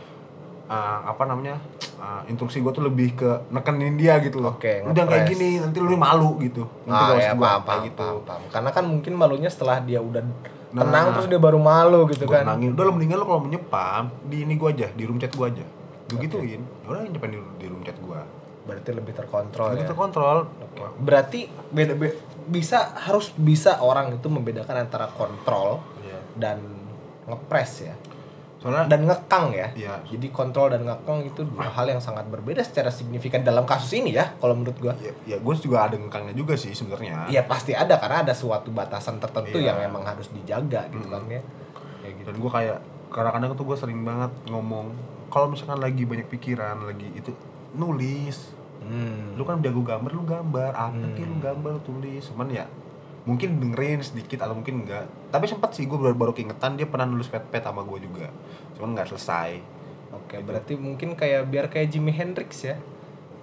uh, 0.67 0.99
apa 1.05 1.23
namanya 1.27 1.61
uh, 1.99 2.25
instruksi 2.25 2.59
gue 2.59 2.73
tuh 2.73 2.83
lebih 2.83 3.13
ke 3.15 3.31
nekenin 3.51 4.01
dia 4.01 4.17
gitu 4.19 4.41
loh. 4.41 4.57
Oke, 4.57 4.81
udah 4.81 5.05
kayak 5.05 5.29
gini 5.29 5.61
nanti 5.61 5.77
lu 5.77 5.93
malu 5.93 6.41
gitu. 6.41 6.65
Nanti 6.89 7.03
Ah, 7.05 7.19
ya, 7.21 7.33
paham, 7.37 7.61
paham, 7.63 7.83
gitu. 7.85 8.01
paham, 8.01 8.17
paham. 8.25 8.41
Karena 8.49 8.71
kan 8.73 8.85
mungkin 8.89 9.13
malunya 9.13 9.53
setelah 9.53 9.77
dia 9.79 10.01
udah 10.01 10.25
Nah. 10.73 10.89
tenang 10.89 11.13
terus 11.13 11.29
dia 11.29 11.37
baru 11.37 11.61
malu 11.61 12.09
gitu 12.09 12.25
gue 12.25 12.33
kan. 12.33 12.49
nangin 12.49 12.73
udah 12.73 12.89
lo 12.89 12.97
mendingan 12.97 13.21
lo 13.21 13.29
kalau 13.29 13.45
menyepam 13.45 14.09
di 14.25 14.41
ini 14.41 14.57
gue 14.57 14.69
aja 14.73 14.89
di 14.89 15.05
room 15.05 15.21
chat 15.21 15.29
gue 15.29 15.45
aja. 15.45 15.65
Gue 16.09 16.17
gituin 16.25 16.65
ya 16.65 16.87
udah 16.89 17.05
nyepam 17.05 17.29
di, 17.29 17.37
di 17.61 17.67
room 17.69 17.85
chat 17.85 17.93
gue 17.93 18.21
Berarti 18.63 18.91
lebih 18.91 19.13
terkontrol 19.13 19.69
Jadi 19.73 19.83
ya. 19.83 19.89
terkontrol 19.89 20.39
Oke. 20.47 20.83
Berarti 20.99 21.41
beda, 21.69 21.95
be- 21.95 22.19
bisa 22.45 22.95
harus 22.97 23.31
bisa 23.33 23.79
orang 23.79 24.11
itu 24.13 24.27
membedakan 24.27 24.77
antara 24.81 25.07
kontrol 25.09 25.83
Iya. 26.01 26.19
dan 26.37 26.59
ngepres 27.25 27.73
ya. 27.83 27.95
soalnya 28.57 28.87
Dan 28.87 29.05
ngekang 29.05 29.51
ya. 29.51 29.69
Iya. 29.75 29.95
Jadi 30.07 30.31
kontrol 30.31 30.71
dan 30.71 30.83
ngekang 30.83 31.19
itu 31.25 31.43
dua 31.43 31.67
hal 31.67 31.83
yang 31.85 31.99
sangat 31.99 32.23
berbeda 32.25 32.63
secara 32.63 32.89
signifikan 32.89 33.43
dalam 33.43 33.63
kasus 33.63 33.91
ini 33.93 34.15
ya 34.15 34.31
kalau 34.37 34.55
menurut 34.55 34.79
gua. 34.79 34.95
ya, 34.97 35.11
ya 35.27 35.35
gue 35.37 35.55
juga 35.57 35.83
ada 35.83 35.99
ngekangnya 35.99 36.31
juga 36.31 36.55
sih 36.55 36.71
sebenarnya 36.71 37.27
Iya 37.27 37.43
pasti 37.43 37.75
ada 37.75 37.99
karena 37.99 38.23
ada 38.23 38.31
suatu 38.33 38.71
batasan 38.71 39.19
tertentu 39.19 39.59
Iya. 39.59 39.75
yang 39.75 39.91
emang 39.91 40.07
harus 40.07 40.31
dijaga 40.31 40.87
gitu 40.89 41.03
kan 41.05 41.27
ya. 41.27 41.43
Kayak 42.01 42.13
gitu. 42.17 42.27
dan 42.29 42.37
gue 42.39 42.51
kayak 42.53 42.79
kadang-kadang 43.09 43.51
tuh 43.53 43.65
gue 43.65 43.77
sering 43.77 44.01
banget 44.01 44.31
ngomong 44.47 44.87
kalau 45.27 45.47
misalkan 45.49 45.79
lagi 45.79 46.03
banyak 46.03 46.27
pikiran 46.29 46.79
lagi 46.83 47.11
itu 47.13 47.35
nulis 47.75 48.53
Hmm. 48.79 49.35
lu 49.35 49.43
kan 49.43 49.59
jago 49.59 49.79
gambar 49.81 50.11
lu 50.11 50.23
gambar 50.23 50.73
apa 50.73 50.91
Hmm. 50.93 51.15
lu 51.15 51.39
gambar 51.39 51.79
tulis 51.81 52.27
cuman 52.27 52.51
ya 52.51 52.67
mungkin 53.23 53.57
dengerin 53.57 54.03
sedikit 54.03 54.43
atau 54.43 54.53
mungkin 54.53 54.83
enggak 54.83 55.07
tapi 55.31 55.47
sempet 55.47 55.71
sih 55.71 55.87
gue 55.87 55.95
baru 55.95 56.11
baru 56.13 56.33
keingetan 56.33 56.75
dia 56.75 56.85
pernah 56.85 57.07
nulis 57.07 57.27
pet-pet 57.27 57.63
sama 57.63 57.83
gue 57.83 58.03
juga 58.03 58.27
cuman 58.75 58.93
nggak 58.93 59.09
selesai 59.09 59.63
Oke, 60.13 60.37
berarti 60.41 60.77
mungkin 60.77 61.15
kayak 61.15 61.47
biar 61.47 61.67
kayak 61.67 61.89
Jimi 61.89 62.11
Hendrix 62.11 62.61
ya. 62.63 62.77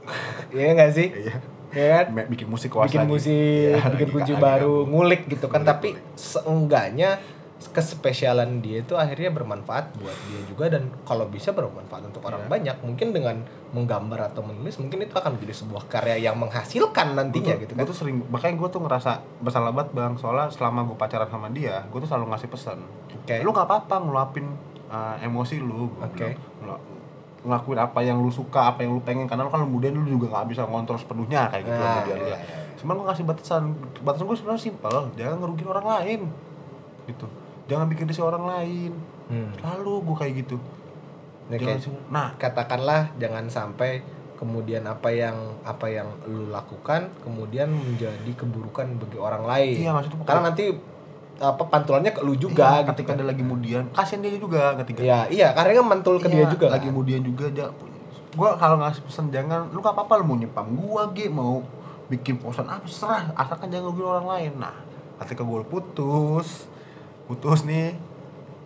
Iya 0.53 0.75
nggak 0.75 0.91
sih? 0.91 1.07
iya 1.09 1.35
Iya 1.69 1.87
kan? 2.03 2.29
Bikin 2.29 2.45
musik 2.45 2.69
bikin 2.71 2.99
lagi. 2.99 3.09
musik, 3.09 3.73
Iya, 3.73 3.89
bikin 3.89 4.09
kunci 4.11 4.33
baru, 4.35 4.85
gabung. 4.85 4.89
ngulik 4.91 5.21
gitu 5.25 5.45
kan. 5.45 5.61
Ngulik, 5.61 5.69
Tapi 5.71 5.89
seenggaknya 6.13 7.17
kespesialan 7.61 8.59
dia 8.59 8.79
itu 8.79 8.95
akhirnya 8.95 9.29
bermanfaat 9.29 9.91
buat 9.95 10.15
dia 10.25 10.41
juga 10.43 10.65
dan 10.69 10.87
kalau 11.03 11.27
bisa 11.27 11.51
bermanfaat 11.51 12.07
untuk 12.07 12.23
orang 12.23 12.41
Iya. 12.41 12.49
banyak. 12.49 12.77
Mungkin 12.81 13.07
dengan 13.11 13.35
menggambar 13.69 14.29
atau 14.29 14.41
menulis 14.41 14.77
mungkin 14.77 15.01
itu 15.01 15.11
akan 15.11 15.35
menjadi 15.35 15.53
sebuah 15.57 15.83
karya 15.85 16.15
yang 16.21 16.35
menghasilkan 16.35 17.13
nantinya 17.13 17.53
Gua 17.53 17.53
tuh- 17.53 17.61
gitu 17.61 17.71
gua 17.71 17.77
kan. 17.77 17.85
tuh 17.85 17.97
sering 17.97 18.17
makanya 18.25 18.55
gue 18.57 18.69
tuh 18.69 18.81
ngerasa 18.81 19.11
bersalah 19.39 19.69
banget 19.69 19.89
bang 19.91 20.13
soalnya 20.15 20.47
selama 20.47 20.79
gue 20.83 20.95
pacaran 20.95 21.27
sama 21.27 21.47
dia 21.49 21.83
gue 21.83 21.99
tuh 21.99 22.07
selalu 22.07 22.25
ngasih 22.29 22.49
pesan 22.49 22.79
Oke. 23.13 23.35
lu 23.39 23.51
nggak 23.51 23.67
apa-apa 23.67 23.95
ngeluapin 23.99 24.47
uh, 24.87 25.19
emosi 25.19 25.59
lu 25.59 25.91
Oke. 25.95 26.15
bilang. 26.17 26.33
Ngelu- 26.59 26.83
ngelakuin 27.39 27.79
apa 27.79 27.99
yang 28.01 28.17
lu 28.17 28.27
suka 28.29 28.67
apa 28.67 28.81
yang 28.81 28.91
lu 28.91 29.01
pengen 29.01 29.23
karena 29.23 29.43
lu 29.43 29.49
kan 29.49 29.61
kemudian 29.61 29.93
lu 29.93 30.03
juga 30.03 30.27
nggak 30.29 30.47
bisa 30.49 30.63
ngontrol 30.63 30.97
sepenuhnya 30.97 31.47
kayak 31.47 31.63
gitu 31.65 31.75
Nah, 31.77 32.03
iya, 32.03 32.15
ya. 32.15 32.25
iya. 32.25 32.37
cuman 32.75 32.93
gue 32.95 33.07
kasih 33.07 33.25
batasan 33.25 33.63
batasan 33.99 34.25
gue 34.25 34.35
sebenarnya 34.35 34.59
simpel 34.61 34.95
jangan 35.13 35.35
ngerugiin 35.37 35.69
orang 35.69 35.87
lain 35.93 36.21
gitu 37.05 37.27
jangan 37.69 37.85
bikin 37.85 38.05
risih 38.05 38.25
orang 38.25 38.43
lain 38.43 38.91
Hmm. 39.25 39.53
lalu 39.61 40.01
gue 40.03 40.15
kayak 40.17 40.33
gitu 40.39 40.57
Nah, 41.47 41.55
Jangan 41.55 41.65
kayak- 41.71 41.81
sih- 41.83 42.05
nah 42.09 42.27
katakanlah 42.35 43.01
jangan 43.15 43.45
sampai 43.45 44.01
kemudian 44.35 44.81
apa 44.83 45.09
yang 45.09 45.33
apa 45.61 45.85
yang 45.87 46.05
lu 46.23 46.45
lakukan 46.47 47.09
kemudian 47.19 47.67
menjadi 47.67 48.31
keburukan 48.31 48.85
bagi 48.95 49.17
orang 49.17 49.43
lain. 49.43 49.75
Iya, 49.79 49.91
maksudnya 49.91 50.21
Karena 50.23 50.43
nanti 50.47 50.65
apa 51.35 51.63
pantulannya 51.63 52.11
ke 52.11 52.21
lu 52.21 52.35
juga 52.35 52.69
iya, 52.69 52.79
gitu 52.83 52.89
ketika 52.93 53.09
kan. 53.09 53.17
dia 53.17 53.27
lagi 53.27 53.41
kemudian 53.41 53.83
kasihan 53.89 54.21
dia 54.21 54.31
juga 54.35 54.61
ketika 54.77 54.99
Iya, 54.99 55.19
iya, 55.27 55.47
karena 55.51 55.71
kan 55.73 55.87
mantul 55.89 56.15
ke 56.17 56.27
dia 56.27 56.43
Iya, 56.43 56.51
juga 56.51 56.65
lagi 56.67 56.79
kan. 56.81 56.91
kemudian 56.91 57.21
juga 57.23 57.45
dia 57.47 57.67
gua 58.31 58.49
kalau 58.53 58.77
ngasih 58.77 59.01
pesan 59.01 59.25
jangan 59.29 59.61
lu 59.67 59.79
gak 59.79 59.91
apa-apa 59.91 60.13
lu 60.15 60.25
mau 60.25 60.37
nyepam 60.37 60.67
gua 60.75 61.09
ge 61.09 61.27
mau 61.27 61.65
bikin 62.07 62.37
posan 62.37 62.65
apa 62.65 62.85
serah 62.85 63.33
asalkan 63.33 63.67
jangan 63.67 63.89
rugiin 63.89 64.05
orang 64.07 64.27
lain 64.27 64.51
nah 64.55 64.75
ketika 65.19 65.41
gue 65.41 65.61
putus 65.63 66.69
putus 67.29 67.61
nih 67.61 67.93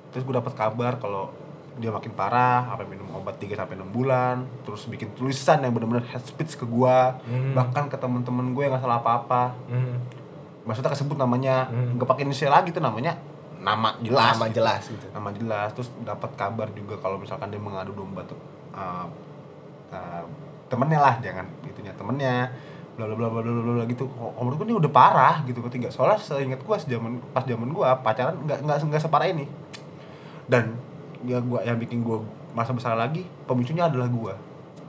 terus 0.09 0.23
gue 0.23 0.31
dapat 0.31 0.55
kabar 0.55 0.95
kalau 0.95 1.35
dia 1.73 1.89
makin 1.89 2.13
parah 2.13 2.69
apa 2.69 2.85
minum 2.85 3.09
obat 3.11 3.35
3 3.35 3.49
sampai 3.51 3.75
6 3.75 3.89
bulan 3.89 4.35
terus 4.61 4.85
bikin 4.85 5.09
tulisan 5.11 5.57
yang 5.59 5.73
benar-benar 5.73 6.05
head 6.05 6.21
speech 6.21 6.53
ke 6.53 6.63
gua 6.63 7.17
Hmm. 7.25 7.51
bahkan 7.51 7.89
ke 7.89 7.97
temen-temen 7.97 8.53
gue 8.53 8.61
yang 8.61 8.71
gak 8.71 8.81
salah 8.81 9.01
apa-apa 9.01 9.57
Hmm. 9.65 9.97
maksudnya 10.63 10.93
kesebut 10.93 11.17
namanya 11.17 11.67
Hmm. 11.67 11.97
nggak 11.97 12.07
pakai 12.07 12.23
inisial 12.23 12.53
lagi 12.53 12.69
tuh 12.69 12.79
namanya 12.79 13.17
nama 13.57 13.95
jelas 13.99 14.35
Nama 14.35 14.45
gitu 14.45 14.55
jelas 14.55 14.81
gitu. 14.85 15.05
nama 15.09 15.29
jelas 15.31 15.69
terus 15.73 15.89
dapat 15.99 16.29
kabar 16.35 16.67
juga 16.71 16.95
kalau 16.99 17.17
misalkan 17.17 17.49
dia 17.49 17.57
mengadu 17.57 17.91
domba 17.91 18.21
tuh 18.23 18.37
uh, 18.71 19.07
uh, 19.89 20.23
temennya 20.67 20.99
lah 20.99 21.15
jangan 21.19 21.47
itunya 21.63 21.91
temennya 21.91 22.53
bla 22.93 23.09
bla 23.09 23.17
bla 23.17 23.29
bla 23.31 23.41
bla 23.41 23.73
bla 23.73 23.85
gitu 23.85 24.05
menurut 24.37 24.55
gue 24.55 24.67
ini 24.67 24.75
udah 24.77 24.91
parah 24.91 25.41
gitu 25.43 25.65
ketiga 25.65 25.89
soalnya 25.89 26.21
seingat 26.21 26.61
gue 26.61 26.75
sejaman 26.77 27.17
pas 27.33 27.41
zaman 27.41 27.65
gue 27.67 27.87
pacaran 28.01 28.37
nggak 28.39 28.59
nggak 28.61 28.77
nggak 28.85 29.01
separah 29.01 29.27
ini 29.27 29.49
dan 30.45 30.77
ya 31.23 31.41
gue 31.41 31.59
yang 31.63 31.77
bikin 31.77 32.03
gue 32.03 32.21
masa 32.53 32.69
bersalah 32.69 33.09
lagi 33.09 33.25
pemicunya 33.43 33.87
adalah 33.87 34.05
gue 34.05 34.33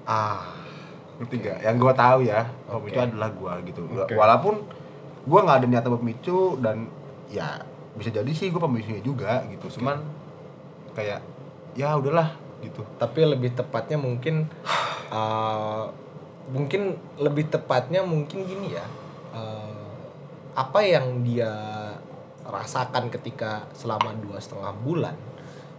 Ah. 0.05 0.53
ngerti 1.17 1.41
gak? 1.41 1.59
yang 1.63 1.79
gue 1.79 1.93
tahu 1.95 2.19
ya 2.27 2.45
pemicu 2.67 2.99
Oke. 2.99 3.07
adalah 3.09 3.31
gue 3.31 3.53
gitu 3.73 3.81
Oke. 3.89 4.13
walaupun 4.13 4.55
gue 5.25 5.41
nggak 5.41 5.57
ada 5.63 5.67
niatan 5.67 5.93
pemicu 5.97 6.61
dan 6.61 6.85
ya 7.31 7.57
bisa 7.95 8.11
jadi 8.11 8.29
sih 8.29 8.53
gue 8.53 8.61
pemicunya 8.61 9.01
juga 9.01 9.41
gitu 9.49 9.81
cuman 9.81 10.03
kayak 10.93 11.23
ya 11.73 11.97
udahlah 11.97 12.37
gitu 12.61 12.85
Tapi 12.99 13.21
lebih 13.25 13.55
tepatnya 13.55 13.97
mungkin 13.97 14.45
uh, 15.09 15.89
mungkin 16.53 16.99
lebih 17.17 17.49
tepatnya 17.49 18.05
mungkin 18.05 18.45
gini 18.45 18.77
ya. 18.77 18.85
uh, 19.33 19.95
apa 20.55 20.81
yang 20.87 21.25
dia 21.25 21.51
rasakan 22.45 23.09
ketika 23.11 23.65
selama 23.75 24.15
dua 24.21 24.39
setengah 24.39 24.71
bulan 24.85 25.17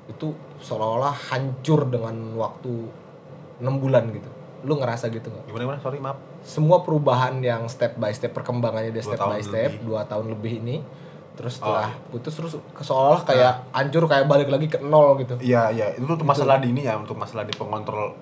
itu 0.09 0.33
seolah-olah 0.59 1.13
hancur 1.31 1.87
dengan 1.87 2.13
waktu 2.35 2.73
enam 3.61 3.77
bulan 3.79 4.09
gitu. 4.11 4.29
Lu 4.65 4.81
ngerasa 4.81 5.13
gitu 5.13 5.29
nggak? 5.29 5.45
gimana 5.45 5.63
gimana 5.63 5.79
sorry 5.79 5.99
maaf 6.01 6.17
semua 6.45 6.85
perubahan 6.85 7.41
yang 7.41 7.65
step 7.65 7.97
by 7.97 8.13
step 8.13 8.33
perkembangannya 8.37 8.93
dia 8.93 9.01
step 9.01 9.17
by 9.17 9.41
step 9.41 9.77
lebih. 9.77 9.85
dua 9.85 10.05
tahun 10.05 10.29
lebih 10.29 10.61
ini 10.61 10.77
terus 11.35 11.59
Oh, 11.59 11.67
setelah 11.67 11.89
putus 12.13 12.33
terus 12.37 12.53
seolah 12.79 13.21
kayak 13.27 13.67
hancur 13.75 14.07
kayak 14.07 14.23
balik 14.29 14.47
lagi 14.47 14.71
ke 14.71 14.79
nol 14.79 15.19
gitu 15.19 15.35
iya 15.43 15.67
iya 15.73 15.91
itu 15.97 16.05
tuh 16.07 16.23
masalah 16.23 16.61
di 16.63 16.71
ini 16.71 16.87
ya 16.87 16.95
untuk 16.95 17.17
masalah 17.19 17.43
di 17.43 17.51
pengontrol 17.51 18.13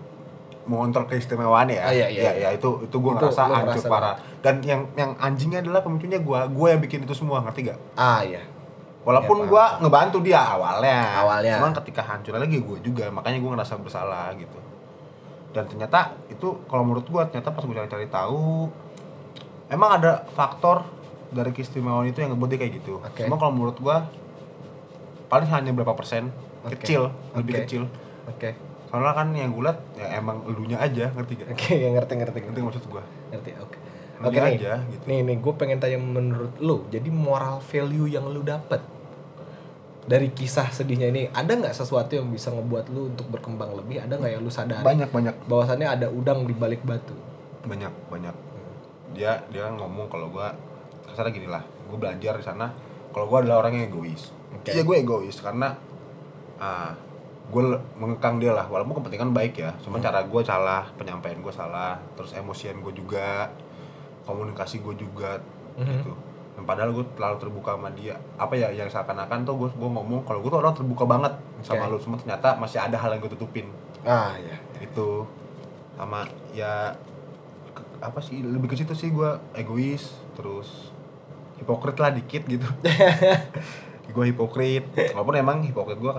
mengontrol 0.63 1.05
keistimewaan 1.07 1.67
ya. 1.67 1.83
Ah, 1.83 1.91
iya, 1.91 2.07
iya, 2.07 2.23
ya, 2.23 2.31
iya. 2.31 2.47
ya, 2.47 2.49
itu 2.55 2.87
itu 2.87 2.95
gue 2.95 3.11
ngerasa 3.11 3.41
hancur 3.51 3.67
ngerasa 3.67 3.87
parah. 3.91 4.15
Dan 4.39 4.63
yang 4.63 4.87
yang 4.95 5.11
anjingnya 5.19 5.59
adalah 5.59 5.83
pemicunya 5.83 6.19
gue, 6.23 6.39
gue 6.51 6.67
yang 6.71 6.81
bikin 6.81 7.03
itu 7.03 7.13
semua, 7.15 7.43
ngerti 7.43 7.71
gak? 7.71 7.79
Ah 7.99 8.23
iya. 8.23 8.43
Walaupun 9.03 9.43
Iya, 9.43 9.47
gue 9.51 9.63
ngebantu 9.83 10.17
dia 10.23 10.39
awalnya. 10.39 10.99
Awalnya. 11.19 11.59
Cuman 11.59 11.75
ketika 11.83 12.01
hancur 12.07 12.39
lagi 12.39 12.63
gue 12.63 12.77
juga, 12.79 13.11
makanya 13.11 13.43
gue 13.43 13.51
ngerasa 13.51 13.75
bersalah 13.83 14.31
gitu. 14.39 14.59
Dan 15.51 15.67
ternyata 15.67 16.15
itu 16.31 16.63
kalau 16.71 16.87
menurut 16.87 17.03
gue 17.03 17.21
ternyata 17.27 17.51
pas 17.51 17.63
gue 17.67 17.75
cari-cari 17.75 18.07
tahu, 18.07 18.71
emang 19.67 19.99
ada 19.99 20.23
faktor 20.31 20.87
dari 21.35 21.51
keistimewaan 21.51 22.07
itu 22.07 22.23
yang 22.23 22.31
ngebuat 22.31 22.49
dia 22.55 22.59
kayak 22.63 22.73
gitu. 22.79 23.03
Oke. 23.03 23.27
Cuma 23.27 23.35
kalau 23.35 23.51
menurut 23.51 23.75
gue 23.75 23.97
paling 25.27 25.49
hanya 25.51 25.75
berapa 25.75 25.91
persen, 25.97 26.31
Oke. 26.63 26.79
kecil, 26.79 27.11
lebih 27.35 27.59
Oke. 27.59 27.61
kecil. 27.67 27.83
Oke. 28.31 28.72
Soalnya 28.93 29.13
kan 29.17 29.33
yang 29.33 29.49
gue 29.49 29.65
liat 29.65 29.79
ya 29.97 30.21
emang 30.21 30.45
elunya 30.45 30.77
aja, 30.77 31.09
ngerti 31.09 31.33
gak? 31.41 31.49
Oke, 31.49 31.73
ya 31.81 31.89
ngerti 31.89 32.13
ngerti 32.13 32.37
Ngerti 32.45 32.61
maksud 32.61 32.83
gue? 32.85 33.03
Ngerti. 33.33 33.49
Oke. 33.57 33.77
Lu 34.21 34.29
Oke 34.29 34.37
dia 34.37 34.45
nih. 34.45 34.53
aja, 34.61 34.73
gitu. 34.85 35.03
Nih 35.09 35.19
nih 35.25 35.37
gue 35.41 35.53
pengen 35.57 35.81
tanya 35.81 35.97
menurut 35.97 36.53
lu, 36.61 36.85
jadi 36.93 37.09
moral 37.09 37.57
value 37.65 38.05
yang 38.05 38.29
lu 38.29 38.45
dapet 38.45 38.85
dari 40.03 40.29
kisah 40.29 40.67
sedihnya 40.69 41.09
ini 41.09 41.31
ada 41.31 41.47
nggak 41.47 41.73
sesuatu 41.73 42.13
yang 42.13 42.27
bisa 42.29 42.53
ngebuat 42.53 42.91
lu 42.93 43.09
untuk 43.09 43.25
berkembang 43.33 43.73
lebih? 43.73 44.05
Ada 44.05 44.21
nggak 44.21 44.31
yang 44.37 44.43
lu 44.45 44.51
sadari 44.53 44.85
Banyak 44.85 45.09
banyak 45.09 45.35
bahwasannya 45.49 45.87
ada 45.89 46.07
udang 46.13 46.45
di 46.45 46.53
balik 46.53 46.85
batu? 46.85 47.17
banyak 47.63 47.93
banyak 48.11 48.35
dia 49.15 49.39
dia 49.47 49.71
ngomong 49.71 50.11
kalau 50.11 50.27
gua 50.27 50.51
kasarnya 51.07 51.31
gini 51.31 51.47
lah 51.47 51.63
gue 51.63 51.95
belajar 51.95 52.35
di 52.35 52.43
sana 52.43 52.75
kalau 53.15 53.31
gua 53.31 53.39
adalah 53.39 53.63
orang 53.63 53.79
yang 53.79 53.87
egois 53.87 54.35
Oke. 54.51 54.75
iya 54.75 54.83
gue 54.83 54.95
egois 54.99 55.39
karena 55.39 55.71
ah 56.59 56.91
gue 57.53 57.63
mengekang 57.95 58.35
dia 58.35 58.49
lah 58.49 58.65
walaupun 58.65 58.97
kepentingan 58.97 59.29
baik 59.29 59.53
ya. 59.55 59.71
Cuma 59.79 59.95
Hmm. 59.95 60.03
cara 60.03 60.19
gue 60.21 60.41
salah 60.41 60.89
penyampaian 60.93 61.37
gue 61.37 61.51
salah 61.51 61.95
terus 62.13 62.33
emosian 62.33 62.79
gue 62.79 62.91
juga 62.91 63.53
komunikasi 64.23 64.79
gue 64.79 64.95
juga 64.97 65.37
Mhm. 65.75 65.85
gitu. 65.93 66.13
Dan 66.53 66.63
padahal 66.63 66.89
gue 66.91 67.05
terlalu 67.11 67.37
terbuka 67.39 67.73
sama 67.73 67.89
dia. 67.91 68.13
Apa 68.35 68.53
ya 68.53 68.69
yang 68.69 68.85
seakan-akan 68.85 69.41
tuh 69.43 69.55
gue 69.55 69.69
gue 69.71 69.89
ngomong 69.91 70.21
kalau 70.21 70.39
gue 70.39 70.49
tuh 70.49 70.59
orang 70.59 70.73
terbuka 70.73 71.03
banget 71.03 71.33
sama 71.61 71.85
Oke. 71.85 71.91
lu. 71.91 71.97
Cuma 71.99 72.15
ternyata 72.15 72.53
masih 72.55 72.79
ada 72.79 72.93
hal 72.95 73.09
yang 73.11 73.21
gue 73.21 73.31
tutupin. 73.31 73.69
Ah 74.01 74.33
iya. 74.35 74.57
itu 74.79 75.23
sama 75.93 76.25
ya 76.51 76.91
ke- 77.71 77.87
apa 77.99 78.19
sih 78.19 78.41
lebih 78.41 78.67
ke 78.67 78.75
situ 78.75 78.91
sih 78.91 79.09
gue 79.09 79.29
egois 79.53 80.03
terus 80.33 80.91
hipokrit 81.55 81.95
lah 81.95 82.11
dikit 82.11 82.43
gitu. 82.45 82.65
Gue 84.11 84.27
hipokrit. 84.27 84.83
Walaupun 85.09 85.33
emang 85.35 85.57
hipokrit 85.61 85.95
gue 85.95 86.13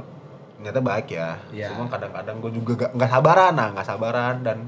ternyata 0.56 0.80
baik 0.80 1.08
ya 1.10 1.28
Iya. 1.50 1.68
cuma 1.70 1.86
kadang-kadang 1.86 2.36
gue 2.38 2.50
juga 2.52 2.72
gak 2.78 2.90
nggak 2.92 3.10
sabaran 3.10 3.52
nah 3.52 3.68
nggak 3.70 3.86
sabaran 3.86 4.36
dan 4.40 4.58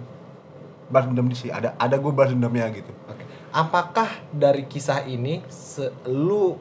balas 0.86 1.06
dendam 1.06 1.26
sih 1.30 1.48
ada 1.48 1.74
ada 1.74 1.94
gue 1.94 2.10
balas 2.10 2.30
dendamnya 2.30 2.66
gitu 2.70 2.92
Oke. 3.06 3.24
Apakah 3.50 4.04
dari 4.28 4.64
kisah 4.64 5.02
ini 5.04 5.40
se- 5.46 5.90
lu 6.04 6.54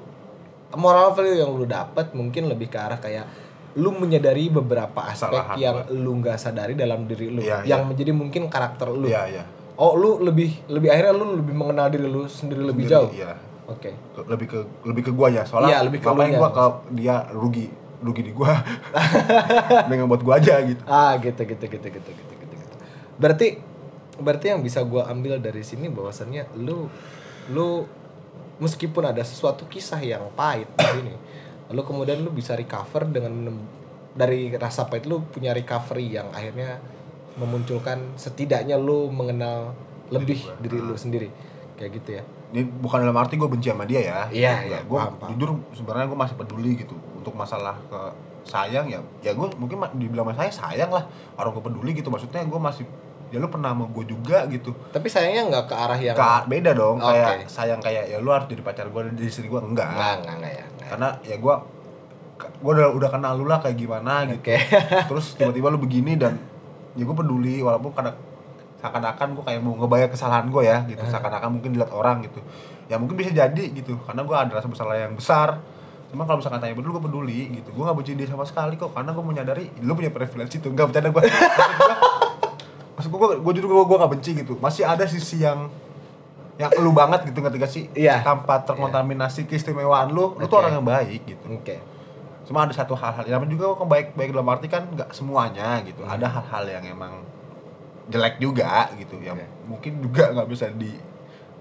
moral 0.73 1.11
value 1.11 1.37
yang 1.37 1.51
lu 1.51 1.63
dapat 1.63 2.11
mungkin 2.11 2.47
lebih 2.47 2.67
ke 2.67 2.77
arah 2.77 2.97
kayak 2.97 3.25
lu 3.75 3.91
menyadari 3.91 4.47
beberapa 4.47 5.03
aspek 5.03 5.35
Kesalahan 5.35 5.55
yang 5.57 5.77
gua. 5.81 5.91
lu 5.93 6.11
nggak 6.17 6.37
sadari 6.37 6.73
dalam 6.73 7.03
diri 7.03 7.27
lu 7.27 7.39
Iya, 7.39 7.67
yang 7.67 7.83
iya. 7.83 7.87
menjadi 7.87 8.11
mungkin 8.11 8.47
karakter 8.47 8.87
lu. 8.87 9.05
iya 9.05 9.27
iya 9.29 9.43
Oh, 9.75 9.91
lu 9.93 10.17
lebih 10.21 10.63
lebih 10.67 10.87
akhirnya 10.87 11.11
lu 11.13 11.35
lebih 11.35 11.51
mengenal 11.53 11.89
diri 11.89 12.07
lu 12.07 12.23
sendiri 12.25 12.63
lebih 12.63 12.87
Sendiri, 12.87 12.95
jauh. 12.95 13.09
iya 13.11 13.31
Oke. 13.67 13.91
Ke- 13.91 14.25
lebih 14.25 14.47
ke 14.47 14.59
lebih 14.85 15.03
ke 15.03 15.11
gue 15.11 15.27
ya 15.31 15.43
soalnya 15.43 15.69
Iya, 15.69 15.79
lebih 15.83 15.99
ke 15.99 16.07
ngapain 16.07 16.29
elunya, 16.29 16.39
gue 16.39 16.49
ke 16.49 16.65
dia 16.95 17.15
rugi 17.29 17.67
rugi 17.99 18.21
di 18.23 18.31
gue 18.31 18.51
dengan 19.91 20.05
buat 20.07 20.21
gue 20.21 20.33
aja 20.33 20.59
gitu 20.63 20.81
Ah, 20.85 21.15
gitu 21.19 21.41
gitu 21.43 21.65
gitu 21.67 21.87
gitu 21.87 22.09
gitu 22.11 22.33
gitu 22.35 22.53
gitu. 22.55 22.75
Berarti 23.15 23.47
berarti 24.15 24.45
yang 24.47 24.63
bisa 24.63 24.79
gua 24.81 25.11
ambil 25.11 25.43
dari 25.43 25.59
sini 25.59 25.91
bahwasannya 25.91 26.47
lu 26.63 26.87
lu 27.51 27.83
meskipun 28.57 29.11
ada 29.11 29.19
sesuatu 29.21 29.67
kisah 29.67 29.99
yang 29.99 30.31
pahit 30.31 30.71
di 30.71 30.87
sini, 30.87 31.13
lalu 31.67 31.81
kemudian 31.83 32.23
lu 32.23 32.31
bisa 32.31 32.55
recover 32.55 33.03
dengan 33.11 33.51
dari 34.15 34.47
rasa 34.55 34.87
pahit 34.87 35.03
lu 35.03 35.19
punya 35.27 35.51
recovery 35.51 36.15
yang 36.15 36.31
akhirnya 36.31 36.79
memunculkan 37.35 38.15
setidaknya 38.15 38.79
lu 38.79 39.11
mengenal 39.11 39.75
lebih 40.07 40.39
gua. 40.39 40.55
diri 40.63 40.79
lu 40.79 40.95
sendiri. 40.95 41.27
Kayak 41.75 41.91
gitu 41.99 42.09
ya. 42.15 42.23
ini 42.55 42.63
bukan 42.63 43.03
dalam 43.03 43.19
arti 43.19 43.35
gue 43.35 43.51
benci 43.51 43.67
sama 43.67 43.83
dia 43.83 43.99
ya 43.99 44.19
Iya, 44.31 44.53
iya, 44.63 44.79
gue 44.87 44.99
jujur 45.35 45.59
sebenarnya 45.75 46.07
gue 46.07 46.15
masih 46.15 46.35
peduli 46.39 46.71
gitu 46.79 46.95
untuk 47.25 47.33
masalah 47.33 47.73
ke 47.89 47.99
sayang 48.45 48.85
ya 48.85 49.01
ya 49.25 49.33
gue 49.33 49.49
mungkin 49.57 49.81
dibilang 49.97 50.29
sama 50.29 50.37
saya 50.37 50.51
sayang 50.53 50.93
lah. 50.93 51.01
Orang 51.33 51.57
gue 51.57 51.65
peduli 51.65 51.97
gitu 51.97 52.13
maksudnya 52.13 52.45
gue 52.45 52.59
masih 52.61 52.85
ya 53.33 53.41
lu 53.41 53.49
pernah 53.49 53.73
sama 53.73 53.89
gue 53.89 54.05
juga 54.05 54.45
gitu. 54.45 54.69
Tapi 54.93 55.09
sayangnya 55.09 55.49
nggak 55.49 55.65
ke 55.65 55.73
arah 55.73 55.97
yang 55.97 56.13
Ka- 56.13 56.45
beda 56.45 56.77
dong 56.77 57.01
Oke. 57.01 57.09
kayak 57.09 57.49
sayang 57.49 57.81
kayak 57.81 58.05
ya 58.05 58.21
lu 58.21 58.29
harus 58.29 58.45
jadi 58.45 58.61
pacar 58.61 58.85
gue 58.93 59.01
dan 59.09 59.13
jadi 59.17 59.27
istri 59.33 59.49
gue 59.49 59.57
enggak. 59.57 59.89
Enggak 59.97 60.13
enggak 60.21 60.35
enggak 60.37 60.53
ya. 60.53 60.65
enggak. 60.69 60.87
Karena 60.93 61.07
ya 61.25 61.35
gue 61.41 61.55
gue 62.61 62.71
udah 62.77 62.89
udah 62.93 63.09
kenal 63.09 63.33
lu 63.33 63.49
lah 63.49 63.59
kayak 63.65 63.77
gimana 63.81 64.29
gitu. 64.29 64.53
Terus 65.09 65.25
tiba-tiba 65.33 65.73
lu 65.73 65.81
begini 65.81 66.13
dan 66.13 66.37
ya 66.93 67.01
gue 67.01 67.15
peduli 67.17 67.65
walaupun 67.65 67.91
kadang 67.97 68.13
seakan-akan 68.77 69.27
gue 69.33 69.43
kayak 69.43 69.59
mau 69.65 69.73
ngebayar 69.81 70.07
kesalahan 70.13 70.45
gue 70.53 70.61
ya 70.61 70.85
gitu. 70.85 71.01
Seakan-akan 71.01 71.49
mungkin 71.49 71.73
dilihat 71.73 71.89
orang 71.89 72.21
gitu. 72.21 72.37
Ya 72.85 73.01
mungkin 73.01 73.17
bisa 73.17 73.33
jadi 73.33 73.63
gitu 73.73 73.97
karena 74.05 74.21
gue 74.21 74.37
ada 74.37 74.51
rasa 74.53 74.69
bersalah 74.69 74.93
yang 75.01 75.17
besar 75.17 75.57
cuma 76.15 76.23
kalau 76.23 76.39
misalkan 76.39 76.63
tanya 76.63 76.79
peduli 76.79 76.95
gue 76.95 77.03
peduli 77.03 77.39
gitu. 77.59 77.69
Gue 77.75 77.83
gak 77.83 77.97
benci 77.99 78.15
dia 78.15 78.27
sama 78.31 78.47
sekali 78.47 78.79
kok 78.79 78.95
karena 78.95 79.11
gue 79.11 79.23
menyadari 79.27 79.63
lu 79.83 79.91
punya 79.99 80.15
privilege 80.15 80.55
itu. 80.55 80.71
Nggak 80.71 80.85
bercanda 80.87 81.11
gue 81.11 81.23
maksud 82.95 83.09
gue 83.11 83.29
gue 83.43 83.51
jujur 83.59 83.67
gue 83.67 83.85
gue 83.91 83.97
gak 83.99 84.11
benci 84.15 84.31
gitu. 84.31 84.53
Masih 84.63 84.87
ada 84.87 85.03
sisi 85.03 85.43
yang 85.43 85.67
yang 86.55 86.71
lu 86.79 86.95
banget 86.95 87.27
gitu 87.27 87.43
ngerti 87.43 87.57
gak 87.59 87.71
sih? 87.75 87.83
Iya. 87.91 88.23
tanpa 88.23 88.63
terkontaminasi 88.63 89.43
keistimewaan 89.43 90.15
lu 90.15 90.39
lu 90.39 90.47
tuh 90.47 90.63
orang 90.63 90.79
yang 90.79 90.87
baik 90.87 91.27
gitu. 91.27 91.43
Oke. 91.51 91.83
cuma 92.45 92.61
ada 92.61 92.77
satu 92.77 92.93
hal-hal 92.93 93.25
yang 93.25 93.41
juga 93.49 93.73
kok 93.73 93.89
baik 93.89 94.13
baik 94.13 94.29
dalam 94.29 94.45
arti 94.53 94.69
kan 94.69 94.85
nggak 94.85 95.09
semuanya 95.17 95.81
gitu. 95.81 96.05
Hmm. 96.05 96.13
ada 96.13 96.29
hal-hal 96.29 96.77
yang 96.77 96.93
emang 96.93 97.25
jelek 98.05 98.37
juga 98.37 98.85
gitu 99.01 99.17
yang 99.17 99.33
Oke. 99.33 99.49
mungkin 99.65 99.93
juga 99.97 100.29
nggak 100.29 100.47
bisa 100.47 100.69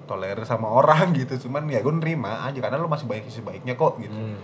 ditolerir 0.05 0.45
sama 0.45 0.69
orang 0.69 1.11
gitu. 1.19 1.35
Cuman 1.43 1.65
ya 1.67 1.81
gue 1.81 1.91
nerima 1.91 2.45
aja 2.45 2.59
karena 2.59 2.77
lu 2.77 2.87
masih 2.87 3.05
banyak 3.05 3.25
sisi 3.25 3.41
baiknya 3.41 3.75
kok 3.75 3.97
gitu. 3.99 4.13
Hmm. 4.13 4.37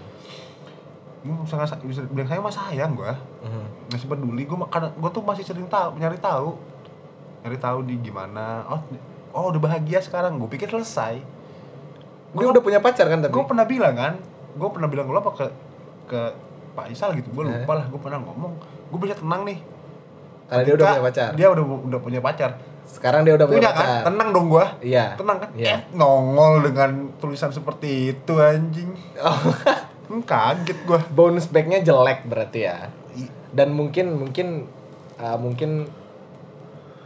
gue 1.21 1.37
sangat 1.45 1.77
bisa 1.85 2.01
bilang 2.09 2.25
saya 2.25 2.41
mah 2.41 2.49
sayang 2.49 2.97
gue 2.97 3.13
Hmm. 3.41 3.69
masih 3.87 4.09
peduli 4.09 4.43
gue 4.43 4.57
karena 4.67 4.89
gue 4.89 5.11
tuh 5.11 5.21
masih 5.21 5.45
sering 5.45 5.69
tahu 5.69 5.95
nyari 5.95 6.17
tahu 6.17 6.57
nyari 7.41 7.57
tahu 7.57 7.79
di 7.83 7.95
gimana. 7.99 8.65
Oh 8.67 8.81
oh 9.31 9.45
udah 9.49 9.61
bahagia 9.61 10.01
sekarang. 10.01 10.37
Gue 10.37 10.49
pikir 10.49 10.67
selesai. 10.67 11.21
Dia 12.31 12.47
udah 12.47 12.59
punya 12.59 12.79
pacar 12.79 13.05
kan 13.07 13.21
tapi? 13.21 13.31
gue 13.31 13.45
pernah 13.45 13.65
bilang 13.65 13.93
kan 13.93 14.15
gue 14.51 14.69
pernah 14.69 14.87
bilang 14.87 15.07
lo 15.07 15.19
apa 15.19 15.31
ke 15.31 15.47
ke 16.07 16.21
Pak 16.73 16.87
Isal 16.89 17.13
gitu. 17.15 17.29
Gue 17.31 17.45
Eh. 17.45 17.63
lupa 17.63 17.73
lah 17.75 17.87
gue 17.87 18.01
pernah 18.01 18.17
ngomong. 18.19 18.53
Gue 18.89 18.99
bisa 19.01 19.15
tenang 19.15 19.45
nih. 19.45 19.61
Karena 20.47 20.63
dia 20.65 20.75
udah 20.75 20.87
punya 20.89 21.05
pacar. 21.05 21.31
dia 21.37 21.47
udah 21.49 21.65
udah 21.85 22.01
punya 22.01 22.21
pacar 22.21 22.51
Sekarang 22.91 23.23
dia 23.23 23.33
udah 23.33 23.47
punya, 23.47 23.61
punya 23.61 23.71
pacar. 23.71 23.87
kan 23.87 24.05
tenang 24.11 24.29
dong 24.31 24.47
gue 24.49 24.67
Iya. 24.83 25.15
tenang 25.15 25.39
kan 25.39 25.51
Iya. 25.55 25.71
eh, 25.71 25.81
nongol 25.93 26.67
dengan 26.67 26.91
tulisan 27.17 27.49
seperti 27.49 28.11
itu 28.11 28.33
anjing 28.37 28.91
Oh, 29.17 29.39
hmm, 30.11 30.27
kaget 30.27 30.79
gue 30.83 30.99
bounce 31.09 31.47
back-nya 31.47 31.81
jelek 31.81 32.27
berarti 32.27 32.61
ya. 32.61 32.91
Dan 33.51 33.73
mungkin 33.73 34.15
mungkin 34.15 34.67
uh, 35.17 35.35
mungkin 35.35 35.87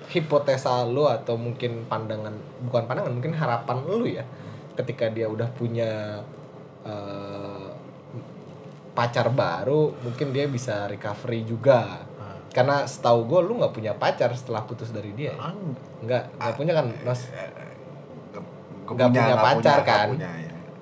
hipotesa 0.07 0.85
lu 0.85 1.05
atau 1.05 1.35
mungkin 1.35 1.85
pandangan 1.85 2.32
bukan 2.62 2.85
pandangan 2.85 3.12
mungkin 3.12 3.35
harapan 3.35 3.76
lu 3.82 4.07
ya 4.07 4.22
ketika 4.74 5.09
dia 5.09 5.26
udah 5.26 5.49
punya 5.51 6.20
uh, 6.85 7.66
pacar 8.95 9.26
baru 9.32 9.91
mungkin 10.05 10.30
dia 10.30 10.47
bisa 10.47 10.87
recovery 10.87 11.43
juga 11.43 12.05
karena 12.55 12.86
setahu 12.86 13.26
gue 13.26 13.40
lu 13.42 13.59
nggak 13.59 13.74
punya 13.74 13.92
pacar 13.92 14.30
setelah 14.32 14.62
putus 14.62 14.94
dari 14.94 15.11
dia. 15.12 15.34
Ya? 15.34 15.50
nggak 16.07 16.22
nggak 16.38 16.55
punya 16.55 16.72
kan 16.72 16.86
mas? 17.02 17.26
Nggak 18.84 19.09
punya 19.11 19.36
pacar 19.36 19.78
kan? 19.82 20.09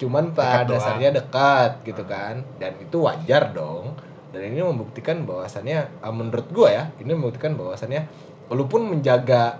cuman 0.02 0.34
pada 0.34 0.66
Dekat 0.66 0.66
doang. 0.66 0.74
dasarnya 0.82 1.10
dekat 1.14 1.72
gitu 1.86 2.02
kan. 2.04 2.34
Dan 2.58 2.74
itu 2.82 2.96
wajar 2.98 3.54
dong. 3.54 3.94
Dan 4.34 4.50
ini 4.50 4.58
membuktikan 4.58 5.22
bahwasannya 5.22 6.02
ah, 6.02 6.10
menurut 6.10 6.50
gua 6.50 6.68
ya 6.74 6.84
ini 6.98 7.14
membuktikan 7.14 7.54
bahwasannya 7.54 8.02
lu 8.50 8.66
pun 8.66 8.84
menjaga 8.84 9.56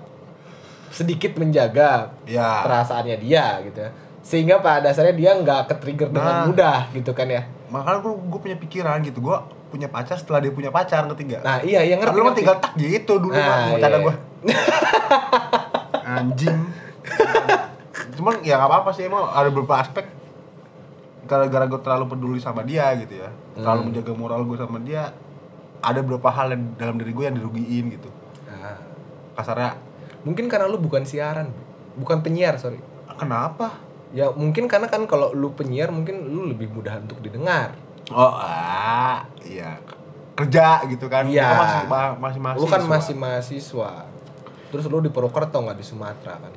sedikit 0.91 1.39
menjaga 1.41 2.11
ya. 2.29 2.61
perasaannya 2.67 3.17
dia 3.23 3.63
gitu 3.65 3.87
ya. 3.87 3.91
Sehingga 4.21 4.59
pada 4.59 4.91
dasarnya 4.91 5.15
dia 5.15 5.31
nggak 5.33 5.71
ke 5.71 5.75
trigger 5.79 6.09
dengan 6.11 6.43
Nah. 6.43 6.47
mudah 6.51 6.79
gitu 6.91 7.15
kan 7.15 7.31
ya. 7.31 7.47
Makanya 7.71 7.99
gue 8.03 8.13
gue 8.27 8.41
punya 8.43 8.57
pikiran 8.59 8.99
gitu. 9.07 9.23
Gue 9.23 9.39
punya 9.73 9.89
pacar 9.89 10.15
setelah 10.15 10.39
dia 10.39 10.53
punya 10.53 10.69
pacar 10.69 11.03
ngerti 11.03 11.23
gak? 11.31 11.43
nah 11.43 11.59
iya 11.59 11.81
yang 11.83 11.99
Kan 11.99 12.13
ngerti, 12.13 12.19
lu 12.19 12.25
ngerti. 12.29 12.39
tinggal 12.39 12.57
tak 12.59 12.73
gitu 12.77 13.13
dulu 13.17 13.33
Nah, 13.33 13.47
mah 13.49 13.59
iya. 13.73 13.99
gue 13.99 14.15
anjing 16.15 16.59
cuman 18.13 18.35
ya 18.41 18.55
nggak 18.55 18.69
apa-apa 18.69 18.91
sih 18.93 19.05
emang 19.05 19.25
ada 19.27 19.49
beberapa 19.49 19.75
aspek 19.79 20.07
gara-gara 21.25 21.65
gue 21.65 21.81
terlalu 21.81 22.05
peduli 22.09 22.39
sama 22.39 22.63
dia 22.63 22.93
gitu 22.97 23.17
ya 23.19 23.31
Hmm. 23.53 23.61
terlalu 23.61 23.81
menjaga 23.89 24.13
moral 24.13 24.41
gue 24.43 24.57
sama 24.57 24.79
dia 24.79 25.13
ada 25.79 26.01
beberapa 26.01 26.29
hal 26.31 26.53
yang 26.53 26.63
dalam 26.75 26.97
diri 26.97 27.13
gue 27.13 27.25
yang 27.27 27.37
dirugiin 27.37 27.87
gitu 27.91 28.09
Nah, 28.47 28.79
kasarnya 29.35 29.75
Mungkin 30.23 30.47
karena 30.47 30.65
lu 30.65 30.79
bukan 30.79 31.03
siaran, 31.03 31.51
bukan 31.93 32.23
penyiar, 32.23 32.55
sorry. 32.55 32.79
kenapa 33.13 33.75
Ya 34.13 34.31
mungkin 34.31 34.69
karena 34.69 34.87
kan 34.87 35.05
kalau 35.05 35.33
lu 35.33 35.51
penyiar 35.51 35.89
mungkin 35.89 36.29
lu 36.29 36.47
lebih 36.47 36.69
mudah 36.69 36.97
untuk 36.97 37.19
didengar. 37.19 37.73
Oh 38.09 38.35
ah 38.35 39.23
iya 39.43 39.79
kerja 40.35 40.83
gitu 40.89 41.07
kan 41.07 41.23
Iya. 41.25 41.45
Gua 41.45 41.59
masih 41.61 41.81
ma- 41.87 42.17
masih 42.19 42.41
masih 42.41 42.59
lu 42.59 42.67
kan 42.67 42.83
masih 42.83 43.15
mahasiswa. 43.15 43.93
Terus 44.69 44.85
lu 44.87 44.99
di 44.99 45.09
Purwokerto 45.09 45.61
nggak 45.61 45.77
di 45.77 45.85
Sumatera 45.85 46.35
kan? 46.37 46.53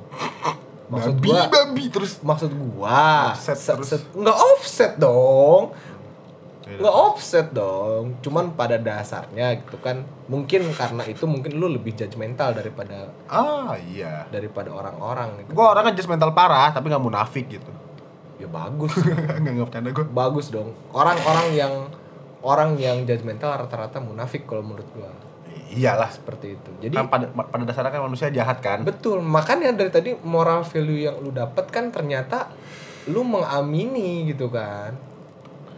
Maksud 0.88 1.14
babi 1.16 1.28
gua 1.28 1.46
babi 1.46 1.84
terus 1.88 2.18
maksud 2.20 2.50
gua 2.56 3.30
Offset 3.30 3.58
se- 3.58 3.76
terus. 3.76 3.90
se- 3.92 4.10
nggak 4.14 4.38
offset 4.48 4.92
dong. 4.96 5.76
Iya. 6.64 6.78
Nggak 6.80 6.96
offset 6.96 7.48
dong. 7.52 8.18
Cuman 8.20 8.54
pada 8.54 8.80
dasarnya 8.80 9.60
gitu 9.60 9.78
kan. 9.78 10.02
Mungkin 10.26 10.72
karena 10.72 11.04
itu 11.04 11.26
mungkin 11.26 11.54
lu 11.54 11.68
lebih 11.68 11.94
judgmental 11.94 12.54
daripada 12.54 13.12
ah 13.28 13.76
iya 13.78 14.26
daripada 14.28 14.72
orang-orang 14.72 15.38
gitu. 15.40 15.52
gue 15.52 15.66
orangnya 15.68 15.94
just 15.94 16.08
mental 16.08 16.32
parah 16.32 16.72
tapi 16.72 16.88
nggak 16.88 17.04
munafik 17.04 17.46
gitu 17.48 17.70
Ya 18.46 18.50
bagus. 18.54 18.94
nggak 19.42 19.42
nggak 19.42 19.66
bercanda 19.66 19.90
gue 19.90 20.06
bagus 20.14 20.54
dong. 20.54 20.70
Orang-orang 20.94 21.48
yang 21.58 21.74
orang 22.46 22.78
yang 22.78 23.02
judgmental 23.10 23.58
rata-rata 23.58 23.98
munafik 23.98 24.46
kalau 24.46 24.62
menurut 24.62 24.86
gua. 24.94 25.10
iyalah 25.74 26.14
Seperti 26.14 26.54
itu. 26.54 26.72
Jadi 26.78 26.94
kan 26.94 27.10
pada 27.10 27.26
pada 27.34 27.64
dasarnya 27.66 27.90
kan 27.90 28.06
manusia 28.06 28.30
jahat 28.30 28.62
kan 28.62 28.86
Betul, 28.86 29.26
makanya 29.26 29.74
dari 29.74 29.90
tadi 29.90 30.14
moral 30.22 30.62
value 30.62 31.10
yang 31.10 31.18
lu 31.18 31.34
dapat 31.34 31.66
kan 31.74 31.90
ternyata 31.90 32.54
lu 33.10 33.26
mengamini 33.26 34.30
gitu 34.30 34.54
kan. 34.54 34.94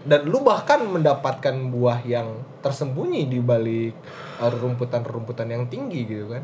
Dan 0.04 0.28
lu 0.28 0.44
bahkan 0.44 0.84
mendapatkan 0.84 1.56
buah 1.72 2.04
yang 2.04 2.44
tersembunyi 2.60 3.32
di 3.32 3.40
balik 3.40 3.96
uh, 4.44 4.52
rumputan-rumputan 4.52 5.48
yang 5.56 5.64
tinggi 5.72 6.04
gitu 6.04 6.36
kan. 6.36 6.44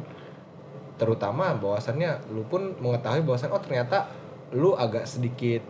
Terutama 0.95 1.51
bahwasannya 1.59 2.31
lu 2.31 2.47
pun 2.47 2.79
mengetahui 2.79 3.27
bahwasan 3.27 3.51
oh 3.51 3.59
ternyata 3.59 4.07
lu 4.55 4.77
agak 4.77 5.09
sedikit 5.09 5.65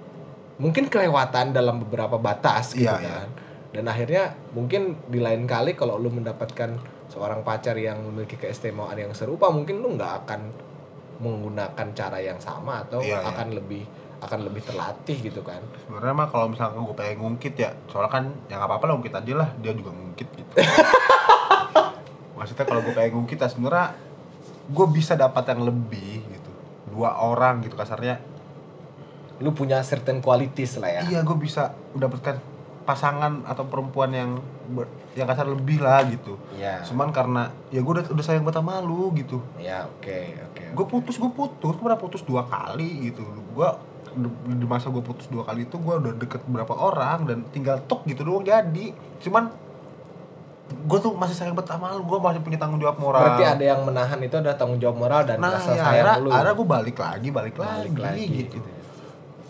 mungkin 0.56 0.86
kelewatan 0.86 1.50
dalam 1.50 1.80
beberapa 1.80 2.16
batas 2.16 2.74
gitu 2.74 2.86
Iya, 2.86 3.00
iya. 3.00 3.14
kan. 3.20 3.30
Dan 3.74 3.84
akhirnya 3.86 4.24
mungkin 4.52 4.82
di 5.08 5.18
lain 5.18 5.44
kali 5.44 5.74
kalau 5.74 5.98
lu 5.98 6.10
mendapatkan 6.10 6.78
seorang 7.08 7.42
pacar 7.42 7.74
yang 7.76 8.02
memiliki 8.02 8.36
keistimewaan 8.36 8.94
yang 8.96 9.12
serupa 9.12 9.50
mungkin 9.50 9.82
lu 9.82 9.94
nggak 9.94 10.14
akan 10.24 10.42
menggunakan 11.16 11.88
cara 11.92 12.18
yang 12.18 12.38
sama 12.38 12.82
atau 12.82 13.00
Iya, 13.00 13.18
iya. 13.18 13.28
akan 13.28 13.48
lebih 13.54 13.84
akan 14.20 14.40
lebih 14.42 14.64
terlatih 14.64 15.18
gitu 15.22 15.44
kan. 15.44 15.60
sebenarnya 15.84 16.16
mah 16.16 16.28
kalau 16.28 16.48
misalkan 16.48 16.80
gue 16.80 16.96
pengen 16.96 17.18
ngungkit 17.20 17.54
ya 17.56 17.76
soalnya 17.86 18.08
kan 18.10 18.24
ya 18.48 18.56
nggak 18.56 18.70
apa-apa 18.70 18.84
lah 18.86 18.94
ngungkit 18.96 19.16
aja 19.16 19.34
lah 19.36 19.50
dia 19.60 19.72
juga 19.74 19.92
ngungkit 19.92 20.28
gitu 20.32 20.54
maksudnya 22.38 22.64
kalau 22.64 22.82
gue 22.82 22.94
pengen 22.94 23.12
ngungkit 23.14 23.38
ya 23.38 23.48
sebenarnya 23.48 23.88
gue 24.66 24.86
bisa 24.90 25.14
dapat 25.16 25.44
yang 25.46 25.62
lebih 25.64 26.24
gitu 26.24 26.52
dua 26.90 27.20
orang 27.20 27.60
gitu 27.62 27.76
kasarnya 27.76 28.16
Lu 29.44 29.52
punya 29.52 29.78
certain 29.82 30.18
qualities 30.18 30.80
lah 30.80 30.90
ya. 30.90 31.02
iya 31.06 31.20
gue 31.20 31.36
bisa 31.36 31.64
mendapatkan 31.92 32.40
pasangan 32.84 33.44
atau 33.44 33.64
perempuan 33.64 34.12
yang 34.12 34.32
ber- 34.68 34.88
yang 35.14 35.24
kasar 35.24 35.46
lebih 35.46 35.80
lah 35.80 36.04
gitu 36.06 36.36
Iya. 36.54 36.84
cuman 36.84 37.12
karena 37.12 37.42
ya 37.70 37.80
gue 37.80 37.94
udah 37.94 38.06
udah 38.08 38.20
sayang 38.20 38.42
banget 38.42 38.60
sama 38.60 38.80
lu 38.80 39.08
gitu 39.14 39.40
Ya, 39.56 39.88
oke, 39.90 40.20
oke. 40.44 40.64
gue 40.70 40.86
putus 40.90 41.16
gue 41.16 41.28
putus 41.30 41.74
gue 41.74 41.84
pernah 41.84 41.96
putus 41.98 42.22
dua 42.22 42.44
kali 42.44 43.08
gitu 43.08 43.24
gue 43.24 43.70
di 44.14 44.28
di 44.54 44.66
masa 44.66 44.88
gue 44.88 45.00
putus 45.00 45.26
dua 45.26 45.42
kali 45.44 45.64
itu 45.64 45.76
gue 45.76 45.96
udah 45.96 46.14
deket 46.14 46.44
beberapa 46.44 46.76
orang 46.76 47.24
dan 47.24 47.38
tinggal 47.50 47.80
tok 47.82 48.04
gitu 48.04 48.22
doang 48.22 48.44
jadi 48.44 48.92
cuman 49.20 49.48
gue 50.74 51.00
tuh 51.00 51.14
masih 51.14 51.34
sayang 51.34 51.54
banget 51.54 51.72
sama 51.72 51.94
lu 51.94 52.04
gue 52.04 52.20
masih 52.20 52.42
punya 52.42 52.58
tanggung 52.58 52.78
jawab 52.78 52.98
moral 52.98 53.22
Berarti 53.24 53.46
ada 53.48 53.64
yang 53.66 53.82
menahan 53.82 54.18
itu 54.18 54.36
ada 54.36 54.52
tanggung 54.54 54.78
jawab 54.78 54.98
moral 54.98 55.22
dan 55.24 55.38
nah 55.38 55.54
rasa 55.54 55.72
ya, 55.72 55.84
sayang 55.86 56.20
lu. 56.20 56.30
akhirnya 56.30 56.54
gue 56.54 56.68
balik 56.68 56.98
lagi 56.98 57.30
balik, 57.30 57.56
balik 57.56 57.94
lagi, 57.94 58.02
lagi 58.02 58.24
gitu, 58.44 58.58
gitu. 58.58 58.70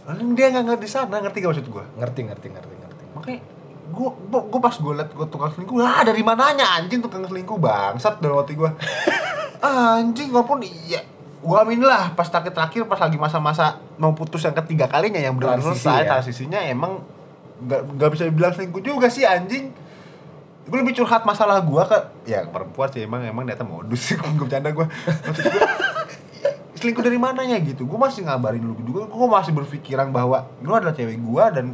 Lalu 0.03 0.35
dia 0.35 0.51
nggak 0.51 0.65
ngerti 0.67 0.87
sana 0.87 1.23
ngerti 1.23 1.37
gak 1.39 1.49
maksud 1.55 1.67
gue 1.67 1.85
Ngerti, 1.95 2.19
ngerti, 2.27 2.47
ngerti, 2.51 2.73
ngerti. 2.75 3.03
makanya 3.15 3.39
gue 3.83 4.09
gue 4.31 4.61
pas 4.63 4.75
gue 4.75 4.93
liat 4.95 5.09
gue 5.11 5.27
tukang 5.29 5.51
selingkuh 5.53 5.77
ah 5.79 6.01
dari 6.01 6.19
mananya 6.19 6.65
anjing 6.75 6.99
tukang 6.99 7.23
selingkuh 7.23 7.55
bangsat 7.55 8.19
dalam 8.19 8.41
hati 8.41 8.55
gue 8.55 8.67
anjing 9.63 10.29
walaupun 10.29 10.59
iya. 10.63 11.03
Gue 11.43 11.59
amin 11.59 11.83
lah 11.83 12.15
pas 12.15 12.23
terakhir 12.23 12.55
terakhir 12.55 12.81
pas 12.87 12.95
lagi 12.97 13.19
masa-masa 13.19 13.75
mau 13.99 14.15
putus 14.15 14.39
yang 14.41 14.55
ketiga 14.55 14.87
kalinya 14.87 15.19
yang 15.19 15.35
belum 15.35 15.59
Transisi 15.59 15.83
selesai 15.83 15.99
ya. 15.99 16.09
transisinya 16.15 16.59
emang 16.63 17.03
nggak 17.59 17.81
nggak 17.99 18.09
bisa 18.15 18.23
dibilang 18.27 18.53
selingkuh 18.55 18.79
juga 18.79 19.11
sih 19.11 19.27
anjing. 19.27 19.67
Gue 20.63 20.77
lebih 20.79 20.95
curhat 20.95 21.27
masalah 21.27 21.59
gue 21.59 21.83
ke 21.83 21.99
ya 22.23 22.47
perempuan 22.47 22.87
sih 22.87 23.03
emang 23.03 23.27
emang 23.27 23.43
ternyata 23.43 23.67
modus 23.67 23.99
sih 23.99 24.15
gue 24.19 24.31
bercanda 24.39 24.71
gue 24.71 24.87
selingkuh 26.83 26.99
dari 26.99 27.15
mananya 27.15 27.55
gitu. 27.63 27.87
Gue 27.87 27.95
masih 27.95 28.27
ngabarin 28.27 28.59
lu 28.59 28.75
juga. 28.83 29.07
Gue 29.07 29.27
masih 29.31 29.55
berpikiran 29.55 30.11
bahwa 30.11 30.51
lu 30.59 30.75
adalah 30.75 30.91
cewek 30.91 31.15
gue 31.15 31.45
dan 31.55 31.65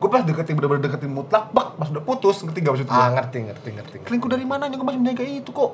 gue 0.00 0.08
pas 0.08 0.24
deketin 0.24 0.56
bener-bener 0.56 0.84
deketin 0.88 1.12
mutlak 1.12 1.52
bak 1.52 1.76
pas 1.76 1.88
udah 1.92 2.00
putus 2.00 2.40
ngerti 2.40 2.64
gak 2.64 2.72
maksud 2.72 2.88
gue 2.88 2.96
Ah, 2.96 3.12
ngerti, 3.12 3.44
ngerti, 3.44 3.68
ngerti. 3.76 3.96
ngerti. 4.00 4.06
selingkuh 4.08 4.30
dari 4.32 4.44
mananya 4.48 4.76
gue 4.76 4.84
masih 4.84 5.00
menjaga 5.00 5.24
itu 5.24 5.50
kok. 5.52 5.72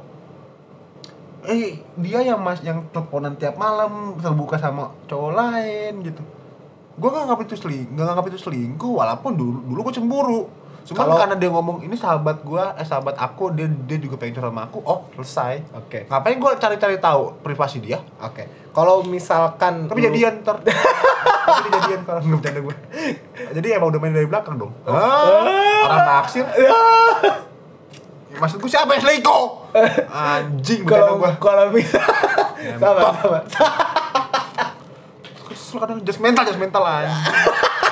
Eh 1.46 1.78
dia 1.98 2.18
yang 2.22 2.42
mas 2.42 2.58
yang 2.62 2.86
teleponan 2.90 3.38
tiap 3.38 3.54
malam 3.54 4.18
terbuka 4.18 4.58
sama 4.58 4.90
cowok 5.06 5.30
lain 5.34 5.92
gitu. 6.02 6.22
Gue 6.98 7.08
gak 7.10 7.22
nganggap 7.22 7.40
itu 7.46 7.54
seling 7.54 7.86
gak 7.94 8.02
nganggap 8.06 8.26
itu 8.30 8.38
selingkuh 8.42 8.92
walaupun 8.94 9.32
dulu 9.34 9.58
dulu 9.62 9.78
gue 9.90 9.94
cemburu 9.94 10.42
Cuman 10.86 11.02
Kalau- 11.02 11.18
karena 11.18 11.34
dia 11.34 11.50
ngomong 11.50 11.82
ini 11.82 11.92
sahabat 11.92 12.40
gue, 12.40 12.62
eh 12.62 12.86
sahabat 12.86 13.18
aku, 13.18 13.50
dia 13.50 13.66
dia 13.66 13.98
juga 13.98 14.14
pengen 14.16 14.38
curhat 14.38 14.50
sama 14.50 14.62
aku, 14.64 14.78
oh 14.80 15.10
selesai. 15.12 15.66
Oke. 15.74 16.06
Ngapain 16.06 16.38
gue 16.38 16.50
cari-cari 16.56 16.96
tahu 16.96 17.34
privasi 17.42 17.82
dia? 17.82 17.98
Oke. 18.16 18.46
Kalau 18.70 19.02
misalkan 19.02 19.90
Tapi 19.90 19.98
lu- 19.98 20.06
jadian 20.06 20.40
ntar. 20.40 20.62
Tapi 21.46 21.68
jadian 21.72 22.00
kalau 22.02 22.20
nggak 22.20 22.38
bercanda 22.38 22.60
gue. 22.62 22.76
Jadi 23.56 23.66
emang 23.68 23.90
udah 23.90 23.98
main 23.98 24.14
dari 24.14 24.26
belakang 24.26 24.54
dong. 24.56 24.70
Ah, 24.82 25.42
orang 25.84 26.02
naksir. 26.06 26.46
Maksud 28.36 28.60
gue 28.60 28.68
siapa 28.68 28.90
yang 28.92 29.02
selingkuh? 29.02 29.44
Anjing 30.06 30.84
kalau 30.84 31.18
gue. 31.18 31.30
kalau 31.40 31.72
bisa 31.72 31.98
sabar, 32.78 33.10
sabar. 33.16 33.42
Kesel 35.46 35.76
kadang 35.78 35.98
just 36.02 36.20
mental, 36.20 36.44
just 36.44 36.60
mental 36.60 36.82
aja. 36.82 37.10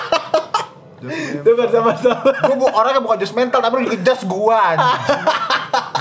Sabar, 1.04 1.68
sabar, 1.68 1.94
sabar. 2.00 2.32
gue 2.48 2.56
bu 2.56 2.66
orangnya 2.72 3.00
bukan 3.04 3.18
just 3.20 3.36
mental 3.36 3.60
tapi 3.60 3.84
just 4.00 4.24
gue 4.24 4.56
anjing. 4.56 5.00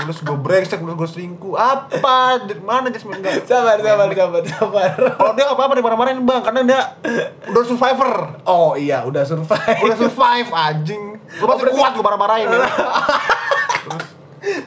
Terus 0.04 0.18
gue 0.20 0.36
brengsek, 0.36 0.78
terus 0.80 0.96
gue 0.96 1.08
selingkuh. 1.08 1.54
Apa? 1.56 2.40
Di 2.44 2.56
mana 2.60 2.88
just 2.88 3.04
mental? 3.04 3.32
Sabar, 3.44 3.80
sabar, 3.80 4.08
sabar, 4.10 4.42
sabar. 4.44 4.88
Kalau 4.96 5.32
dia 5.36 5.44
nggak 5.44 5.56
apa-apa 5.56 5.74
dimarah-marahin 5.76 6.20
bang, 6.24 6.42
karena 6.44 6.60
dia 6.64 6.80
udah 7.48 7.62
survivor. 7.64 8.12
Oh 8.48 8.72
iya, 8.76 9.04
udah 9.04 9.22
survive. 9.24 9.78
Udah 9.84 9.96
survive 9.96 10.48
anjing. 10.52 11.02
Lu 11.40 11.44
pasti 11.48 11.72
kuat 11.72 11.92
gue 11.96 12.04
marah-marahin 12.04 12.48
ya. 12.48 12.68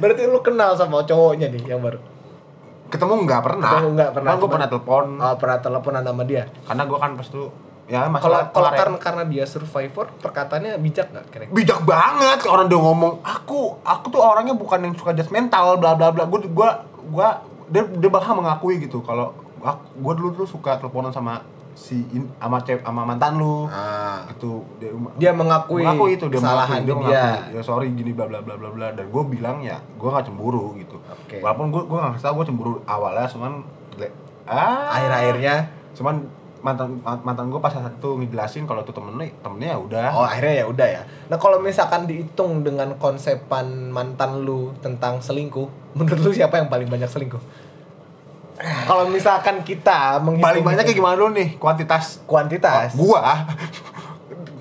Berarti 0.01 0.21
lu 0.25 0.41
kenal 0.41 0.73
sama 0.73 1.05
cowoknya 1.05 1.53
nih 1.53 1.69
yang 1.69 1.81
baru. 1.81 2.01
Ketemu 2.87 3.13
nggak 3.27 3.41
pernah. 3.43 3.69
Ketemu 3.69 3.89
nggak 3.93 4.11
pernah. 4.15 4.29
Gue 4.31 4.39
cuman- 4.41 4.53
pernah 4.57 4.67
telepon. 4.71 5.05
Oh, 5.19 5.35
pernah 5.37 5.57
teleponan 5.59 6.03
sama 6.07 6.23
dia. 6.23 6.43
Karena 6.65 6.83
gue 6.87 6.97
kan 6.97 7.11
pas 7.13 7.27
itu 7.27 7.43
ya 7.87 8.03
Kalau 8.03 8.11
masalah 8.19 8.51
kalau 8.51 8.71
karena 8.75 8.97
karena 8.99 9.23
dia 9.23 9.43
survivor, 9.47 10.11
perkataannya 10.19 10.75
bijak 10.83 11.07
nggak 11.07 11.25
kira-kira? 11.31 11.55
bijak 11.55 11.79
banget 11.87 12.43
orang 12.51 12.67
dia 12.67 12.79
ngomong 12.79 13.23
aku 13.23 13.79
aku 13.81 14.05
tuh 14.11 14.19
orangnya 14.19 14.53
bukan 14.53 14.83
yang 14.83 14.93
suka 14.93 15.15
just 15.15 15.31
mental 15.31 15.79
bla 15.79 15.95
bla 15.95 16.11
bla. 16.11 16.27
Gue 16.27 16.51
gua 16.51 16.83
gua 17.07 17.41
dia 17.71 17.87
dia 17.87 18.09
bahkan 18.11 18.35
mengakui 18.35 18.83
gitu 18.83 18.99
kalau 19.03 19.31
gue 19.97 20.13
dulu 20.15 20.31
tuh 20.35 20.47
suka 20.47 20.79
teleponan 20.79 21.11
sama 21.11 21.43
si 21.77 22.01
in, 22.09 22.25
sama 22.41 22.57
cewek 22.65 22.81
sama 22.81 23.05
mantan 23.05 23.37
lu. 23.37 23.69
Ah, 23.69 24.25
gitu. 24.33 24.65
Dia, 24.81 24.91
dia 25.15 25.31
mengakui, 25.31 25.85
mengakui 25.85 26.17
itu 26.17 26.25
dia 26.25 26.41
kesalahan 26.41 26.81
mengakui, 26.81 26.89
dia. 26.89 27.21
mengakui, 27.21 27.55
ya 27.55 27.61
sorry 27.61 27.87
gini 27.93 28.11
bla 28.17 28.25
bla 28.25 28.41
bla 28.41 28.57
bla 28.57 28.69
bla. 28.73 28.87
Dan 28.97 29.13
gue 29.13 29.23
bilang 29.29 29.61
ya 29.61 29.77
gue 29.77 30.09
gak 30.09 30.25
cemburu 30.25 30.73
gitu. 30.81 30.97
Oke. 31.05 31.37
walaupun 31.39 31.69
gue 31.69 31.81
gue 31.85 31.97
gak 32.01 32.17
tahu 32.17 32.33
gue 32.41 32.45
cemburu 32.49 32.73
awalnya 32.89 33.29
cuman 33.29 33.61
ah 34.47 34.95
Akhir-akhirnya? 34.95 35.55
Cuman 35.93 36.15
mantan 36.57 36.97
mantan 37.03 37.47
gue 37.47 37.57
pas 37.57 37.69
saat 37.69 37.93
itu 37.93 38.09
ngejelasin 38.17 38.65
kalau 38.65 38.81
itu 38.81 38.89
temennya 38.89 39.29
temennya 39.39 39.69
ya 39.73 39.79
udah 39.79 40.07
Oh 40.11 40.25
akhirnya 40.25 40.53
ya 40.61 40.65
udah 40.65 40.87
ya. 40.89 41.01
Nah 41.27 41.37
kalau 41.37 41.57
misalkan 41.57 42.05
dihitung 42.05 42.61
dengan 42.61 42.97
konsepan 42.97 43.65
mantan 43.87 44.41
lu 44.41 44.73
tentang 44.79 45.19
selingkuh, 45.19 45.69
menurut 45.93 46.19
lu 46.19 46.31
siapa 46.31 46.57
yang 46.57 46.67
paling 46.67 46.85
banyak 46.85 47.05
selingkuh? 47.05 47.39
Kalau 48.57 49.05
misalkan 49.05 49.61
kita 49.61 50.17
menghitung 50.17 50.49
paling 50.49 50.63
banyak 50.65 50.83
kayak 50.83 50.97
gimana 50.97 51.13
dulu 51.13 51.29
nih 51.31 51.49
kuantitas 51.55 52.25
kuantitas, 52.25 52.97
gua 52.97 53.45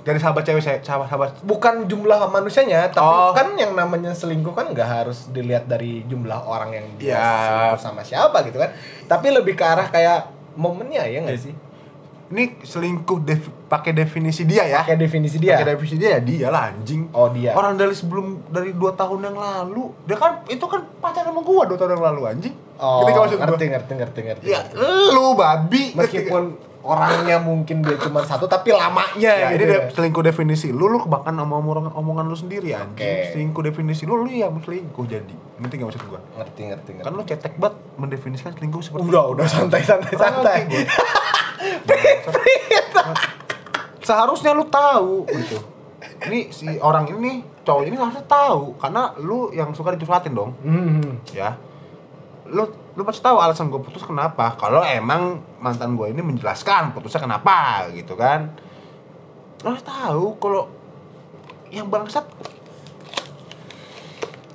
dari 0.05 0.23
sahabat 0.23 0.47
cewek 0.47 0.63
saya 0.63 0.79
sahabat 0.79 1.09
sahabat 1.09 1.31
bukan 1.43 1.89
jumlah 1.91 2.31
manusianya, 2.31 2.87
tapi 2.87 3.03
Oh. 3.03 3.35
kan 3.35 3.57
yang 3.57 3.75
namanya 3.75 4.15
selingkuh 4.15 4.55
kan 4.55 4.71
nggak 4.71 4.87
harus 4.87 5.33
dilihat 5.33 5.67
dari 5.67 6.07
jumlah 6.07 6.47
orang 6.47 6.71
yang 6.71 6.87
dia 6.95 7.19
Ya. 7.19 7.27
selingkuh 7.43 7.81
sama 7.83 8.03
siapa 8.05 8.39
gitu 8.45 8.61
kan, 8.61 8.71
tapi 9.09 9.35
lebih 9.35 9.59
ke 9.59 9.65
arah 9.67 9.89
kayak 9.89 10.31
momennya 10.55 11.03
ya 11.11 11.27
nggak 11.27 11.41
sih? 11.41 11.51
Ini 12.29 12.59
selingkuh 12.59 13.19
def- 13.21 13.55
pakai 13.67 13.93
definisi 13.93 14.43
dia 14.43 14.63
ya 14.65 14.83
Kayak 14.83 15.01
definisi 15.01 15.37
dia. 15.37 15.55
pakai 15.55 15.67
definisi 15.73 15.97
dia 15.97 16.11
ya 16.13 16.21
dia 16.21 16.49
lah 16.49 16.63
anjing 16.69 17.07
Oh 17.13 17.29
dia. 17.29 17.53
orang 17.53 17.75
dari 17.75 17.93
sebelum 17.93 18.47
dari 18.47 18.71
dua 18.73 18.93
tahun 18.93 19.23
yang 19.25 19.37
lalu 19.37 19.95
dia 20.03 20.15
kan 20.15 20.43
itu 20.47 20.63
kan 20.63 20.83
pacaran 20.97 21.29
sama 21.29 21.41
gua 21.41 21.63
dua 21.65 21.77
tahun 21.77 21.93
yang 21.93 22.05
lalu 22.05 22.23
anjing 22.29 22.55
Oh, 22.77 23.01
Ngerti 23.01 23.41
ngerti, 23.41 23.65
ngerti, 23.67 23.93
ngerti, 23.95 24.21
ngerti. 24.23 24.45
Ya, 24.47 24.61
lu 25.09 25.33
babi. 25.33 25.97
Meskipun 25.97 26.61
orangnya 26.87 27.37
mungkin 27.37 27.83
dia 27.83 27.99
cuma 27.99 28.23
satu, 28.23 28.47
tapi 28.47 28.71
lamanya 28.71 29.19
Ya, 29.29 29.51
gitu. 29.51 29.61
ini 29.61 29.75
ya. 29.75 29.81
selingkuh 29.91 30.23
definisi 30.23 30.71
lu, 30.71 30.87
lu 30.87 30.99
kebakan 30.99 31.35
sama 31.35 31.55
omongan, 31.57 31.91
omongan 31.93 32.25
lu 32.25 32.35
sendiri 32.35 32.71
anjing. 32.71 32.95
Oke. 32.97 33.35
Selingkuh 33.35 33.63
definisi 33.65 34.03
lu, 34.03 34.17
lu 34.17 34.29
yang 34.29 34.55
selingkuh 34.57 35.05
jadi. 35.05 35.35
Ngerti 35.57 35.75
gak 35.75 35.87
maksud 35.89 36.03
gua? 36.07 36.21
Ngerti, 36.37 36.63
ngerti, 36.65 36.91
ngerti. 36.93 37.05
Kan 37.05 37.13
lu 37.13 37.23
cetek 37.23 37.55
banget 37.57 37.75
mendefinisikan 37.97 38.53
selingkuh 38.53 38.81
seperti 38.81 39.03
udah, 39.05 39.25
udah 39.29 39.47
santai, 39.47 39.83
santai, 39.83 40.15
santai. 40.15 40.61
Seharusnya 44.01 44.53
lu 44.53 44.65
tahu 44.65 45.27
gitu. 45.27 45.59
Ini 46.23 46.49
si 46.49 46.67
orang 46.79 47.11
ini 47.11 47.43
cowok 47.61 47.83
ini 47.85 47.95
harusnya 47.95 48.23
tahu 48.25 48.77
karena 48.77 49.11
lu 49.19 49.51
yang 49.51 49.75
suka 49.75 49.91
dicurhatin 49.93 50.33
dong, 50.33 50.55
Hmm. 50.63 51.19
ya. 51.29 51.59
Lu 52.47 52.63
lu 52.97 53.05
pasti 53.05 53.21
tahu 53.21 53.37
alasan 53.37 53.69
gue 53.69 53.81
putus 53.81 54.03
kenapa. 54.03 54.57
Kalau 54.57 54.81
emang 54.81 55.45
mantan 55.61 55.95
gue 56.01 56.09
ini 56.09 56.25
menjelaskan 56.25 56.97
putusnya 56.97 57.21
kenapa 57.21 57.87
gitu 57.93 58.17
kan. 58.17 58.57
Lu 59.61 59.77
harus 59.77 59.85
tahu 59.85 60.41
kalau 60.41 60.73
yang 61.69 61.93
bangsat 61.93 62.25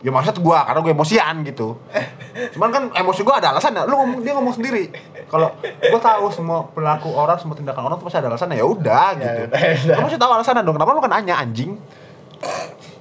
ya 0.02 0.10
maksud 0.10 0.42
gua 0.42 0.66
karena 0.66 0.82
gue 0.82 0.94
emosian 0.98 1.36
gitu. 1.46 1.78
Cuman 2.58 2.70
kan 2.74 2.84
emosi 2.98 3.22
gua 3.22 3.38
ada 3.38 3.54
alasan 3.54 3.78
ya 3.78 3.86
lu 3.86 3.94
ngomong 4.02 4.20
dia 4.26 4.34
ngomong 4.34 4.58
sendiri. 4.58 4.90
Kalau 5.30 5.54
gua 5.62 6.02
tahu 6.02 6.26
semua 6.34 6.66
perilaku 6.66 7.14
orang 7.14 7.38
semua 7.38 7.54
tindakan 7.54 7.86
orang 7.86 8.02
tuh 8.02 8.10
pasti 8.10 8.18
ada 8.18 8.34
alasan 8.34 8.50
ya 8.58 8.66
udah 8.66 9.08
gitu. 9.22 9.42
udah, 9.46 9.62
udah. 9.86 9.96
lu 10.02 10.02
pasti 10.10 10.18
tahu 10.18 10.32
alasan 10.34 10.66
dong. 10.66 10.76
Kenapa 10.82 10.92
lu 10.98 11.02
kan 11.06 11.12
nanya 11.14 11.36
anjing? 11.38 11.78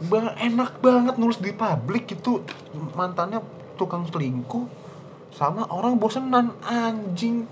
Bang, 0.01 0.32
enak 0.36 0.80
banget 0.84 1.14
nulis 1.16 1.41
di 1.41 1.53
publik 1.57 2.12
itu 2.12 2.45
mantannya 2.93 3.41
tukang 3.80 4.05
selingkuh 4.05 4.79
sama 5.34 5.66
orang 5.70 5.96
bosenan 5.96 6.52
anjing. 6.66 7.46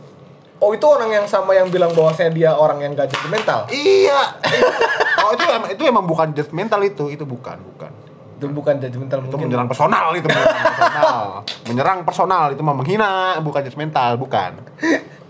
Oh 0.59 0.75
itu 0.75 0.83
orang 0.83 1.15
yang 1.15 1.27
sama 1.31 1.55
yang 1.55 1.71
bilang 1.71 1.95
bahwasanya 1.95 2.33
dia 2.35 2.51
orang 2.51 2.83
yang 2.83 2.91
gak 2.99 3.11
judgmental? 3.15 3.71
iya. 3.71 4.35
Oh 5.19 5.35
itu 5.35 5.45
emang 5.45 5.69
itu 5.69 5.83
emang 5.85 6.07
bukan 6.07 6.31
judgmental 6.33 6.81
itu 6.87 7.11
itu 7.13 7.27
bukan 7.27 7.59
bukan. 7.59 7.93
Itu 8.39 8.47
bukan 8.49 8.75
judgmental 8.81 9.19
itu 9.19 9.35
mungkin. 9.35 9.51
menyerang 9.51 9.69
personal 9.69 10.15
itu 10.15 10.25
menyerang 10.31 10.63
personal 10.63 11.19
menyerang 11.69 11.99
personal 12.07 12.45
itu 12.55 12.63
mah 12.65 12.77
menghina 12.79 13.37
bukan 13.43 13.61
judgmental 13.67 14.17
bukan. 14.17 14.53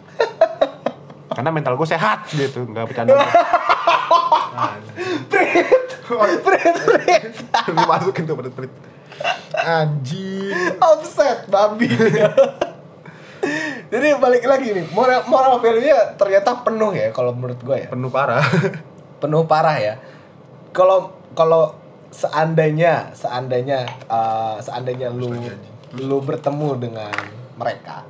Karena 1.34 1.50
mental 1.50 1.74
gue 1.74 1.88
sehat 1.88 2.30
gitu 2.30 2.68
nggak 2.68 2.84
bercanda. 2.84 3.16
Prit, 6.08 6.40
prit. 6.40 7.32
dimasukin 7.68 8.22
tuh 8.28 8.34
pada 8.38 8.50
tweet 8.54 8.72
anjing. 9.52 10.78
Offset 10.78 11.46
babi. 11.48 11.88
Jadi 13.88 14.06
balik 14.20 14.44
lagi 14.44 14.74
nih, 14.76 14.86
moral, 14.92 15.24
moral 15.30 15.62
value-nya 15.62 16.18
ternyata 16.20 16.60
penuh 16.60 16.92
ya 16.92 17.08
kalau 17.14 17.32
menurut 17.32 17.56
gue 17.62 17.86
ya. 17.86 17.88
penuh 17.88 18.10
parah. 18.12 18.44
Penuh 19.22 19.42
parah 19.50 19.74
ya. 19.82 19.94
Kalau 20.70 21.10
kalau 21.34 21.74
seandainya 22.14 23.10
seandainya 23.18 23.82
eh, 24.06 24.56
seandainya 24.62 25.10
lu 25.10 25.34
lu 25.98 26.16
bertemu 26.22 26.78
dengan 26.78 27.10
mereka. 27.58 28.06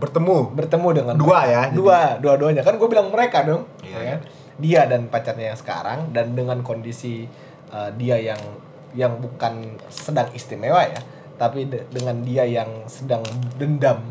Bertemu? 0.00 0.56
Bertemu 0.56 0.88
dengan 0.96 1.14
Dua 1.20 1.44
ya, 1.44 1.68
jadi- 1.68 1.76
dua 1.76 1.98
dua-duanya. 2.22 2.62
Kan 2.64 2.80
gue 2.80 2.88
bilang 2.88 3.12
mereka 3.12 3.44
dong. 3.44 3.68
Iya, 3.84 3.98
ya 4.00 4.04
kan? 4.16 4.20
dia 4.60 4.84
dan 4.84 5.08
pacarnya 5.08 5.56
yang 5.56 5.58
sekarang 5.58 6.12
dan 6.12 6.36
dengan 6.36 6.60
kondisi 6.60 7.24
uh, 7.72 7.88
dia 7.96 8.20
yang 8.20 8.38
yang 8.96 9.18
bukan 9.22 9.78
sedang 9.88 10.28
istimewa 10.34 10.82
ya 10.86 11.00
tapi 11.40 11.64
de- 11.64 11.88
dengan 11.88 12.20
dia 12.20 12.44
yang 12.44 12.84
sedang 12.84 13.24
dendam 13.56 14.04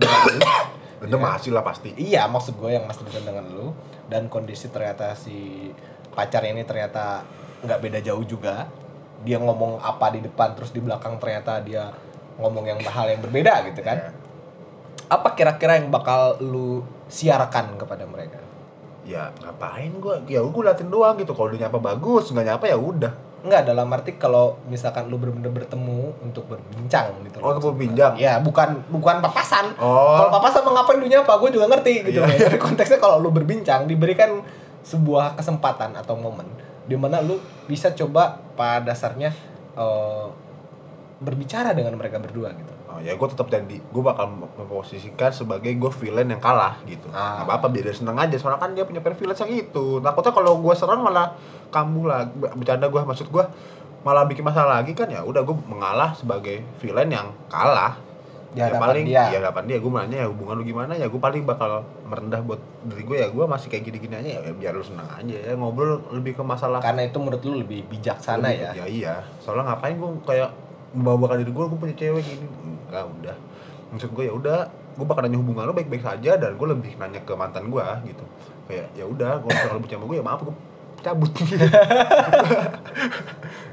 lu. 0.00 0.08
itu 1.04 1.16
masih 1.20 1.52
lah 1.52 1.60
pasti. 1.60 1.92
Iya 1.96 2.24
maksud 2.32 2.56
gue 2.56 2.72
yang 2.72 2.88
masih 2.88 3.04
dendam 3.04 3.24
dengan 3.28 3.46
lu. 3.52 3.66
Dan 4.08 4.32
kondisi 4.32 4.72
ternyata 4.72 5.12
si 5.12 5.68
pacarnya 6.16 6.56
ini 6.56 6.64
ternyata 6.64 7.20
nggak 7.60 7.80
beda 7.84 7.98
jauh 8.00 8.24
juga. 8.24 8.72
Dia 9.20 9.36
ngomong 9.36 9.84
apa 9.84 10.16
di 10.16 10.24
depan 10.24 10.56
terus 10.56 10.72
di 10.72 10.80
belakang 10.80 11.20
ternyata 11.20 11.60
dia 11.60 11.92
ngomong 12.40 12.64
yang 12.64 12.80
hal 12.88 13.12
yang 13.12 13.20
berbeda 13.20 13.68
gitu 13.68 13.84
kan. 13.84 14.00
Iya. 14.00 14.12
apa 15.10 15.34
kira-kira 15.34 15.74
yang 15.74 15.90
bakal 15.90 16.38
lu 16.38 16.86
siarkan 17.10 17.74
kepada 17.74 18.06
mereka? 18.06 18.38
Ya 19.04 19.34
ngapain 19.42 19.90
gue 19.98 20.22
ya 20.30 20.40
gue 20.40 20.62
liatin 20.64 20.88
doang 20.88 21.20
gitu. 21.20 21.36
Kalau 21.36 21.52
dia 21.52 21.68
nyapa 21.68 21.76
bagus 21.82 22.32
nggak 22.32 22.46
nyapa 22.48 22.64
ya 22.70 22.78
udah 22.80 23.12
Enggak 23.40 23.64
dalam 23.64 23.88
arti 23.88 24.20
kalau 24.20 24.60
misalkan 24.68 25.08
lu 25.08 25.16
bener-bener 25.16 25.64
bertemu 25.64 26.12
untuk 26.20 26.44
berbincang 26.44 27.08
gitu 27.24 27.40
Oh, 27.40 27.56
untuk 27.56 27.72
berbincang. 27.72 28.12
Ya, 28.20 28.36
bukan 28.40 28.84
bukan 28.92 29.24
papasan. 29.24 29.72
Oh. 29.80 30.20
Kalau 30.20 30.30
papasan 30.36 30.60
mau 30.64 30.76
ngapain 30.76 31.00
lu 31.00 31.08
nyapa, 31.08 31.40
gue 31.40 31.50
juga 31.56 31.66
ngerti 31.72 31.94
gitu. 32.04 32.20
Ya. 32.20 32.28
Tapi 32.48 32.60
konteksnya 32.60 33.00
kalau 33.00 33.16
lu 33.16 33.32
berbincang 33.32 33.88
diberikan 33.88 34.44
sebuah 34.84 35.36
kesempatan 35.40 35.96
atau 35.96 36.16
momen 36.16 36.48
di 36.88 36.96
mana 36.98 37.22
lu 37.22 37.38
bisa 37.70 37.92
coba 37.94 38.40
pada 38.58 38.90
dasarnya 38.92 39.30
eh, 39.78 40.26
berbicara 41.20 41.76
dengan 41.76 41.94
mereka 41.94 42.18
berdua 42.18 42.50
gitu. 42.56 42.74
Ya 43.00 43.16
gue 43.16 43.28
tetap 43.28 43.48
jadi 43.48 43.76
gue 43.80 44.02
bakal 44.02 44.28
memposisikan 44.30 45.30
sebagai 45.30 45.72
gue 45.72 45.90
villain 45.98 46.28
yang 46.28 46.38
kalah 46.38 46.76
gitu. 46.84 47.08
Ah. 47.10 47.42
apa 47.42 47.58
apa 47.58 47.66
biar 47.68 47.88
dia 47.88 47.96
seneng 47.96 48.16
aja 48.16 48.36
soalnya 48.36 48.60
kan 48.60 48.70
dia 48.72 48.84
punya 48.84 49.00
privilege 49.00 49.40
yang 49.40 49.52
itu. 49.52 49.98
Takutnya 49.98 50.32
kalau 50.32 50.52
gue 50.60 50.74
serang 50.76 51.00
malah 51.00 51.32
kambuh 51.70 52.06
lah 52.06 52.26
bercanda 52.32 52.86
gue 52.86 53.00
maksud 53.00 53.28
gue 53.28 53.44
malah 54.00 54.24
bikin 54.24 54.40
masalah 54.40 54.80
lagi 54.80 54.96
kan 54.96 55.06
ya 55.06 55.20
udah 55.20 55.44
gue 55.44 55.56
mengalah 55.68 56.12
sebagai 56.12 56.64
villain 56.78 57.10
yang 57.10 57.28
kalah. 57.48 57.96
Di 58.50 58.58
ya 58.58 58.66
hadapan 58.66 58.82
paling 58.90 59.04
dia. 59.06 59.24
ya 59.30 59.38
hadapan 59.38 59.62
dia 59.70 59.78
gue 59.78 59.90
nanya 59.94 60.16
ya 60.22 60.26
hubungan 60.26 60.54
lu 60.58 60.64
gimana? 60.66 60.92
Ya 60.98 61.06
gue 61.06 61.20
paling 61.22 61.46
bakal 61.46 61.86
merendah 62.02 62.42
buat 62.42 62.58
diri 62.82 63.06
gue 63.06 63.16
ya 63.22 63.28
gue 63.30 63.44
masih 63.46 63.70
kayak 63.70 63.86
gini-gini 63.86 64.14
aja 64.18 64.30
ya 64.42 64.50
biar 64.50 64.74
lu 64.74 64.82
seneng 64.82 65.06
aja 65.06 65.36
ya. 65.38 65.54
Ngobrol 65.54 66.02
lebih 66.10 66.34
ke 66.34 66.42
masalah 66.42 66.82
Karena 66.82 67.06
itu 67.06 67.22
menurut 67.22 67.38
lu 67.46 67.62
lebih 67.62 67.86
bijaksana 67.86 68.50
lebih- 68.50 68.66
ya. 68.66 68.70
ya 68.74 68.84
iya. 68.90 69.14
Soalnya 69.38 69.70
ngapain 69.70 69.94
gue 69.94 70.10
kayak 70.26 70.50
membawakan 70.90 71.46
diri 71.46 71.52
gue 71.54 71.64
gue 71.70 71.78
punya 71.78 71.94
cewek 71.94 72.22
gini 72.26 72.46
enggak 72.90 73.06
udah. 73.06 73.36
Maksud 73.94 74.10
gue 74.10 74.24
ya 74.26 74.34
udah 74.34 74.58
gue 74.70 75.06
bakal 75.06 75.22
nanya 75.24 75.38
hubungan 75.38 75.64
lo 75.64 75.72
baik-baik 75.72 76.02
saja 76.02 76.36
dan 76.36 76.58
gue 76.58 76.68
lebih 76.68 76.98
nanya 76.98 77.22
ke 77.22 77.32
mantan 77.38 77.70
gue 77.70 77.86
gitu. 78.10 78.24
Kayak 78.66 78.86
ya 78.98 79.04
udah 79.06 79.38
kalau 79.40 79.50
misalkan 79.54 79.78
lo 79.78 79.86
sama 79.86 80.04
gue 80.10 80.16
ya 80.18 80.24
maaf 80.26 80.40
gue 80.42 80.56
cabut. 81.00 81.32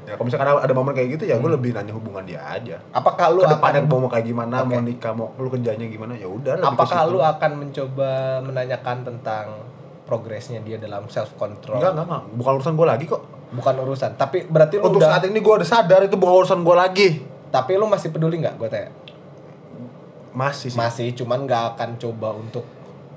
Ya 0.08 0.16
kalau 0.16 0.24
misalkan 0.24 0.48
ada, 0.48 0.64
ada 0.64 0.72
momen 0.72 0.96
kayak 0.96 1.20
gitu 1.20 1.28
ya 1.28 1.36
gue 1.36 1.50
lebih 1.52 1.76
nanya 1.76 1.92
hubungan 1.92 2.24
dia 2.24 2.40
aja. 2.40 2.80
Apakah 2.96 3.28
lu 3.28 3.44
ke 3.44 3.52
depannya 3.52 3.84
akan 3.84 4.00
mau 4.00 4.08
kayak 4.08 4.24
gimana 4.24 4.64
Oke. 4.64 4.72
mau 4.72 4.80
nikah 4.80 5.12
mau 5.12 5.28
lu 5.36 5.52
kerjanya 5.52 5.84
gimana 5.84 6.16
ya 6.16 6.24
udah 6.24 6.56
lebih 6.56 6.72
apakah 6.72 7.00
lu 7.12 7.20
akan 7.20 7.50
mencoba 7.60 8.40
menanyakan 8.40 8.96
tentang 9.04 9.68
progresnya 10.08 10.64
dia 10.64 10.80
dalam 10.80 11.04
self 11.12 11.36
control? 11.36 11.76
enggak 11.76 11.92
enggak 11.92 12.06
enggak. 12.08 12.22
Bukan 12.40 12.52
urusan 12.56 12.72
gue 12.72 12.86
lagi 12.88 13.04
kok. 13.04 13.22
Bukan 13.48 13.74
urusan, 13.84 14.10
tapi 14.16 14.48
berarti 14.48 14.80
lu 14.80 14.88
untuk 14.88 15.00
udah 15.04 15.08
saat 15.12 15.24
ini 15.28 15.38
gue 15.44 15.54
udah 15.60 15.68
sadar 15.68 16.00
itu 16.08 16.16
bukan 16.16 16.34
urusan 16.40 16.60
gue 16.64 16.76
lagi. 16.76 17.08
Tapi 17.52 17.76
lu 17.76 17.84
masih 17.84 18.08
peduli 18.08 18.40
nggak 18.40 18.56
gue 18.56 18.68
tanya? 18.72 18.88
Masih 20.38 20.70
sih 20.70 20.78
Masih, 20.78 21.08
cuman 21.18 21.42
nggak 21.50 21.62
akan 21.74 21.90
coba 21.98 22.28
untuk 22.38 22.62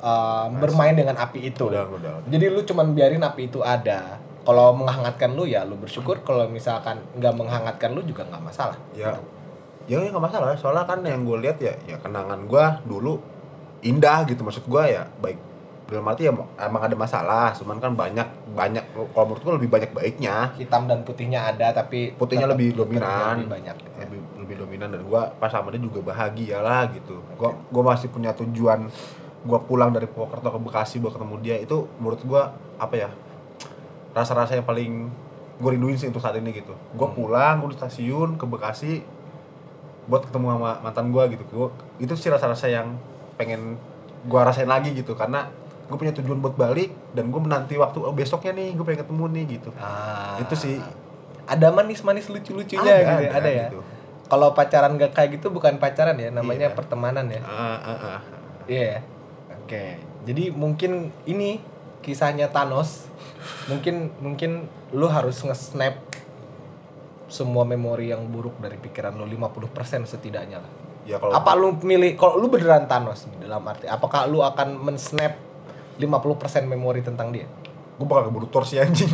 uh, 0.01 0.49
bermain 0.57 0.97
dengan 0.97 1.13
api 1.21 1.53
itu. 1.53 1.69
udah 1.69 1.85
udah 1.85 2.13
Jadi 2.25 2.45
lu 2.49 2.65
cuman 2.65 2.97
biarin 2.97 3.21
api 3.21 3.53
itu 3.53 3.61
ada. 3.61 4.17
Kalau 4.41 4.73
menghangatkan 4.73 5.37
lu 5.37 5.45
ya 5.45 5.61
lu 5.61 5.77
bersyukur. 5.77 6.25
Kalau 6.25 6.49
misalkan 6.49 6.97
nggak 7.13 7.33
menghangatkan 7.37 7.93
lu 7.93 8.01
juga 8.01 8.25
nggak 8.25 8.41
masalah. 8.41 8.77
ya 8.97 9.13
ya 9.89 9.97
nggak 9.97 10.23
masalah 10.23 10.53
soalnya 10.55 10.85
kan 10.85 11.01
yang 11.03 11.25
gue 11.25 11.37
lihat 11.41 11.57
ya 11.57 11.73
ya 11.89 11.97
kenangan 11.99 12.45
gue 12.45 12.65
dulu 12.85 13.17
indah 13.81 14.23
gitu 14.29 14.45
maksud 14.45 14.63
gue 14.69 14.83
ya 14.87 15.03
baik 15.19 15.35
dalam 15.91 16.07
arti 16.07 16.23
ya 16.23 16.31
emang 16.63 16.83
ada 16.87 16.95
masalah 16.95 17.51
cuman 17.51 17.75
kan 17.83 17.91
banyak 17.91 18.23
banyak 18.55 18.85
kalau 19.11 19.25
menurut 19.27 19.43
gue 19.43 19.53
lebih 19.59 19.69
banyak 19.75 19.91
baiknya 19.91 20.55
Hitam 20.55 20.87
dan 20.87 21.03
putihnya 21.03 21.51
ada, 21.51 21.75
tapi 21.75 22.15
Putihnya 22.15 22.47
lebih 22.47 22.71
dominan. 22.71 23.43
lebih 23.43 23.51
banyak. 23.51 23.75
gitu 23.75 23.91
ya. 23.91 24.07
lebih 24.07 24.19
dominan 24.81 24.97
dan 24.97 25.01
gue 25.05 25.21
pas 25.37 25.51
sama 25.53 25.69
dia 25.69 25.77
juga 25.77 26.01
bahagia 26.01 26.57
lah 26.59 26.89
gitu. 26.89 27.21
Gue 27.37 27.49
gue 27.53 27.83
masih 27.85 28.09
punya 28.09 28.33
tujuan 28.33 28.89
gue 29.41 29.59
pulang 29.65 29.93
dari 29.93 30.09
Purwokerto 30.09 30.49
ke 30.49 30.59
Bekasi 30.61 30.97
buat 30.97 31.13
ketemu 31.13 31.35
dia. 31.45 31.55
Itu 31.61 31.85
menurut 32.01 32.21
gue 32.25 32.41
apa 32.81 32.95
ya 32.97 33.09
rasa-rasa 34.17 34.57
yang 34.57 34.65
paling 34.65 35.07
gue 35.61 35.69
rinduin 35.69 35.97
sih 35.97 36.09
untuk 36.09 36.25
saat 36.25 36.33
ini 36.41 36.49
gitu. 36.49 36.73
Gue 36.97 37.07
Hmm. 37.07 37.15
pulang 37.15 37.55
gue 37.61 37.69
di 37.73 37.77
stasiun 37.77 38.41
ke 38.41 38.45
Bekasi 38.49 39.05
buat 40.09 40.25
ketemu 40.25 40.57
sama 40.57 40.81
mantan 40.81 41.13
gue 41.13 41.23
gitu. 41.37 41.43
Gua, 41.53 41.69
itu 42.01 42.17
sih 42.17 42.33
rasa-rasa 42.33 42.65
yang 42.65 42.97
pengen 43.37 43.77
gue 44.25 44.39
rasain 44.41 44.65
lagi 44.65 44.97
gitu. 44.97 45.13
Karena 45.13 45.45
gue 45.85 45.97
punya 45.97 46.15
tujuan 46.17 46.41
buat 46.41 46.57
balik 46.57 46.89
dan 47.13 47.29
gue 47.29 47.37
menanti 47.37 47.77
waktu 47.77 48.01
oh, 48.01 48.15
besoknya 48.15 48.57
nih 48.57 48.73
gue 48.73 48.81
pengen 48.81 49.05
ketemu 49.05 49.25
nih 49.29 49.43
gitu. 49.61 49.69
Ah, 49.77 50.41
itu 50.41 50.55
sih. 50.57 50.75
Ada 51.45 51.67
manis-manis 51.73 52.31
lucu-lucunya 52.31 52.79
Ada, 52.79 52.95
gitu, 53.03 53.23
ya, 53.27 53.29
ada, 53.29 53.39
ada 53.43 53.49
ya. 53.49 53.65
gitu. 53.67 53.79
Kalau 54.31 54.55
pacaran 54.55 54.95
gak 54.95 55.11
kayak 55.11 55.29
gitu 55.35 55.51
bukan 55.51 55.75
pacaran 55.75 56.15
ya, 56.15 56.31
namanya 56.31 56.71
Iya. 56.71 56.75
pertemanan 56.75 57.27
ya. 57.27 57.43
Ah, 57.43 57.75
ah, 57.75 57.99
ah. 58.15 58.19
Iya. 58.63 59.03
Oke. 59.59 59.99
Jadi 60.23 60.55
mungkin 60.55 61.11
ini 61.27 61.59
kisahnya 61.99 62.47
Thanos. 62.47 63.11
Mungkin 63.67 64.15
mungkin 64.23 64.71
lu 64.95 65.11
harus 65.11 65.43
nge-snap 65.43 65.99
semua 67.27 67.67
memori 67.67 68.07
yang 68.07 68.23
buruk 68.27 68.55
dari 68.57 68.75
pikiran 68.75 69.15
lu 69.15 69.27
50% 69.27 70.07
setidaknya 70.07 70.63
lah. 70.63 70.71
Ya 71.03 71.19
kalau 71.19 71.33
Apa 71.33 71.51
lu 71.55 71.75
milih 71.81 72.15
kalau 72.15 72.39
lu 72.39 72.47
beneran 72.47 72.87
Thanos 72.87 73.27
dalam 73.35 73.67
arti 73.67 73.91
apakah 73.91 74.31
lu 74.31 74.39
akan 74.39 74.79
men-snap 74.79 75.35
50% 75.99 76.07
memori 76.65 77.03
tentang 77.03 77.35
dia? 77.35 77.47
gue 77.91 78.09
bakal 78.09 78.33
ngebunuh 78.33 78.49
Thor 78.49 78.65
si 78.65 78.81
anjing 78.81 79.13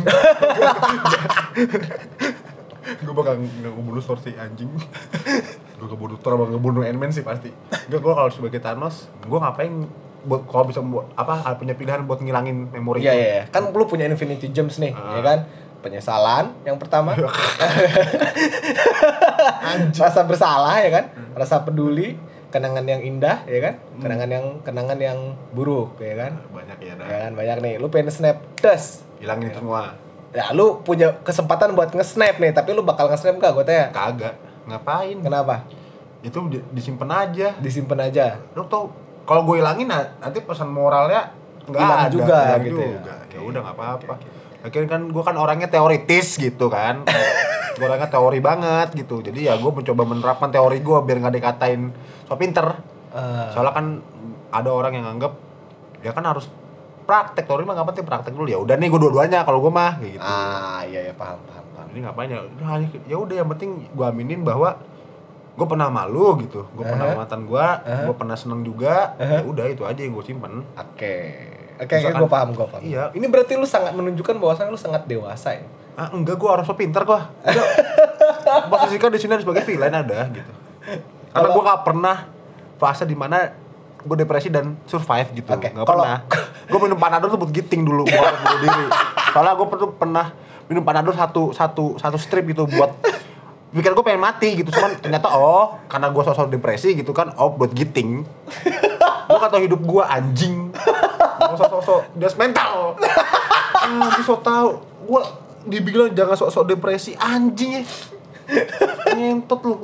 gue 2.90 3.12
bakal 3.12 3.36
nge- 3.36 3.68
ngebunuh 3.68 4.00
Thor 4.00 4.16
anjing 4.16 4.70
gue 5.74 5.86
ngebunuh 5.86 6.16
Thor 6.16 6.32
sama 6.32 6.44
ngebunuh 6.48 6.82
Ant-Man 6.82 7.10
sih 7.10 7.20
pasti 7.20 7.52
Enggak, 7.84 8.00
gue 8.00 8.12
kalau 8.12 8.30
sebagai 8.30 8.58
Thanos 8.58 9.12
gue 9.20 9.36
ngapain 9.36 9.72
buat 10.20 10.42
kalau 10.44 10.64
bisa 10.64 10.80
buat 10.80 11.06
apa 11.14 11.54
punya 11.54 11.72
pilihan 11.72 12.02
buat 12.02 12.18
ngilangin 12.18 12.68
memori 12.70 13.00
Iya 13.00 13.12
iya, 13.12 13.28
iya. 13.30 13.42
kan 13.46 13.68
lu 13.68 13.84
punya 13.84 14.04
Infinity 14.04 14.48
Gems 14.48 14.76
nih, 14.76 14.90
Ah. 14.90 15.14
ya 15.14 15.22
kan? 15.22 15.38
Penyesalan 15.78 16.58
yang 16.64 16.74
pertama. 16.74 17.14
Rasa 19.94 20.20
bersalah 20.24 20.74
ya 20.78 20.90
kan? 20.90 21.04
Rasa 21.32 21.62
peduli, 21.62 22.18
kenangan 22.48 22.82
yang 22.82 22.98
indah 22.98 23.46
ya 23.46 23.62
kan? 23.62 23.74
Kenangan 23.96 24.28
yang 24.28 24.44
kenangan 24.60 24.98
yang 24.98 25.18
buruk 25.52 25.94
ya 25.98 26.18
kan? 26.18 26.32
banyak 26.48 26.78
ya 26.80 26.92
dah 26.94 27.06
Ya 27.06 27.16
kan 27.22 27.32
banyak 27.34 27.56
nih. 27.60 27.74
Lu 27.76 27.86
pengen 27.88 28.10
snap 28.10 28.42
tes. 28.56 29.06
hilangin 29.18 29.50
itu 29.50 29.58
semua 29.58 29.94
Ya 30.28 30.52
lu 30.52 30.80
punya 30.80 31.16
kesempatan 31.18 31.72
buat 31.72 31.88
nge-snap 31.88 32.36
nih, 32.36 32.52
tapi 32.52 32.70
lu 32.70 32.82
bakal 32.82 33.08
nge-snap 33.08 33.36
gak 33.36 33.52
gue 33.54 33.64
tanya? 33.64 33.86
kagak 33.90 34.34
ngapain 34.64 35.16
Kenapa? 35.16 35.64
itu 36.18 36.36
di- 36.46 36.64
disimpan 36.70 37.08
aja 37.24 37.54
Disimpan 37.56 37.98
aja. 38.02 38.36
lu 38.52 38.66
tau 38.66 38.90
kalau 39.22 39.44
gue 39.44 39.56
hilangin 39.56 39.86
na- 39.86 40.12
nanti 40.18 40.40
pesan 40.40 40.66
moralnya 40.66 41.30
nggak 41.64 41.78
ada 41.80 42.08
juga 42.08 42.36
hilang 42.48 42.64
gitu 42.66 42.76
ya. 42.76 42.90
juga. 42.92 43.14
Ya 43.28 43.40
udah 43.40 43.60
nggak 43.62 43.76
apa-apa 43.76 44.14
akhirnya 44.58 44.88
kan 44.90 45.02
gue 45.06 45.22
kan 45.22 45.36
orangnya 45.36 45.68
teoritis 45.68 46.34
gitu 46.34 46.66
kan 46.66 47.06
gue 47.78 47.84
orangnya 47.86 48.10
teori 48.10 48.40
banget 48.40 48.88
gitu 48.92 49.22
jadi 49.22 49.40
ya 49.44 49.54
gue 49.54 49.70
mencoba 49.70 50.02
menerapkan 50.02 50.50
teori 50.50 50.78
gue 50.78 50.98
biar 50.98 51.16
nggak 51.18 51.34
dikatain 51.34 51.94
so 52.24 52.34
pinter 52.34 52.66
Eh, 53.08 53.48
soalnya 53.48 53.72
kan 53.72 53.86
ada 54.50 54.68
orang 54.68 54.92
yang 54.92 55.06
anggap 55.08 55.32
ya 55.98 56.10
kan 56.10 56.20
harus 56.22 56.44
praktek 57.08 57.42
teori 57.42 57.64
mah 57.64 57.72
nggak 57.72 57.88
penting 57.88 58.04
praktek 58.04 58.32
dulu 58.32 58.44
ya 58.46 58.58
udah 58.58 58.76
nih 58.76 58.86
gue 58.86 59.00
dua-duanya 59.00 59.40
kalau 59.42 59.58
gue 59.58 59.72
mah 59.72 59.96
gitu 59.98 60.20
ah 60.20 60.84
iya 60.84 61.08
ya 61.08 61.14
paham 61.14 61.40
paham 61.42 61.64
paham. 61.72 61.86
jadi 61.88 62.00
ngapain 62.04 62.28
ya 62.28 62.40
udah 62.44 62.68
ya 63.02 63.16
udah 63.16 63.34
yang 63.34 63.48
penting 63.48 63.70
gue 63.88 64.04
aminin 64.04 64.40
bahwa 64.42 64.76
gue 65.50 65.66
pernah 65.66 65.88
malu 65.88 66.36
gitu 66.38 66.68
gue 66.68 66.84
pernah 66.84 67.08
Uh-huh. 67.08 67.18
mantan 67.18 67.42
gue 67.42 67.56
Uh-huh. 67.64 68.04
gue 68.04 68.14
pernah 68.14 68.36
seneng 68.36 68.60
juga 68.60 69.16
ya 69.16 69.40
Uh-huh. 69.40 69.50
udah 69.50 69.64
itu 69.66 69.82
aja 69.82 69.98
yang 69.98 70.12
gue 70.12 70.22
simpen 70.22 70.60
Oke. 70.74 71.16
Oke, 71.78 71.94
Misalkan- 71.94 72.20
gue 72.20 72.26
paham, 72.28 72.48
gue 72.52 72.66
paham. 72.68 72.82
Iya. 72.82 73.04
Ini 73.12 73.26
berarti 73.28 73.54
lu 73.54 73.62
sangat 73.62 73.94
menunjukkan 73.94 74.34
bahwasannya 74.36 74.68
lu 74.68 74.80
sangat 74.80 75.06
dewasa 75.06 75.54
ya. 75.54 75.62
ah 75.94 76.10
enggak 76.12 76.34
gue 76.34 76.46
harus 76.48 76.62
so 76.62 76.74
pinter 76.74 77.02
gue 77.02 77.20
posisikan 78.70 79.10
di 79.10 79.18
sini 79.18 79.34
sebagai 79.36 79.62
villain 79.62 79.90
ada 79.92 80.26
gitu 80.28 80.52
karena 81.28 81.34
Kalau- 81.34 81.54
gue 81.54 81.62
gak 81.64 81.80
pernah 81.82 82.16
fase 82.76 83.02
di 83.02 83.14
mana 83.14 83.50
gue 83.98 84.16
depresi 84.18 84.48
dan 84.48 84.78
survive 84.86 85.28
gitu. 85.34 85.48
Oke, 85.50 85.68
nggak 85.74 85.86
kalau- 85.86 86.04
pernah. 86.06 86.18
gue 86.70 86.78
minum 86.78 86.98
panadol 86.98 87.28
tuh 87.32 87.38
buat 87.40 87.52
giting 87.52 87.82
dulu 87.82 88.04
buat 88.06 88.34
bunuh 88.34 88.58
diri. 88.62 88.86
Soalnya 89.34 89.52
gue 89.56 89.66
pernah 89.66 89.88
pernah 89.94 90.26
minum 90.68 90.82
panadol 90.84 91.14
satu 91.16 91.42
satu 91.56 91.96
satu 91.96 92.16
strip 92.20 92.44
gitu 92.46 92.68
buat 92.68 92.92
pikir 93.68 93.92
gue 93.92 94.04
pengen 94.04 94.22
mati 94.22 94.58
gitu. 94.58 94.70
Cuman 94.70 95.00
ternyata 95.00 95.32
oh 95.32 95.80
karena 95.88 96.12
gue 96.12 96.22
sosok 96.22 96.48
depresi 96.48 96.94
gitu 96.94 97.10
kan 97.10 97.32
oh 97.36 97.52
buat 97.52 97.72
giting. 97.72 98.22
Gue 99.28 99.38
kata 99.38 99.60
hidup 99.60 99.80
gue 99.80 100.02
anjing. 100.04 100.72
Gue 101.38 101.56
sosok 101.56 102.12
just 102.16 102.36
mental. 102.36 102.96
Hmm, 103.78 104.08
bisa 104.20 104.36
tahu 104.40 104.80
gue 105.08 105.22
dibilang 105.68 106.12
jangan 106.12 106.36
sok-sok 106.36 106.64
depresi 106.68 107.12
anjing. 107.16 107.84
Ya 108.48 109.12
ngentot 109.12 109.60
lu 109.60 109.76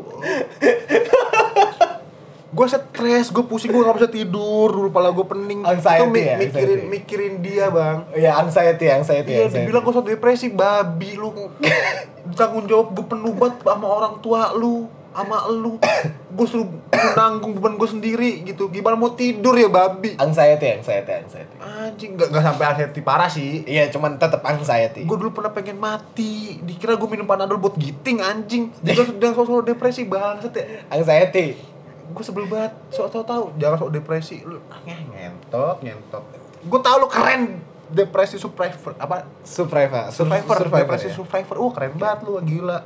gue 2.54 2.66
stres, 2.68 3.26
gue 3.28 3.42
pusing, 3.42 3.66
gue 3.68 3.82
gak 3.82 3.98
bisa 3.98 4.06
tidur 4.08 4.70
dulu, 4.70 4.88
pala 4.88 5.10
gue 5.10 5.22
pening 5.22 5.60
Anxiety 5.60 5.98
Itu 5.98 6.06
mi- 6.06 6.22
ya, 6.22 6.36
mikirin, 6.36 6.54
anxiety. 6.70 6.86
mikirin 6.88 7.34
dia 7.40 7.66
bang 7.66 7.98
Ya 8.14 8.38
anxiety, 8.38 8.86
anxiety, 8.88 9.32
Iya, 9.32 9.40
anxiety. 9.44 9.58
dibilang 9.60 9.82
gue 9.82 9.92
sok 9.92 10.06
depresi, 10.06 10.46
babi 10.48 11.10
lu 11.12 11.34
Tanggung 12.38 12.64
jawab 12.64 12.92
gue 12.92 13.04
penuh 13.04 13.32
banget 13.32 13.58
sama 13.60 13.86
orang 13.86 14.14
tua 14.18 14.50
lu 14.52 14.86
Sama 15.10 15.46
lu 15.48 15.82
Gue 16.30 16.46
suruh 16.46 16.64
gue 16.64 17.10
nanggung 17.12 17.52
beban 17.52 17.74
gue 17.74 17.86
sendiri 17.86 18.42
gitu 18.42 18.66
Gimana 18.68 18.94
mau 18.94 19.10
tidur 19.10 19.52
ya 19.52 19.66
babi 19.66 20.14
Anxiety, 20.14 20.66
anxiety, 20.72 21.10
anxiety. 21.12 21.54
Anjing, 21.58 22.14
gak, 22.14 22.30
gak 22.30 22.42
sampai 22.44 22.64
anxiety 22.68 23.00
parah 23.00 23.26
sih 23.28 23.62
Iya, 23.64 23.90
cuman 23.90 24.14
tetap 24.14 24.40
anxiety. 24.42 25.02
Gue 25.02 25.16
dulu 25.16 25.30
pernah 25.32 25.50
pengen 25.50 25.76
mati 25.76 26.58
Dikira 26.60 26.94
gue 26.94 27.08
minum 27.08 27.24
panadol 27.24 27.58
buat 27.58 27.74
giting 27.74 28.18
anjing 28.20 28.70
Juga 28.84 29.04
sedang 29.04 29.32
sok-sok 29.32 29.66
depresi 29.66 30.02
banget 30.04 30.50
ya 30.52 30.64
Anxiety. 30.88 31.73
Gue 32.06 32.20
sebel 32.20 32.44
banget 32.44 32.72
sok 32.88 33.08
tau 33.08 33.22
tau 33.22 33.44
jangan 33.54 33.76
sok 33.78 33.90
depresi 33.90 34.42
lu 34.42 34.60
ah, 34.66 34.76
ngeh, 34.82 35.00
ngentot 35.08 35.80
ngentot 35.80 36.24
gue 36.60 36.80
tau 36.80 36.96
lu 36.96 37.06
keren 37.06 37.60
depresi 37.86 38.36
survivor 38.36 38.92
apa 38.94 39.24
Survivor, 39.40 40.08
survivor, 40.10 40.78
depresi 40.78 41.06
ya. 41.06 41.14
survivor 41.14 41.56
wah 41.58 41.72
keren 41.72 41.92
banget 41.94 42.18
lu 42.22 42.36
gila 42.40 42.78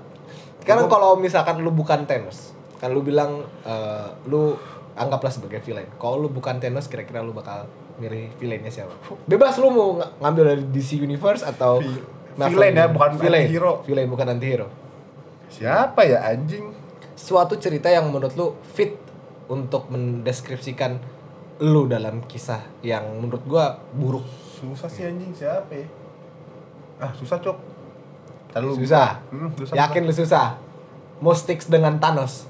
Sekarang 0.58 0.84
Gua- 0.84 0.92
kalau 0.92 1.10
misalkan 1.16 1.56
lu 1.58 1.70
bukan 1.70 2.04
Thanos, 2.04 2.52
kan 2.76 2.90
lu 2.90 3.00
bilang 3.00 3.40
eh, 3.62 4.08
lu 4.26 4.52
anggaplah 4.92 5.30
sebagai 5.30 5.58
villain. 5.58 5.88
Kalau 5.96 6.18
lu 6.18 6.28
bukan 6.28 6.58
Thanos, 6.58 6.84
kira-kira 6.84 7.18
lu 7.18 7.32
bakal 7.32 7.64
milih 7.96 8.28
villainnya 8.36 8.68
siapa? 8.68 8.92
Bebas 9.24 9.56
lu 9.56 9.70
mau 9.70 9.96
ng- 9.96 10.18
ngambil 10.18 10.44
dari 10.44 10.64
DC 10.68 10.98
Universe 10.98 11.40
atau 11.42 11.78
Vi- 11.78 12.04
Marvel 12.36 12.52
villain 12.52 12.74
ya, 12.74 12.86
bukan 12.86 13.10
villain. 13.16 13.46
antihero. 13.46 13.72
Villain 13.82 14.08
bukan 14.08 14.26
antihero. 14.28 14.66
siapa 15.48 16.00
ya 16.02 16.20
anjing 16.26 16.68
Suatu 17.14 17.56
cerita 17.56 17.88
yang 17.88 18.06
menurut 18.06 18.30
lu 18.32 18.52
fit 18.68 18.92
untuk 19.48 19.88
mendeskripsikan 19.88 21.00
lu 21.58 21.84
dalam 21.84 22.22
kisah 22.22 22.62
yang 22.80 23.18
menurut 23.18 23.42
gua 23.42 23.64
buruk. 23.90 24.22
susah 24.54 24.86
sih 24.86 25.04
anjing 25.04 25.30
siapa 25.30 25.70
ya 25.70 25.86
ah 26.98 27.10
susah 27.12 27.38
cok 27.38 27.58
Ntar 28.48 28.60
lu- 28.60 28.74
Susah. 28.74 29.20
hmm, 29.28 29.48
susah 29.54 29.74
Yakin 29.76 30.02
lu 30.02 30.10
susah? 30.10 30.56
Mau 31.18 31.30
sticks 31.32 31.66
dengan 31.66 31.94
Thanos? 31.96 32.48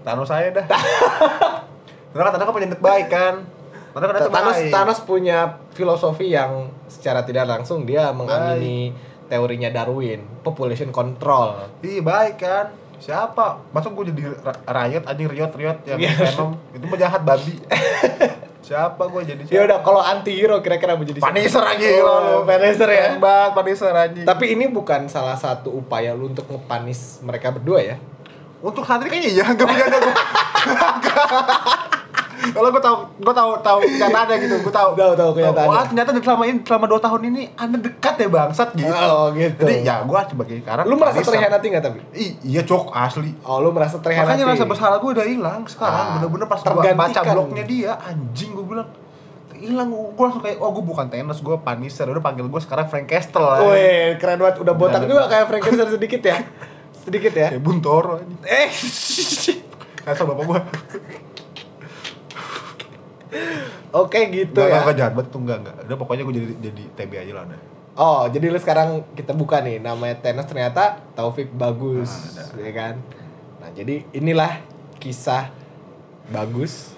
Thanos 0.00 0.26
saya 0.26 0.48
dah 0.50 0.64
karena 2.10 2.22
kan 2.22 2.32
Thanos 2.32 2.46
kan 2.46 2.54
penyakit 2.54 2.80
baik 2.80 3.06
kan 3.06 3.34
Thanos 3.92 4.06
kan 4.06 4.30
Thanos, 4.30 4.56
baik. 4.56 4.70
Thanos 4.70 4.98
punya 5.02 5.38
filosofi 5.70 6.30
yang 6.30 6.72
secara 6.88 7.20
tidak 7.20 7.44
langsung 7.46 7.84
dia 7.84 8.08
mengamini 8.10 8.96
teorinya 9.26 9.68
Darwin, 9.68 10.24
population 10.40 10.88
control. 10.88 11.56
Iya 11.80 12.00
baik 12.00 12.36
kan. 12.38 12.66
Siapa? 13.02 13.58
Masuk 13.68 13.90
gue 13.96 14.04
jadi 14.08 14.30
Riot 14.64 15.02
anjing 15.04 15.26
Riot 15.26 15.50
Riot 15.52 15.78
yang 15.84 15.98
Iya. 15.98 16.14
Venom 16.14 16.54
itu 16.70 16.84
mah 16.84 16.94
jahat 16.96 17.20
babi. 17.20 17.58
siapa 18.62 19.02
gue 19.04 19.22
jadi 19.26 19.42
Ya 19.42 19.48
siapa? 19.58 19.66
udah 19.66 19.78
kalau 19.82 19.98
anti 19.98 20.32
hero 20.32 20.62
kira-kira 20.62 20.94
mau 20.94 21.02
jadi 21.02 21.18
siapa? 21.18 21.28
Punisher 21.28 21.64
aja 21.66 21.86
Oh, 22.00 22.46
Punisher 22.46 22.86
ya. 22.86 23.02
Keren 23.08 23.18
banget 23.18 23.50
Punisher 23.52 23.90
anjing. 23.92 24.22
Tapi 24.22 24.44
ini 24.48 24.64
bukan 24.68 25.00
salah 25.06 25.34
satu 25.34 25.74
upaya 25.74 26.14
lu 26.14 26.30
untuk 26.30 26.46
ngepanis 26.46 27.18
mereka 27.20 27.50
berdua 27.50 27.82
ya. 27.82 27.96
untuk 28.62 28.86
santri 28.86 29.10
kayaknya 29.10 29.30
iya 29.32 29.44
enggak 29.44 29.66
punya 29.66 29.84
ada 29.84 29.98
gue. 29.98 30.14
Kalau 32.44 32.68
gue 32.68 32.82
tahu 32.82 32.96
gue 33.16 33.30
tahu 33.32 33.50
tahu 33.60 33.78
kenyataannya 33.78 34.36
gitu, 34.40 34.54
gue 34.60 34.74
tahu. 34.74 34.90
Tahu- 34.92 35.14
tahu 35.14 35.30
kenyataannya. 35.32 35.70
Wah, 35.70 35.84
ternyata 35.84 36.10
selama 36.12 36.44
ini 36.44 36.58
selama 36.60 36.86
2 36.88 36.98
tahun 36.98 37.20
ini 37.24 37.42
Anda 37.54 37.76
dekat 37.78 38.14
ya 38.16 38.28
bangsat 38.28 38.68
gitu. 38.74 38.90
Oh, 38.90 39.30
gitu. 39.30 39.62
Jadi 39.62 39.82
ya 39.82 40.02
gue 40.02 40.20
sebagai 40.26 40.56
sekarang 40.58 40.84
Lu 40.84 40.94
merasa 40.96 41.20
terhianati 41.20 41.66
nggak 41.68 41.84
tapi? 41.84 41.98
I- 42.12 42.36
iya 42.44 42.62
cok 42.62 42.90
asli. 42.90 43.30
Oh, 43.42 43.58
lu 43.58 43.70
merasa 43.70 43.96
terhianati. 43.96 44.28
Makanya 44.28 44.44
rasa 44.50 44.64
bersalah 44.64 44.98
gue 44.98 45.10
udah 45.12 45.24
hilang 45.24 45.62
sekarang. 45.64 45.94
Ah, 45.94 46.12
Bener-bener 46.18 46.46
pas 46.46 46.58
gue 46.58 46.72
baca 46.92 47.20
blognya 47.24 47.64
dia, 47.64 47.92
anjing 47.96 48.50
gue 48.52 48.66
bilang 48.66 48.88
hilang. 49.54 49.88
Gue 49.88 50.24
langsung 50.24 50.42
kayak, 50.42 50.58
oh 50.58 50.70
gue 50.72 50.82
bukan 50.82 51.06
Thanos, 51.06 51.38
gue 51.38 51.56
Punisher. 51.56 52.04
Udah 52.04 52.18
panggil 52.20 52.44
gue 52.44 52.60
sekarang 52.60 52.86
Frank 52.86 53.06
Castle 53.06 53.40
lah. 53.40 53.62
Wih, 53.64 54.18
keren 54.18 54.36
banget. 54.36 54.58
Udah 54.58 54.74
botak 54.74 55.06
juga 55.06 55.30
kayak 55.30 55.46
Frankenstein 55.46 55.90
sedikit 55.92 56.22
ya. 56.24 56.36
Sedikit 57.02 57.32
ya. 57.32 57.48
Kayak 57.50 57.62
Buntoro. 57.62 58.18
Eh. 58.42 58.68
Kasar 60.02 60.24
bapak 60.24 60.44
gue. 60.44 60.60
Oke 63.92 64.20
gitu 64.28 64.60
Enggak, 64.60 64.68
ya. 64.70 64.80
enggak 64.82 64.96
jahat 64.96 65.12
banget 65.16 65.28
tuh 65.30 65.40
enggak, 65.40 65.58
enggak. 65.64 65.76
Udah 65.84 65.96
pokoknya 65.96 66.22
gue 66.24 66.34
jadi 66.36 66.46
jadi 66.60 66.82
TB 66.96 67.12
aja 67.18 67.32
lah 67.34 67.44
udah. 67.48 67.60
Oh, 67.92 68.22
jadi 68.24 68.48
lu 68.48 68.56
sekarang 68.56 69.04
kita 69.12 69.36
buka 69.36 69.60
nih 69.60 69.76
namanya 69.76 70.16
Thanos 70.16 70.48
ternyata 70.48 70.96
Taufik 71.12 71.52
bagus, 71.52 72.08
Nah, 72.08 72.48
ada. 72.48 72.60
ya 72.60 72.72
kan? 72.72 72.94
Nah, 73.60 73.68
jadi 73.72 73.94
inilah 74.10 74.52
kisah 74.96 75.52
bagus 76.28 76.96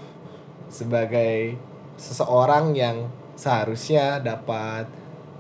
sebagai 0.68 1.58
seseorang 1.96 2.74
yang 2.74 3.10
seharusnya 3.34 4.22
dapat 4.22 4.86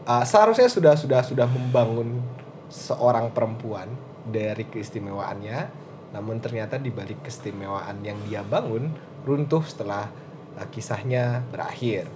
uh, 0.04 0.26
seharusnya 0.26 0.66
sudah 0.66 0.94
sudah 0.98 1.22
sudah 1.22 1.46
membangun 1.46 2.18
seorang 2.66 3.30
perempuan 3.30 3.86
dari 4.26 4.66
keistimewaannya, 4.66 5.70
namun 6.10 6.42
ternyata 6.42 6.78
di 6.78 6.90
balik 6.90 7.22
keistimewaan 7.22 8.02
yang 8.02 8.18
dia 8.26 8.42
bangun 8.42 8.90
runtuh 9.22 9.62
setelah 9.62 10.10
uh, 10.58 10.68
kisahnya 10.70 11.42
berakhir. 11.48 12.06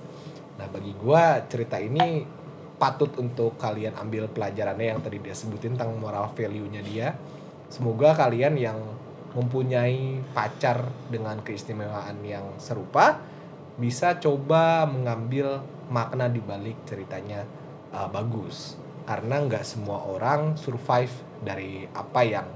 Nah, 0.59 0.66
bagi 0.70 0.93
gua 0.99 1.47
cerita 1.47 1.78
ini 1.78 2.26
patut 2.78 3.11
untuk 3.18 3.59
kalian 3.59 3.99
ambil 3.99 4.30
pelajarannya 4.30 4.86
yang 4.95 5.01
tadi 5.03 5.18
dia 5.18 5.34
sebutin 5.34 5.74
tentang 5.74 5.99
moral 5.99 6.30
value-nya 6.34 6.82
dia. 6.82 7.09
Semoga 7.68 8.14
kalian 8.14 8.55
yang 8.55 8.78
mempunyai 9.36 10.24
pacar 10.32 10.89
dengan 11.12 11.43
keistimewaan 11.45 12.24
yang 12.24 12.57
serupa 12.57 13.20
bisa 13.78 14.16
coba 14.18 14.89
mengambil 14.89 15.62
makna 15.93 16.26
di 16.26 16.41
balik 16.41 16.82
ceritanya 16.89 17.45
uh, 17.93 18.09
bagus 18.09 18.74
karena 19.09 19.41
nggak 19.41 19.64
semua 19.64 20.05
orang 20.05 20.59
survive 20.61 21.12
dari 21.41 21.86
apa 21.86 22.20
yang 22.26 22.49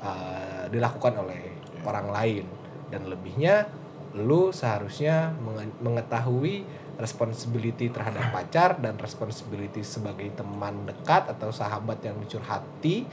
uh, 0.00 0.64
dilakukan 0.72 1.20
oleh 1.20 1.42
orang 1.84 2.08
lain 2.08 2.46
dan 2.88 3.04
lebihnya 3.10 3.68
lu 4.18 4.50
seharusnya 4.50 5.30
menge- 5.38 5.78
mengetahui 5.78 6.66
responsibility 6.98 7.88
terhadap 7.88 8.28
pacar 8.34 8.76
dan 8.82 8.98
responsibility 8.98 9.80
sebagai 9.80 10.28
teman 10.34 10.84
dekat 10.84 11.30
atau 11.30 11.48
sahabat 11.48 12.02
yang 12.02 12.18
dicurhati 12.18 13.06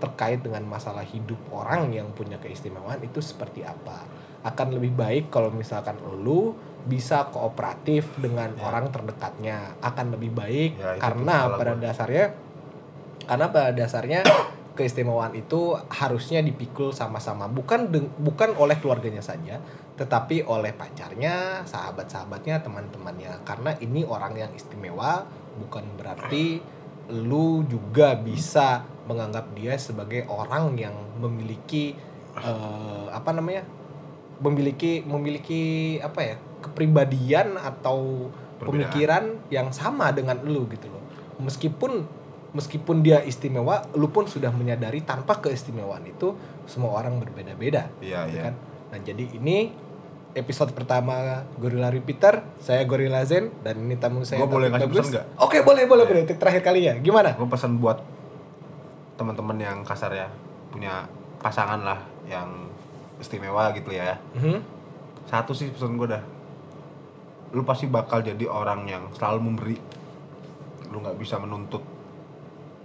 terkait 0.00 0.40
dengan 0.40 0.64
masalah 0.64 1.04
hidup 1.04 1.36
orang 1.52 1.92
yang 1.92 2.08
punya 2.12 2.40
keistimewaan 2.40 3.00
itu 3.04 3.20
seperti 3.20 3.60
apa. 3.64 4.00
Akan 4.40 4.72
lebih 4.72 4.96
baik 4.96 5.28
kalau 5.28 5.52
misalkan 5.52 6.00
lu 6.24 6.56
bisa 6.80 7.28
kooperatif 7.28 8.08
dengan 8.16 8.48
Ya. 8.56 8.64
orang 8.64 8.88
terdekatnya. 8.88 9.76
Akan 9.84 10.08
lebih 10.16 10.32
baik 10.32 10.80
Ya, 10.80 10.96
karena 10.96 11.52
pada 11.52 11.76
dasarnya 11.76 12.32
karena 13.28 13.46
pada 13.52 13.70
dasarnya 13.76 14.24
keistimewaan 14.80 15.36
itu 15.36 15.76
harusnya 15.92 16.40
dipikul 16.40 16.96
sama-sama. 16.96 17.52
Bukan 17.52 17.92
bukan 18.16 18.56
oleh 18.56 18.80
keluarganya 18.80 19.20
saja 19.20 19.60
tetapi 20.00 20.48
oleh 20.48 20.72
pacarnya 20.72 21.60
sahabat-sahabatnya 21.68 22.64
teman-temannya. 22.64 23.44
Karena 23.44 23.76
ini 23.84 24.00
orang 24.08 24.32
yang 24.32 24.48
istimewa 24.56 25.28
bukan 25.60 25.84
berarti 26.00 26.56
lu 27.12 27.68
juga 27.68 28.16
bisa 28.16 28.80
menganggap 29.04 29.52
dia 29.52 29.76
sebagai 29.76 30.24
orang 30.24 30.72
yang 30.80 30.96
memiliki 31.20 31.92
eh, 32.32 33.06
apa 33.12 33.36
namanya 33.36 33.68
memiliki 34.40 35.04
memiliki 35.04 35.62
apa 36.00 36.20
ya 36.24 36.36
kepribadian 36.64 37.60
atau 37.60 38.32
Perbedaan. 38.56 38.64
pemikiran 38.64 39.24
yang 39.52 39.68
sama 39.68 40.16
dengan 40.16 40.40
lu 40.48 40.64
gitu 40.72 40.88
loh. 40.88 41.04
Meskipun 41.44 42.08
meskipun 42.50 43.00
dia 43.00 43.22
istimewa 43.22 43.86
lu 43.94 44.10
pun 44.10 44.26
sudah 44.26 44.50
menyadari 44.50 45.00
tanpa 45.00 45.38
keistimewaan 45.38 46.02
itu 46.04 46.34
semua 46.66 46.98
orang 46.98 47.18
berbeda-beda 47.18 47.86
Iya, 48.02 48.26
gitu 48.26 48.36
iya. 48.36 48.42
kan? 48.50 48.54
Nah 48.90 48.98
jadi 49.00 49.24
ini 49.38 49.70
episode 50.30 50.70
pertama 50.70 51.42
Gorilla 51.58 51.90
Repeater 51.90 52.42
saya 52.58 52.82
Gorilla 52.86 53.22
Zen 53.22 53.50
dan 53.62 53.78
ini 53.80 53.94
tamu 53.94 54.22
saya 54.22 54.42
Gua 54.42 54.50
boleh 54.58 54.70
ngasih 54.70 54.86
pesan 54.88 55.06
nggak? 55.10 55.26
oke 55.38 55.58
boleh 55.62 55.82
boleh 55.86 56.04
boleh. 56.04 56.22
Terakhir 56.26 56.62
kali 56.62 56.80
ya. 56.86 56.94
Gimana? 56.98 57.34
Gue 57.34 57.46
pesan 57.46 57.78
buat 57.78 57.98
teman-teman 59.14 59.56
yang 59.56 59.78
kasar 59.82 60.10
ya 60.10 60.26
punya 60.70 61.04
pasangan 61.38 61.82
lah 61.82 61.98
yang 62.26 62.46
istimewa 63.18 63.70
gitu 63.72 63.90
ya. 63.90 64.18
Mhm. 64.34 64.82
satu 65.26 65.54
sih 65.54 65.70
pesan 65.70 65.94
gue 65.94 66.08
dah. 66.08 66.22
Lu 67.50 67.62
pasti 67.62 67.86
bakal 67.86 68.18
jadi 68.20 68.46
orang 68.46 68.86
yang 68.86 69.06
selalu 69.14 69.38
memberi. 69.40 69.76
Lu 70.90 70.98
nggak 70.98 71.14
bisa 71.14 71.38
menuntut 71.38 71.82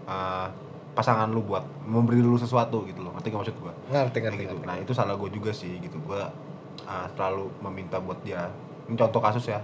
uh, 0.06 0.48
pasangan 0.96 1.28
lu 1.28 1.44
buat 1.44 1.68
memberi 1.84 2.24
lu 2.24 2.40
sesuatu 2.40 2.88
gitu 2.88 3.04
loh. 3.04 3.12
Ngerti 3.20 3.28
gak 3.30 3.40
maksud 3.44 3.58
gue 3.60 3.74
ngerti 3.92 4.18
ngerti, 4.24 4.44
gitu. 4.48 4.56
ngerti. 4.56 4.68
nah 4.68 4.76
itu 4.80 4.92
salah 4.96 5.14
gue 5.20 5.30
juga 5.30 5.52
sih 5.52 5.76
gitu. 5.84 6.00
Gue 6.00 6.24
uh, 6.88 7.06
selalu 7.14 7.52
meminta 7.62 8.00
buat 8.00 8.18
dia 8.24 8.48
ini 8.88 8.96
contoh 8.96 9.20
kasus 9.20 9.52
ya. 9.52 9.60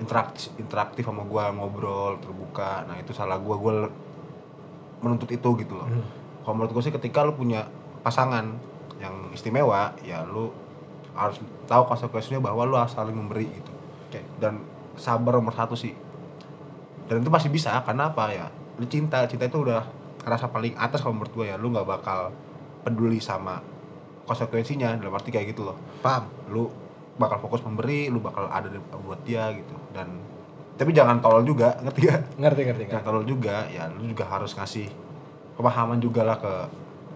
Interaktif 0.00 0.54
interaktif 0.56 1.04
sama 1.04 1.26
gue 1.26 1.44
ngobrol 1.58 2.16
terbuka. 2.22 2.86
Nah 2.86 2.96
itu 3.02 3.10
salah 3.10 3.36
gue 3.36 3.52
gue 3.58 3.72
menuntut 5.02 5.28
itu 5.28 5.50
gitu 5.58 5.74
loh. 5.74 5.88
Hmm. 5.90 6.04
kalau 6.40 6.56
menurut 6.56 6.72
gue 6.72 6.82
sih 6.88 6.94
ketika 6.94 7.20
lu 7.20 7.36
punya 7.36 7.68
pasangan 8.00 8.56
yang 8.96 9.28
istimewa 9.32 9.92
ya 10.00 10.24
lu 10.24 10.48
harus 11.12 11.36
tahu 11.68 11.84
konsekuensinya 11.84 12.40
bahwa 12.40 12.64
lu 12.64 12.76
harus 12.78 12.94
saling 12.94 13.12
memberi 13.12 13.50
gitu. 13.50 13.72
Oke. 14.10 14.20
dan 14.42 14.58
sabar 14.98 15.38
nomor 15.38 15.54
satu 15.54 15.74
sih. 15.74 15.94
Dan 17.06 17.22
itu 17.22 17.30
masih 17.30 17.50
bisa. 17.50 17.74
Karena 17.82 18.10
apa? 18.10 18.30
Ya 18.30 18.50
lu 18.80 18.88
cinta 18.88 19.28
cinta 19.28 19.44
itu 19.44 19.60
udah 19.60 19.84
rasa 20.24 20.48
paling 20.48 20.72
atas 20.80 21.04
kalau 21.04 21.20
menurut 21.20 21.32
gue 21.36 21.46
ya. 21.52 21.56
Lu 21.60 21.68
nggak 21.68 21.84
bakal 21.84 22.32
peduli 22.80 23.20
sama 23.20 23.60
konsekuensinya 24.24 24.96
dalam 24.96 25.12
arti 25.12 25.28
kayak 25.28 25.52
gitu 25.52 25.68
loh. 25.68 25.76
Paham. 26.00 26.24
Lu 26.48 26.64
bakal 27.20 27.36
fokus 27.36 27.60
memberi 27.60 28.08
lu 28.08 28.24
bakal 28.24 28.48
ada 28.48 28.72
buat 29.04 29.20
dia 29.28 29.52
gitu. 29.52 29.76
Dan 29.92 30.08
tapi 30.80 30.96
jangan 30.96 31.20
tolol 31.20 31.44
juga 31.44 31.76
ngerti 31.84 32.00
gak 32.08 32.40
ngerti 32.40 32.60
ngerti 32.64 32.82
jangan 32.88 33.04
tolol 33.04 33.24
juga 33.28 33.68
ya 33.68 33.84
lu 33.92 34.08
juga 34.08 34.24
harus 34.24 34.56
ngasih 34.56 34.88
pemahaman 35.60 36.00
juga 36.00 36.24
lah 36.24 36.40
ke 36.40 36.52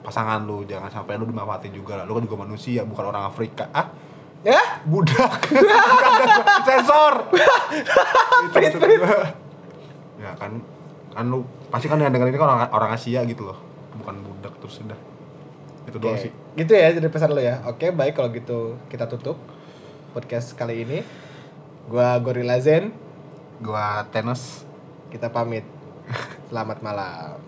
pasangan 0.05 0.45
lu. 0.45 0.69
Jangan 0.69 0.93
sampai 0.93 1.17
lu 1.17 1.25
dimanfaatin 1.25 1.73
juga 1.73 1.97
lah. 1.97 2.05
Lu 2.05 2.21
kan 2.21 2.29
juga 2.29 2.45
manusia 2.45 2.85
bukan 2.85 3.09
orang 3.09 3.25
Afrika. 3.25 3.73
Ah 3.73 3.89
ya? 4.45 4.85
Budak. 4.85 5.49
Kagak 6.05 6.25
gua 6.45 6.57
sensor 6.69 7.15
Itu 8.53 8.59
ya 10.25 10.31
kan 10.41 10.53
kan 11.15 11.31
lu 11.31 11.47
pasti 11.71 11.87
kan 11.87 12.03
yang 12.03 12.11
denger 12.11 12.29
ini 12.29 12.39
kan 12.39 12.51
orang 12.51 12.61
orang 12.75 12.91
Asia 12.93 13.23
gitu 13.23 13.47
loh 13.47 13.59
bukan 14.03 14.19
budak 14.21 14.55
terus 14.59 14.83
sudah 14.83 14.99
itu 15.87 15.97
doang 16.03 16.19
Oke, 16.19 16.27
sih 16.29 16.33
gitu 16.55 16.73
ya 16.75 16.95
jadi 16.95 17.11
pesan 17.11 17.35
lo 17.35 17.43
ya. 17.43 17.61
Oke, 17.67 17.91
baik 17.91 18.15
kalau 18.15 18.31
gitu 18.31 18.79
kita 18.87 19.11
tutup 19.11 19.37
podcast 20.15 20.55
kali 20.55 20.87
ini. 20.87 21.03
Gua 21.91 22.17
Gorilla 22.23 22.57
Zen, 22.63 22.95
gua 23.59 24.07
tenis 24.15 24.63
kita 25.11 25.29
pamit. 25.29 25.67
Selamat 26.49 26.79
malam. 26.81 27.44